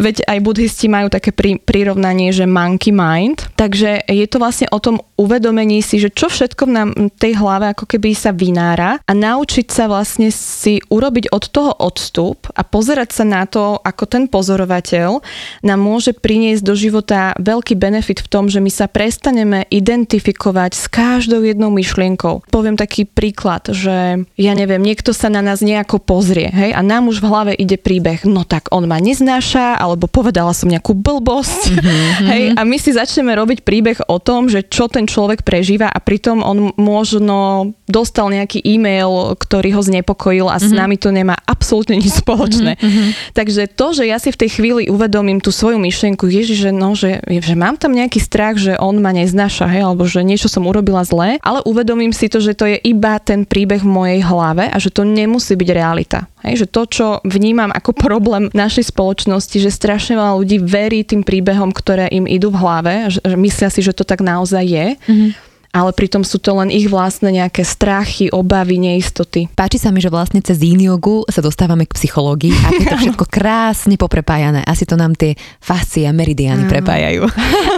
Veď 0.00 0.24
aj 0.24 0.38
buddhisti 0.40 0.88
majú 0.90 1.06
také 1.06 1.30
pri, 1.30 1.62
prirovnanie, 1.62 2.34
že 2.34 2.50
monkey 2.50 2.90
mind. 2.90 3.54
Takže 3.54 4.10
je 4.10 4.26
to 4.26 4.42
vlastne 4.42 4.66
o 4.74 4.82
tom 4.82 4.98
uvedomení 5.20 5.84
si, 5.84 6.00
že 6.00 6.08
čo 6.08 6.32
všetko 6.32 6.64
v 6.66 7.12
tej 7.20 7.36
hlave 7.36 7.76
ako 7.76 7.84
keby 7.84 8.16
sa 8.16 8.32
vynára 8.32 9.04
a 9.04 9.12
naučiť 9.12 9.68
sa 9.68 9.84
vlastne 9.84 10.32
si 10.32 10.80
urobiť 10.88 11.28
od 11.28 11.44
toho 11.52 11.76
odstup 11.76 12.48
a 12.56 12.64
pozerať 12.64 13.20
sa 13.20 13.24
na 13.28 13.44
to, 13.44 13.76
ako 13.84 14.08
ten 14.08 14.24
pozorovateľ 14.32 15.20
nám 15.60 15.80
môže 15.80 16.16
priniesť 16.16 16.62
do 16.64 16.72
života 16.72 17.36
veľký 17.36 17.76
benefit 17.76 18.24
v 18.24 18.30
tom, 18.32 18.48
že 18.48 18.64
my 18.64 18.72
sa 18.72 18.88
prestaneme 18.88 19.68
identifikovať 19.68 20.72
s 20.72 20.84
každou 20.88 21.44
jednou 21.44 21.68
myšlienkou. 21.68 22.48
Poviem 22.48 22.80
taký 22.80 23.04
príklad, 23.04 23.68
že 23.68 24.24
ja 24.40 24.52
neviem, 24.56 24.80
niekto 24.80 25.12
sa 25.12 25.28
na 25.28 25.44
nás 25.44 25.60
nejako 25.60 26.00
pozrie, 26.00 26.48
hej, 26.48 26.72
a 26.72 26.80
nám 26.80 27.12
už 27.12 27.20
v 27.20 27.28
hlave 27.28 27.52
ide 27.52 27.76
príbeh, 27.76 28.24
no 28.24 28.48
tak 28.48 28.72
on 28.72 28.88
ma 28.88 28.96
neznáša, 28.96 29.76
alebo 29.76 30.08
povedala 30.08 30.56
som 30.56 30.69
nejakú 30.70 30.94
blbosť, 30.94 31.62
mm-hmm. 31.74 32.26
hej, 32.30 32.42
a 32.54 32.60
my 32.62 32.76
si 32.78 32.94
začneme 32.94 33.34
robiť 33.34 33.66
príbeh 33.66 33.98
o 34.06 34.22
tom, 34.22 34.46
že 34.46 34.62
čo 34.66 34.86
ten 34.86 35.10
človek 35.10 35.42
prežíva 35.42 35.90
a 35.90 35.98
pritom 35.98 36.40
on 36.46 36.70
možno 36.78 37.70
dostal 37.90 38.30
nejaký 38.30 38.62
e-mail, 38.62 39.34
ktorý 39.34 39.74
ho 39.74 39.82
znepokojil 39.82 40.46
a 40.46 40.56
mm-hmm. 40.56 40.70
s 40.70 40.72
mhm. 40.72 40.78
nami 40.78 40.96
to 40.96 41.10
nemá 41.10 41.36
absolútne 41.44 41.98
nič 41.98 42.22
spoločné. 42.22 42.78
Mm-hmm. 42.78 43.34
Takže 43.34 43.62
to, 43.74 43.86
že 43.92 44.04
ja 44.06 44.22
si 44.22 44.30
v 44.30 44.40
tej 44.46 44.50
chvíli 44.54 44.82
uvedomím 44.86 45.42
tú 45.42 45.50
svoju 45.50 45.82
myšlienku, 45.82 46.30
ježi, 46.30 46.54
že, 46.54 46.70
no, 46.70 46.94
že, 46.94 47.18
že 47.26 47.54
mám 47.58 47.74
tam 47.74 47.92
nejaký 47.92 48.22
strach, 48.22 48.56
že 48.56 48.78
on 48.78 49.02
ma 49.02 49.10
neznáša, 49.10 49.66
hej, 49.66 49.82
alebo 49.82 50.06
že 50.06 50.22
niečo 50.22 50.46
som 50.46 50.68
urobila 50.70 51.02
zlé, 51.02 51.42
ale 51.42 51.64
uvedomím 51.66 52.14
si 52.14 52.30
to, 52.30 52.38
že 52.38 52.54
to 52.54 52.70
je 52.70 52.78
iba 52.86 53.18
ten 53.18 53.42
príbeh 53.42 53.82
v 53.82 53.90
mojej 53.90 54.20
hlave 54.22 54.70
a 54.70 54.76
že 54.78 54.94
to 54.94 55.02
nemusí 55.02 55.58
byť 55.58 55.68
realita. 55.74 56.30
Hej, 56.40 56.64
že 56.64 56.66
to, 56.72 56.82
čo 56.88 57.06
vnímam 57.26 57.68
ako 57.72 57.92
problém 58.06 58.48
našej 58.52 58.94
spoločnosti, 58.94 59.56
že 59.58 59.72
strašne 59.72 60.16
veľa 60.16 60.38
ľudí 60.38 60.59
verí 60.60 61.02
tým 61.02 61.24
príbehom, 61.24 61.72
ktoré 61.72 62.08
im 62.12 62.28
idú 62.28 62.52
v 62.52 62.60
hlave, 62.60 62.94
že, 63.10 63.20
že 63.24 63.36
myslia 63.36 63.68
si, 63.72 63.80
že 63.80 63.96
to 63.96 64.04
tak 64.04 64.20
naozaj 64.22 64.64
je. 64.64 64.86
Mm-hmm 65.08 65.50
ale 65.70 65.94
pritom 65.94 66.26
sú 66.26 66.42
to 66.42 66.50
len 66.58 66.66
ich 66.66 66.90
vlastné 66.90 67.30
nejaké 67.30 67.62
strachy, 67.62 68.26
obavy, 68.34 68.82
neistoty. 68.82 69.46
Páči 69.54 69.78
sa 69.78 69.94
mi, 69.94 70.02
že 70.02 70.10
vlastne 70.10 70.42
cez 70.42 70.58
yin 70.58 70.82
jogu 70.82 71.22
sa 71.30 71.38
dostávame 71.38 71.86
k 71.86 71.94
psychológii 71.94 72.50
a 72.50 72.68
je 72.74 72.86
to 72.90 72.96
všetko 73.06 73.26
krásne 73.30 73.94
poprepájané. 73.94 74.66
Asi 74.66 74.82
to 74.82 74.98
nám 74.98 75.14
tie 75.14 75.38
fascie 75.62 76.10
a 76.10 76.12
meridiany 76.12 76.66
prepájajú. 76.66 77.22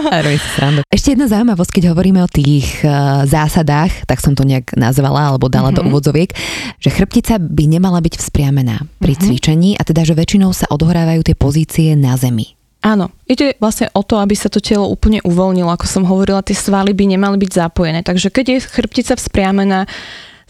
Ešte 0.95 1.13
jedna 1.13 1.29
zaujímavosť, 1.29 1.71
keď 1.71 1.83
hovoríme 1.93 2.19
o 2.25 2.29
tých 2.29 2.81
uh, 2.81 3.23
zásadách, 3.29 4.09
tak 4.09 4.17
som 4.25 4.33
to 4.33 4.41
nejak 4.41 4.73
nazvala 4.73 5.29
alebo 5.29 5.45
dala 5.45 5.69
mm-hmm. 5.69 5.77
do 5.77 5.81
mhm. 5.85 5.89
úvodzoviek, 5.93 6.29
že 6.81 6.89
chrbtica 6.89 7.37
by 7.37 7.65
nemala 7.69 8.01
byť 8.01 8.17
vzpriamená 8.17 8.89
pri 8.97 9.13
mm-hmm. 9.13 9.29
cvičení 9.29 9.69
a 9.77 9.85
teda, 9.85 10.01
že 10.01 10.17
väčšinou 10.17 10.49
sa 10.49 10.65
odohrávajú 10.73 11.21
tie 11.21 11.37
pozície 11.37 11.93
na 11.93 12.17
zemi. 12.17 12.57
Áno, 12.83 13.15
ide 13.31 13.55
vlastne 13.63 13.87
o 13.95 14.03
to, 14.03 14.19
aby 14.19 14.35
sa 14.35 14.51
to 14.51 14.59
telo 14.59 14.91
úplne 14.91 15.23
uvoľnilo. 15.23 15.71
Ako 15.71 15.87
som 15.87 16.03
hovorila, 16.03 16.43
tie 16.43 16.51
svaly 16.51 16.91
by 16.91 17.15
nemali 17.15 17.39
byť 17.39 17.51
zapojené. 17.55 18.03
Takže 18.03 18.27
keď 18.27 18.45
je 18.51 18.67
chrbtica 18.67 19.15
vzpriamená, 19.15 19.87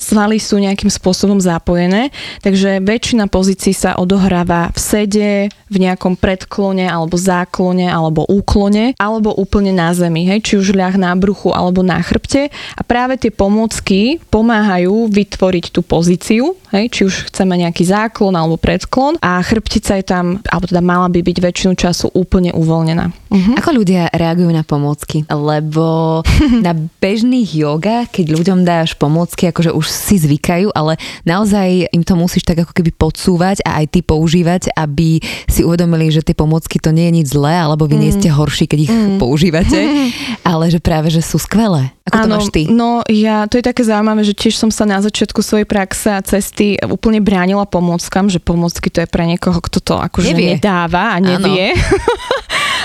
svaly 0.04 0.38
sú 0.38 0.60
nejakým 0.60 0.92
spôsobom 0.92 1.40
zapojené, 1.40 2.12
takže 2.44 2.84
väčšina 2.84 3.32
pozícií 3.32 3.72
sa 3.72 3.96
odohráva 3.96 4.76
v 4.76 4.80
sede, 4.80 5.32
v 5.72 5.78
nejakom 5.80 6.20
predklone 6.20 6.86
alebo 6.86 7.16
záklone 7.16 7.88
alebo 7.88 8.28
úklone 8.28 8.94
alebo 9.00 9.34
úplne 9.34 9.72
na 9.72 9.96
zemi, 9.96 10.28
hej, 10.28 10.44
či 10.44 10.54
už 10.60 10.76
ľah 10.76 11.00
na 11.00 11.16
bruchu 11.16 11.50
alebo 11.56 11.82
na 11.82 11.98
chrbte 12.04 12.52
a 12.52 12.82
práve 12.84 13.18
tie 13.18 13.32
pomôcky 13.34 14.22
pomáhajú 14.28 15.10
vytvoriť 15.10 15.66
tú 15.74 15.82
pozíciu, 15.82 16.54
hej, 16.76 16.86
či 16.92 17.02
už 17.08 17.34
chceme 17.34 17.56
nejaký 17.58 17.88
záklon 17.88 18.36
alebo 18.36 18.60
predklon 18.60 19.18
a 19.24 19.42
chrbtica 19.42 19.98
je 19.98 20.06
tam, 20.06 20.44
alebo 20.46 20.70
teda 20.70 20.84
mala 20.84 21.08
by 21.10 21.24
byť 21.24 21.38
väčšinu 21.40 21.74
času 21.74 22.12
úplne 22.14 22.54
uvoľnená. 22.54 23.23
Uh-huh. 23.34 23.58
Ako 23.58 23.82
ľudia 23.82 24.14
reagujú 24.14 24.54
na 24.54 24.62
pomôcky? 24.62 25.26
Lebo 25.26 26.22
na 26.66 26.78
bežných 26.78 27.50
jogách, 27.50 28.14
keď 28.14 28.38
ľuďom 28.38 28.62
dáš 28.62 28.94
pomôcky, 28.94 29.50
akože 29.50 29.74
už 29.74 29.90
si 29.90 30.22
zvykajú, 30.22 30.70
ale 30.70 31.02
naozaj 31.26 31.90
im 31.90 32.06
to 32.06 32.14
musíš 32.14 32.46
tak 32.46 32.62
ako 32.62 32.78
keby 32.78 32.94
podsúvať 32.94 33.66
a 33.66 33.82
aj 33.82 33.86
ty 33.90 34.00
používať, 34.06 34.70
aby 34.78 35.18
si 35.50 35.66
uvedomili, 35.66 36.14
že 36.14 36.22
tie 36.22 36.38
pomôcky 36.38 36.78
to 36.78 36.94
nie 36.94 37.10
je 37.10 37.14
nič 37.18 37.28
zlé, 37.34 37.58
alebo 37.58 37.90
vy 37.90 37.98
mm. 37.98 38.02
nie 38.06 38.12
ste 38.14 38.30
horší, 38.30 38.70
keď 38.70 38.80
ich 38.86 38.94
mm. 38.94 39.18
používate, 39.24 39.80
ale 40.54 40.70
že 40.70 40.78
práve, 40.78 41.10
že 41.10 41.26
sú 41.26 41.42
skvelé. 41.42 41.90
Ako 42.04 42.20
ano, 42.20 42.24
to 42.24 42.30
máš 42.38 42.48
ty? 42.54 42.62
No 42.70 43.02
ja, 43.10 43.50
to 43.50 43.58
je 43.58 43.66
také 43.66 43.82
zaujímavé, 43.82 44.22
že 44.28 44.38
tiež 44.38 44.60
som 44.60 44.70
sa 44.70 44.86
na 44.86 45.00
začiatku 45.02 45.40
svojej 45.42 45.66
praxe 45.66 46.12
a 46.12 46.22
cesty 46.22 46.76
úplne 46.86 47.24
bránila 47.24 47.64
pomôckam, 47.66 48.28
že 48.28 48.44
pomôcky 48.44 48.92
to 48.92 49.02
je 49.02 49.08
pre 49.08 49.24
niekoho, 49.26 49.58
kto 49.58 49.80
to 49.80 49.96
akože 49.98 50.36
nevie. 50.36 50.60
nedáva 50.60 51.16
a 51.16 51.18
nevie. 51.24 51.72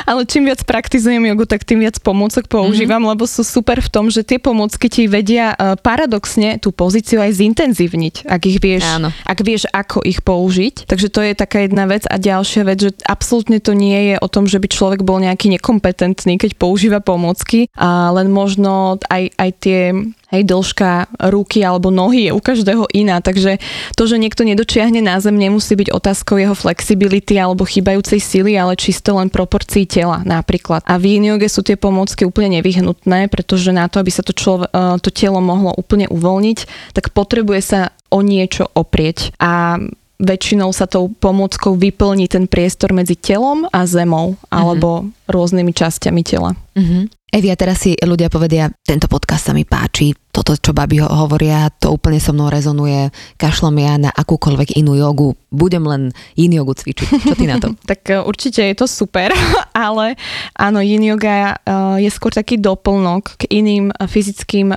Ale 0.05 0.29
čím 0.29 0.47
viac 0.51 0.63
praktizujem 0.63 1.25
jogu, 1.25 1.49
tak 1.49 1.65
tým 1.65 1.83
viac 1.83 1.99
pomôcok 2.03 2.47
používam, 2.47 3.03
mm-hmm. 3.03 3.13
lebo 3.17 3.25
sú 3.25 3.43
super 3.43 3.81
v 3.81 3.89
tom, 3.91 4.07
že 4.13 4.23
tie 4.23 4.39
pomôcky 4.39 4.87
ti 4.93 5.11
vedia 5.11 5.55
uh, 5.55 5.75
paradoxne 5.79 6.61
tú 6.61 6.71
pozíciu 6.75 7.23
aj 7.23 7.39
zintenzívniť, 7.41 8.29
ak 8.29 8.43
ich 8.47 8.59
vieš, 8.63 8.85
Áno. 8.87 9.09
ak 9.25 9.39
vieš, 9.43 9.67
ako 9.71 10.05
ich 10.05 10.21
použiť. 10.23 10.87
Takže 10.87 11.09
to 11.09 11.21
je 11.25 11.33
taká 11.35 11.65
jedna 11.65 11.89
vec 11.89 12.05
a 12.07 12.21
ďalšia 12.21 12.63
vec, 12.69 12.79
že 12.79 12.91
absolútne 13.07 13.59
to 13.59 13.73
nie 13.73 14.15
je 14.15 14.17
o 14.21 14.29
tom, 14.29 14.45
že 14.45 14.61
by 14.61 14.69
človek 14.69 15.01
bol 15.03 15.19
nejaký 15.23 15.49
nekompetentný, 15.59 16.37
keď 16.37 16.59
používa 16.59 17.01
pomôcky, 17.01 17.71
a 17.79 18.11
len 18.13 18.29
možno 18.29 19.01
aj, 19.09 19.33
aj 19.39 19.51
tie 19.63 19.81
Hej, 20.29 20.45
dĺžka 20.45 21.09
ruky 21.33 21.65
alebo 21.65 21.89
nohy 21.89 22.29
je 22.29 22.37
u 22.37 22.41
každého 22.45 22.85
iná, 22.93 23.25
takže 23.25 23.57
to, 23.97 24.05
že 24.05 24.21
niekto 24.21 24.45
nedočiahne 24.45 25.01
na 25.01 25.17
zem, 25.25 25.41
nemusí 25.41 25.73
byť 25.73 25.89
otázkou 25.89 26.37
jeho 26.37 26.53
flexibility 26.53 27.41
alebo 27.41 27.65
chýbajúcej 27.65 28.21
sily, 28.21 28.53
ale 28.61 28.77
čisto 28.77 29.17
len 29.17 29.33
proporcií 29.33 29.89
tela 29.89 30.21
napríklad. 30.29 30.85
A 30.85 31.01
v 31.01 31.17
yin 31.17 31.25
sú 31.49 31.65
tie 31.65 31.81
pomôcky 31.81 32.29
úplne 32.29 32.61
nevyhnutné, 32.61 33.33
pretože 33.33 33.73
na 33.73 33.89
to, 33.89 34.05
aby 34.05 34.13
sa 34.13 34.21
to, 34.21 34.37
člov- 34.37 34.69
e, 34.69 35.01
to 35.01 35.09
telo 35.09 35.41
mohlo 35.41 35.73
úplne 35.73 36.05
uvoľniť, 36.13 36.59
tak 36.93 37.17
potrebuje 37.17 37.61
sa 37.65 37.81
o 38.13 38.21
niečo 38.21 38.69
oprieť. 38.73 39.33
A 39.41 39.81
väčšinou 40.19 40.75
sa 40.75 40.91
tou 40.91 41.09
pomôckou 41.09 41.79
vyplní 41.79 42.27
ten 42.27 42.51
priestor 42.51 42.91
medzi 42.91 43.15
telom 43.15 43.71
a 43.71 43.87
zemou 43.87 44.35
alebo 44.51 45.07
mm-hmm. 45.07 45.31
rôznymi 45.31 45.73
časťami 45.73 46.23
tela. 46.27 46.59
Mm-hmm. 46.75 47.19
Evia, 47.29 47.61
teraz 47.61 47.85
si 47.85 47.93
ľudia 47.93 48.33
povedia, 48.33 48.73
tento 48.81 49.05
podcast 49.05 49.47
sa 49.47 49.53
mi 49.53 49.69
páči, 49.69 50.17
toto, 50.33 50.57
čo 50.57 50.73
babi 50.73 51.05
ho 51.05 51.13
hovoria, 51.13 51.69
to 51.77 51.93
úplne 51.93 52.17
so 52.17 52.33
mnou 52.33 52.49
rezonuje, 52.49 53.13
kašlom 53.37 53.77
ja 53.77 54.01
na 54.01 54.09
akúkoľvek 54.09 54.81
inú 54.81 54.97
jogu, 54.97 55.37
budem 55.53 55.85
len 55.85 56.03
yin 56.41 56.57
jogu 56.57 56.73
cvičiť. 56.73 57.09
Čo 57.29 57.37
ty 57.37 57.45
na 57.45 57.61
to? 57.61 57.77
tak 57.91 58.09
e, 58.09 58.25
určite 58.25 58.65
je 58.65 58.73
to 58.73 58.89
super, 58.89 59.29
ale 59.77 60.17
áno, 60.57 60.81
yin 60.81 61.05
yoga 61.05 61.53
e, 61.53 62.09
je 62.09 62.09
skôr 62.09 62.33
taký 62.33 62.57
doplnok 62.57 63.37
k 63.37 63.61
iným 63.61 63.93
fyzickým 63.93 64.73
e, 64.73 64.77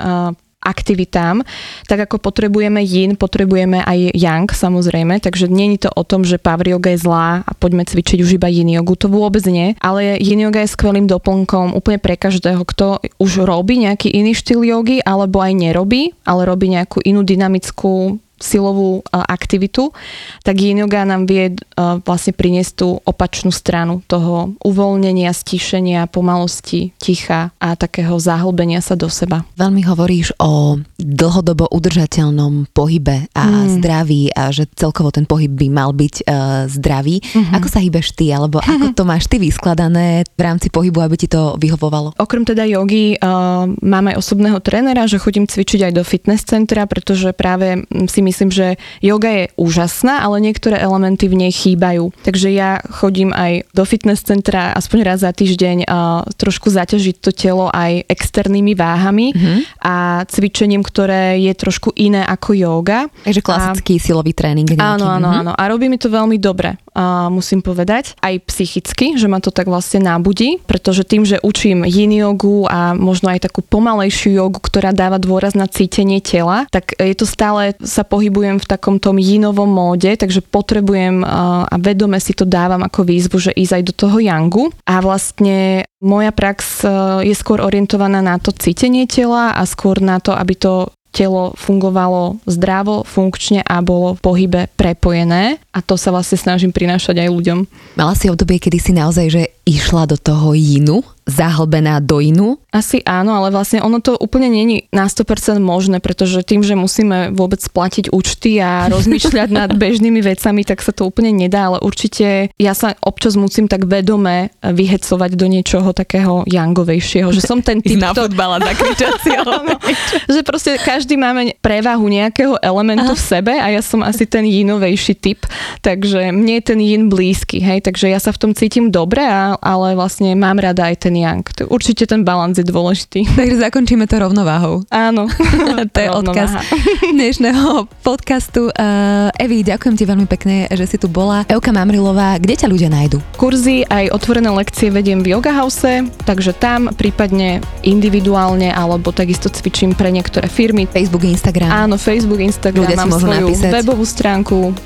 aktivitám, 0.61 1.41
tak 1.89 2.05
ako 2.05 2.21
potrebujeme 2.21 2.79
yin, 2.85 3.17
potrebujeme 3.17 3.81
aj 3.81 4.13
yang 4.13 4.45
samozrejme, 4.45 5.17
takže 5.17 5.49
nie 5.49 5.75
je 5.75 5.85
to 5.85 5.91
o 5.91 6.05
tom, 6.05 6.21
že 6.21 6.37
power 6.37 6.63
yoga 6.69 6.93
je 6.93 7.01
zlá 7.01 7.41
a 7.41 7.51
poďme 7.57 7.83
cvičiť 7.83 8.21
už 8.21 8.37
iba 8.37 8.47
yin 8.47 8.69
jogu, 8.69 8.93
to 8.93 9.09
vôbec 9.09 9.41
nie, 9.49 9.73
ale 9.81 10.21
yin 10.21 10.45
yoga 10.45 10.61
je 10.61 10.73
skvelým 10.73 11.09
doplnkom 11.09 11.73
úplne 11.73 11.97
pre 11.97 12.13
každého, 12.13 12.61
kto 12.61 13.01
už 13.17 13.43
robí 13.43 13.81
nejaký 13.81 14.13
iný 14.13 14.37
štýl 14.37 14.61
jogy 14.61 15.01
alebo 15.01 15.41
aj 15.41 15.53
nerobí, 15.57 16.13
ale 16.23 16.45
robí 16.45 16.69
nejakú 16.69 17.01
inú 17.01 17.25
dynamickú 17.25 18.21
silovú 18.41 19.05
aktivitu, 19.13 19.93
tak 20.41 20.57
yin 20.59 20.81
yoga 20.83 21.05
nám 21.05 21.29
vie 21.29 21.55
vlastne 22.03 22.33
priniesť 22.33 22.71
tú 22.73 22.97
opačnú 23.05 23.53
stranu 23.53 24.01
toho 24.09 24.57
uvoľnenia, 24.65 25.29
stíšenia, 25.31 26.09
pomalosti, 26.09 26.91
ticha 26.97 27.53
a 27.61 27.77
takého 27.77 28.17
zahlbenia 28.17 28.81
sa 28.81 28.97
do 28.97 29.07
seba. 29.07 29.45
Veľmi 29.55 29.85
hovoríš 29.85 30.33
o 30.41 30.81
dlhodobo 30.97 31.69
udržateľnom 31.69 32.73
pohybe 32.73 33.29
a 33.37 33.45
mm. 33.45 33.69
zdraví 33.79 34.33
a 34.33 34.49
že 34.49 34.65
celkovo 34.73 35.13
ten 35.13 35.29
pohyb 35.29 35.51
by 35.51 35.67
mal 35.69 35.91
byť 35.93 36.15
uh, 36.25 36.65
zdravý. 36.65 37.21
Mm-hmm. 37.21 37.55
Ako 37.57 37.67
sa 37.69 37.79
hýbeš 37.81 38.17
ty, 38.17 38.33
alebo 38.33 38.57
ako 38.63 38.97
to 38.97 39.03
máš 39.05 39.29
ty 39.29 39.37
vyskladané 39.37 40.25
v 40.25 40.41
rámci 40.41 40.73
pohybu, 40.73 41.01
aby 41.01 41.15
ti 41.17 41.27
to 41.29 41.55
vyhovovalo? 41.61 42.17
Okrem 42.17 42.45
teda 42.45 42.65
jogy 42.65 43.17
uh, 43.17 43.69
mám 43.69 44.05
aj 44.09 44.17
osobného 44.17 44.57
trénera, 44.63 45.05
že 45.05 45.21
chodím 45.21 45.45
cvičiť 45.45 45.91
aj 45.91 45.93
do 45.93 46.03
fitness 46.05 46.45
centra, 46.45 46.89
pretože 46.89 47.33
práve 47.35 47.85
si 48.09 48.19
myslím, 48.31 48.49
že 48.49 48.67
yoga 49.03 49.27
je 49.27 49.45
úžasná, 49.59 50.23
ale 50.23 50.39
niektoré 50.39 50.79
elementy 50.79 51.27
v 51.27 51.45
nej 51.45 51.51
chýbajú. 51.51 52.15
Takže 52.23 52.47
ja 52.49 52.79
chodím 52.87 53.35
aj 53.35 53.67
do 53.75 53.83
fitness 53.83 54.23
centra 54.23 54.71
aspoň 54.71 54.99
raz 55.03 55.19
za 55.21 55.35
týždeň 55.35 55.85
a 55.85 56.23
trošku 56.39 56.71
zaťažiť 56.71 57.15
to 57.19 57.35
telo 57.35 57.67
aj 57.67 58.07
externými 58.07 58.73
váhami 58.73 59.35
mm-hmm. 59.35 59.57
a 59.83 60.23
cvičením, 60.31 60.81
ktoré 60.81 61.37
je 61.43 61.53
trošku 61.53 61.91
iné 61.99 62.23
ako 62.23 62.55
yoga. 62.55 63.11
Takže 63.27 63.43
klasický 63.43 63.99
a, 63.99 64.01
silový 64.01 64.31
tréning. 64.31 64.65
Nejaký. 64.65 64.79
Áno, 64.79 65.05
áno, 65.11 65.27
mm-hmm. 65.27 65.41
áno. 65.43 65.51
A 65.51 65.63
robí 65.67 65.91
mi 65.91 65.99
to 65.99 66.07
veľmi 66.07 66.39
dobre, 66.39 66.79
a 66.95 67.27
musím 67.27 67.59
povedať. 67.59 68.15
Aj 68.23 68.39
psychicky, 68.39 69.19
že 69.19 69.27
ma 69.27 69.43
to 69.43 69.51
tak 69.51 69.67
vlastne 69.67 70.07
nábudí, 70.07 70.63
pretože 70.63 71.03
tým, 71.03 71.27
že 71.27 71.43
učím 71.43 71.83
yin 71.83 72.15
jogu 72.15 72.63
a 72.71 72.95
možno 72.95 73.27
aj 73.27 73.51
takú 73.51 73.59
pomalejšiu 73.59 74.39
jogu, 74.39 74.63
ktorá 74.63 74.95
dáva 74.95 75.19
dôraz 75.19 75.51
na 75.51 75.67
cítenie 75.67 76.23
tela, 76.23 76.63
tak 76.71 76.95
je 76.95 77.11
to 77.11 77.27
stále 77.27 77.75
sa 77.83 78.07
po 78.07 78.21
pohybujem 78.21 78.61
v 78.61 78.69
takom 78.69 79.01
tom 79.01 79.17
jinovom 79.17 79.65
móde, 79.65 80.13
takže 80.13 80.45
potrebujem 80.45 81.25
a 81.25 81.73
vedome 81.81 82.21
si 82.21 82.37
to 82.37 82.45
dávam 82.45 82.85
ako 82.85 83.01
výzvu, 83.01 83.49
že 83.49 83.57
ísť 83.57 83.81
aj 83.81 83.83
do 83.89 83.93
toho 83.97 84.17
yangu. 84.21 84.69
A 84.85 85.01
vlastne 85.01 85.89
moja 85.97 86.29
prax 86.29 86.85
je 87.25 87.33
skôr 87.33 87.65
orientovaná 87.65 88.21
na 88.21 88.37
to 88.37 88.53
cítenie 88.53 89.09
tela 89.09 89.57
a 89.57 89.65
skôr 89.65 89.97
na 89.97 90.21
to, 90.21 90.37
aby 90.37 90.53
to 90.53 90.93
telo 91.11 91.51
fungovalo 91.59 92.39
zdravo, 92.47 93.03
funkčne 93.03 93.59
a 93.67 93.83
bolo 93.83 94.15
v 94.15 94.23
pohybe 94.23 94.61
prepojené 94.79 95.59
a 95.71 95.79
to 95.79 95.95
sa 95.95 96.11
vlastne 96.11 96.35
snažím 96.35 96.75
prinášať 96.75 97.23
aj 97.23 97.29
ľuďom. 97.31 97.59
Mala 97.95 98.13
si 98.15 98.27
obdobie, 98.27 98.59
kedy 98.59 98.77
si 98.77 98.91
naozaj 98.91 99.27
že 99.31 99.43
išla 99.63 100.03
do 100.09 100.17
toho 100.19 100.51
jinu 100.51 100.99
zahlbená 101.31 102.01
do 102.01 102.19
inu? 102.19 102.57
Asi 102.73 102.99
áno, 103.05 103.35
ale 103.37 103.53
vlastne 103.53 103.83
ono 103.83 104.01
to 104.01 104.17
úplne 104.17 104.49
není 104.49 104.89
na 104.89 105.05
100% 105.05 105.61
možné, 105.61 106.01
pretože 106.01 106.41
tým, 106.41 106.65
že 106.65 106.73
musíme 106.73 107.31
vôbec 107.31 107.61
splatiť 107.61 108.09
účty 108.09 108.57
a 108.59 108.85
rozmýšľať 108.93 109.49
nad 109.53 109.69
bežnými 109.71 110.19
vecami, 110.19 110.65
tak 110.65 110.81
sa 110.81 110.91
to 110.91 111.05
úplne 111.07 111.31
nedá, 111.31 111.71
ale 111.71 111.77
určite 111.79 112.49
ja 112.57 112.73
sa 112.73 112.97
občas 113.05 113.37
musím 113.37 113.69
tak 113.69 113.85
vedome 113.85 114.51
vyhecovať 114.65 115.31
do 115.37 115.45
niečoho 115.47 115.93
takého 115.93 116.43
jangovejšieho, 116.49 117.29
že 117.31 117.45
som 117.45 117.61
ten 117.61 117.79
typ... 117.85 118.01
Na 118.01 118.11
to... 118.11 118.27
futbala 118.27 118.59
že 120.33 120.41
proste 120.41 120.75
každý 120.81 121.15
máme 121.15 121.53
prevahu 121.61 122.05
nejakého 122.09 122.57
elementu 122.59 123.13
Aha. 123.13 123.19
v 123.19 123.21
sebe 123.21 123.53
a 123.55 123.67
ja 123.69 123.81
som 123.85 124.01
asi 124.01 124.25
ten 124.25 124.43
jinovejší 124.43 125.13
typ, 125.21 125.45
takže 125.81 126.33
mne 126.33 126.59
je 126.59 126.63
ten 126.63 126.79
jin 126.79 127.03
blízky, 127.09 127.61
hej, 127.61 127.83
takže 127.85 128.09
ja 128.09 128.19
sa 128.21 128.33
v 128.33 128.39
tom 128.41 128.51
cítim 128.57 128.89
dobre, 128.89 129.21
ale 129.61 129.87
vlastne 129.95 130.33
mám 130.37 130.59
rada 130.61 130.89
aj 130.89 131.07
ten 131.07 131.15
yang. 131.17 131.43
Určite 131.67 132.05
ten 132.07 132.21
balans 132.23 132.57
je 132.57 132.65
dôležitý. 132.65 133.25
Takže 133.39 133.65
zakončíme 133.65 134.05
to 134.05 134.21
rovnováhou. 134.21 134.85
Áno. 134.93 135.25
to 135.93 135.97
je 135.97 136.09
odkaz 136.09 136.53
dnešného 137.17 137.89
podcastu. 138.05 138.69
Uh, 138.71 139.33
Evi, 139.41 139.65
ďakujem 139.65 139.95
ti 139.97 140.03
veľmi 140.05 140.27
pekne, 140.29 140.69
že 140.69 140.85
si 140.85 140.97
tu 141.01 141.09
bola. 141.09 141.43
Euka 141.49 141.73
Mamrilová, 141.73 142.37
kde 142.37 142.61
ťa 142.61 142.67
ľudia 142.69 142.89
nájdu? 142.93 143.17
Kurzy 143.35 143.83
aj 143.89 144.13
otvorené 144.13 144.53
lekcie 144.53 144.93
vediem 144.93 145.25
v 145.25 145.33
Yoga 145.33 145.51
House, 145.51 146.05
takže 146.23 146.53
tam 146.53 146.93
prípadne 146.93 147.59
individuálne 147.81 148.69
alebo 148.69 149.09
takisto 149.09 149.49
cvičím 149.49 149.97
pre 149.97 150.13
niektoré 150.13 150.45
firmy. 150.45 150.85
Facebook, 150.85 151.25
Instagram. 151.25 151.69
Áno, 151.69 151.95
Facebook, 151.97 152.39
Instagram. 152.39 152.85
Ľudia 152.85 152.97
mám 152.99 153.11
svoju 153.17 153.49
napísať. 153.49 153.71
webovú 153.73 154.05
stránku 154.05 154.77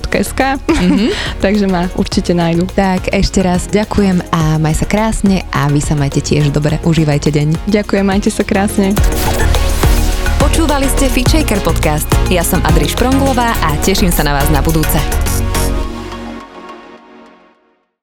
tiayoga.sk 0.00 0.40
mm-hmm. 0.64 1.10
takže 1.44 1.66
ma 1.68 1.88
určite 1.96 2.32
nájdu. 2.32 2.64
Tak 2.72 3.12
ešte 3.12 3.44
raz 3.44 3.68
ďakujem 3.68 4.24
a 4.32 4.56
maj 4.56 4.80
sa 4.80 4.86
krásne 4.88 5.44
a 5.52 5.68
vy 5.68 5.80
sa 5.84 5.92
majte 5.98 6.24
tiež 6.24 6.48
dobre. 6.54 6.80
Užívajte 6.86 7.28
deň. 7.28 7.68
Ďakujem, 7.68 8.04
majte 8.06 8.30
sa 8.32 8.46
krásne. 8.46 8.96
Počúvali 10.40 10.88
ste 10.88 11.12
Fitchaker 11.12 11.60
podcast. 11.60 12.08
Ja 12.32 12.40
som 12.40 12.64
Adri 12.64 12.88
Špronglová 12.88 13.52
a 13.60 13.76
teším 13.84 14.10
sa 14.10 14.24
na 14.24 14.32
vás 14.32 14.48
na 14.48 14.64
budúce. 14.64 15.49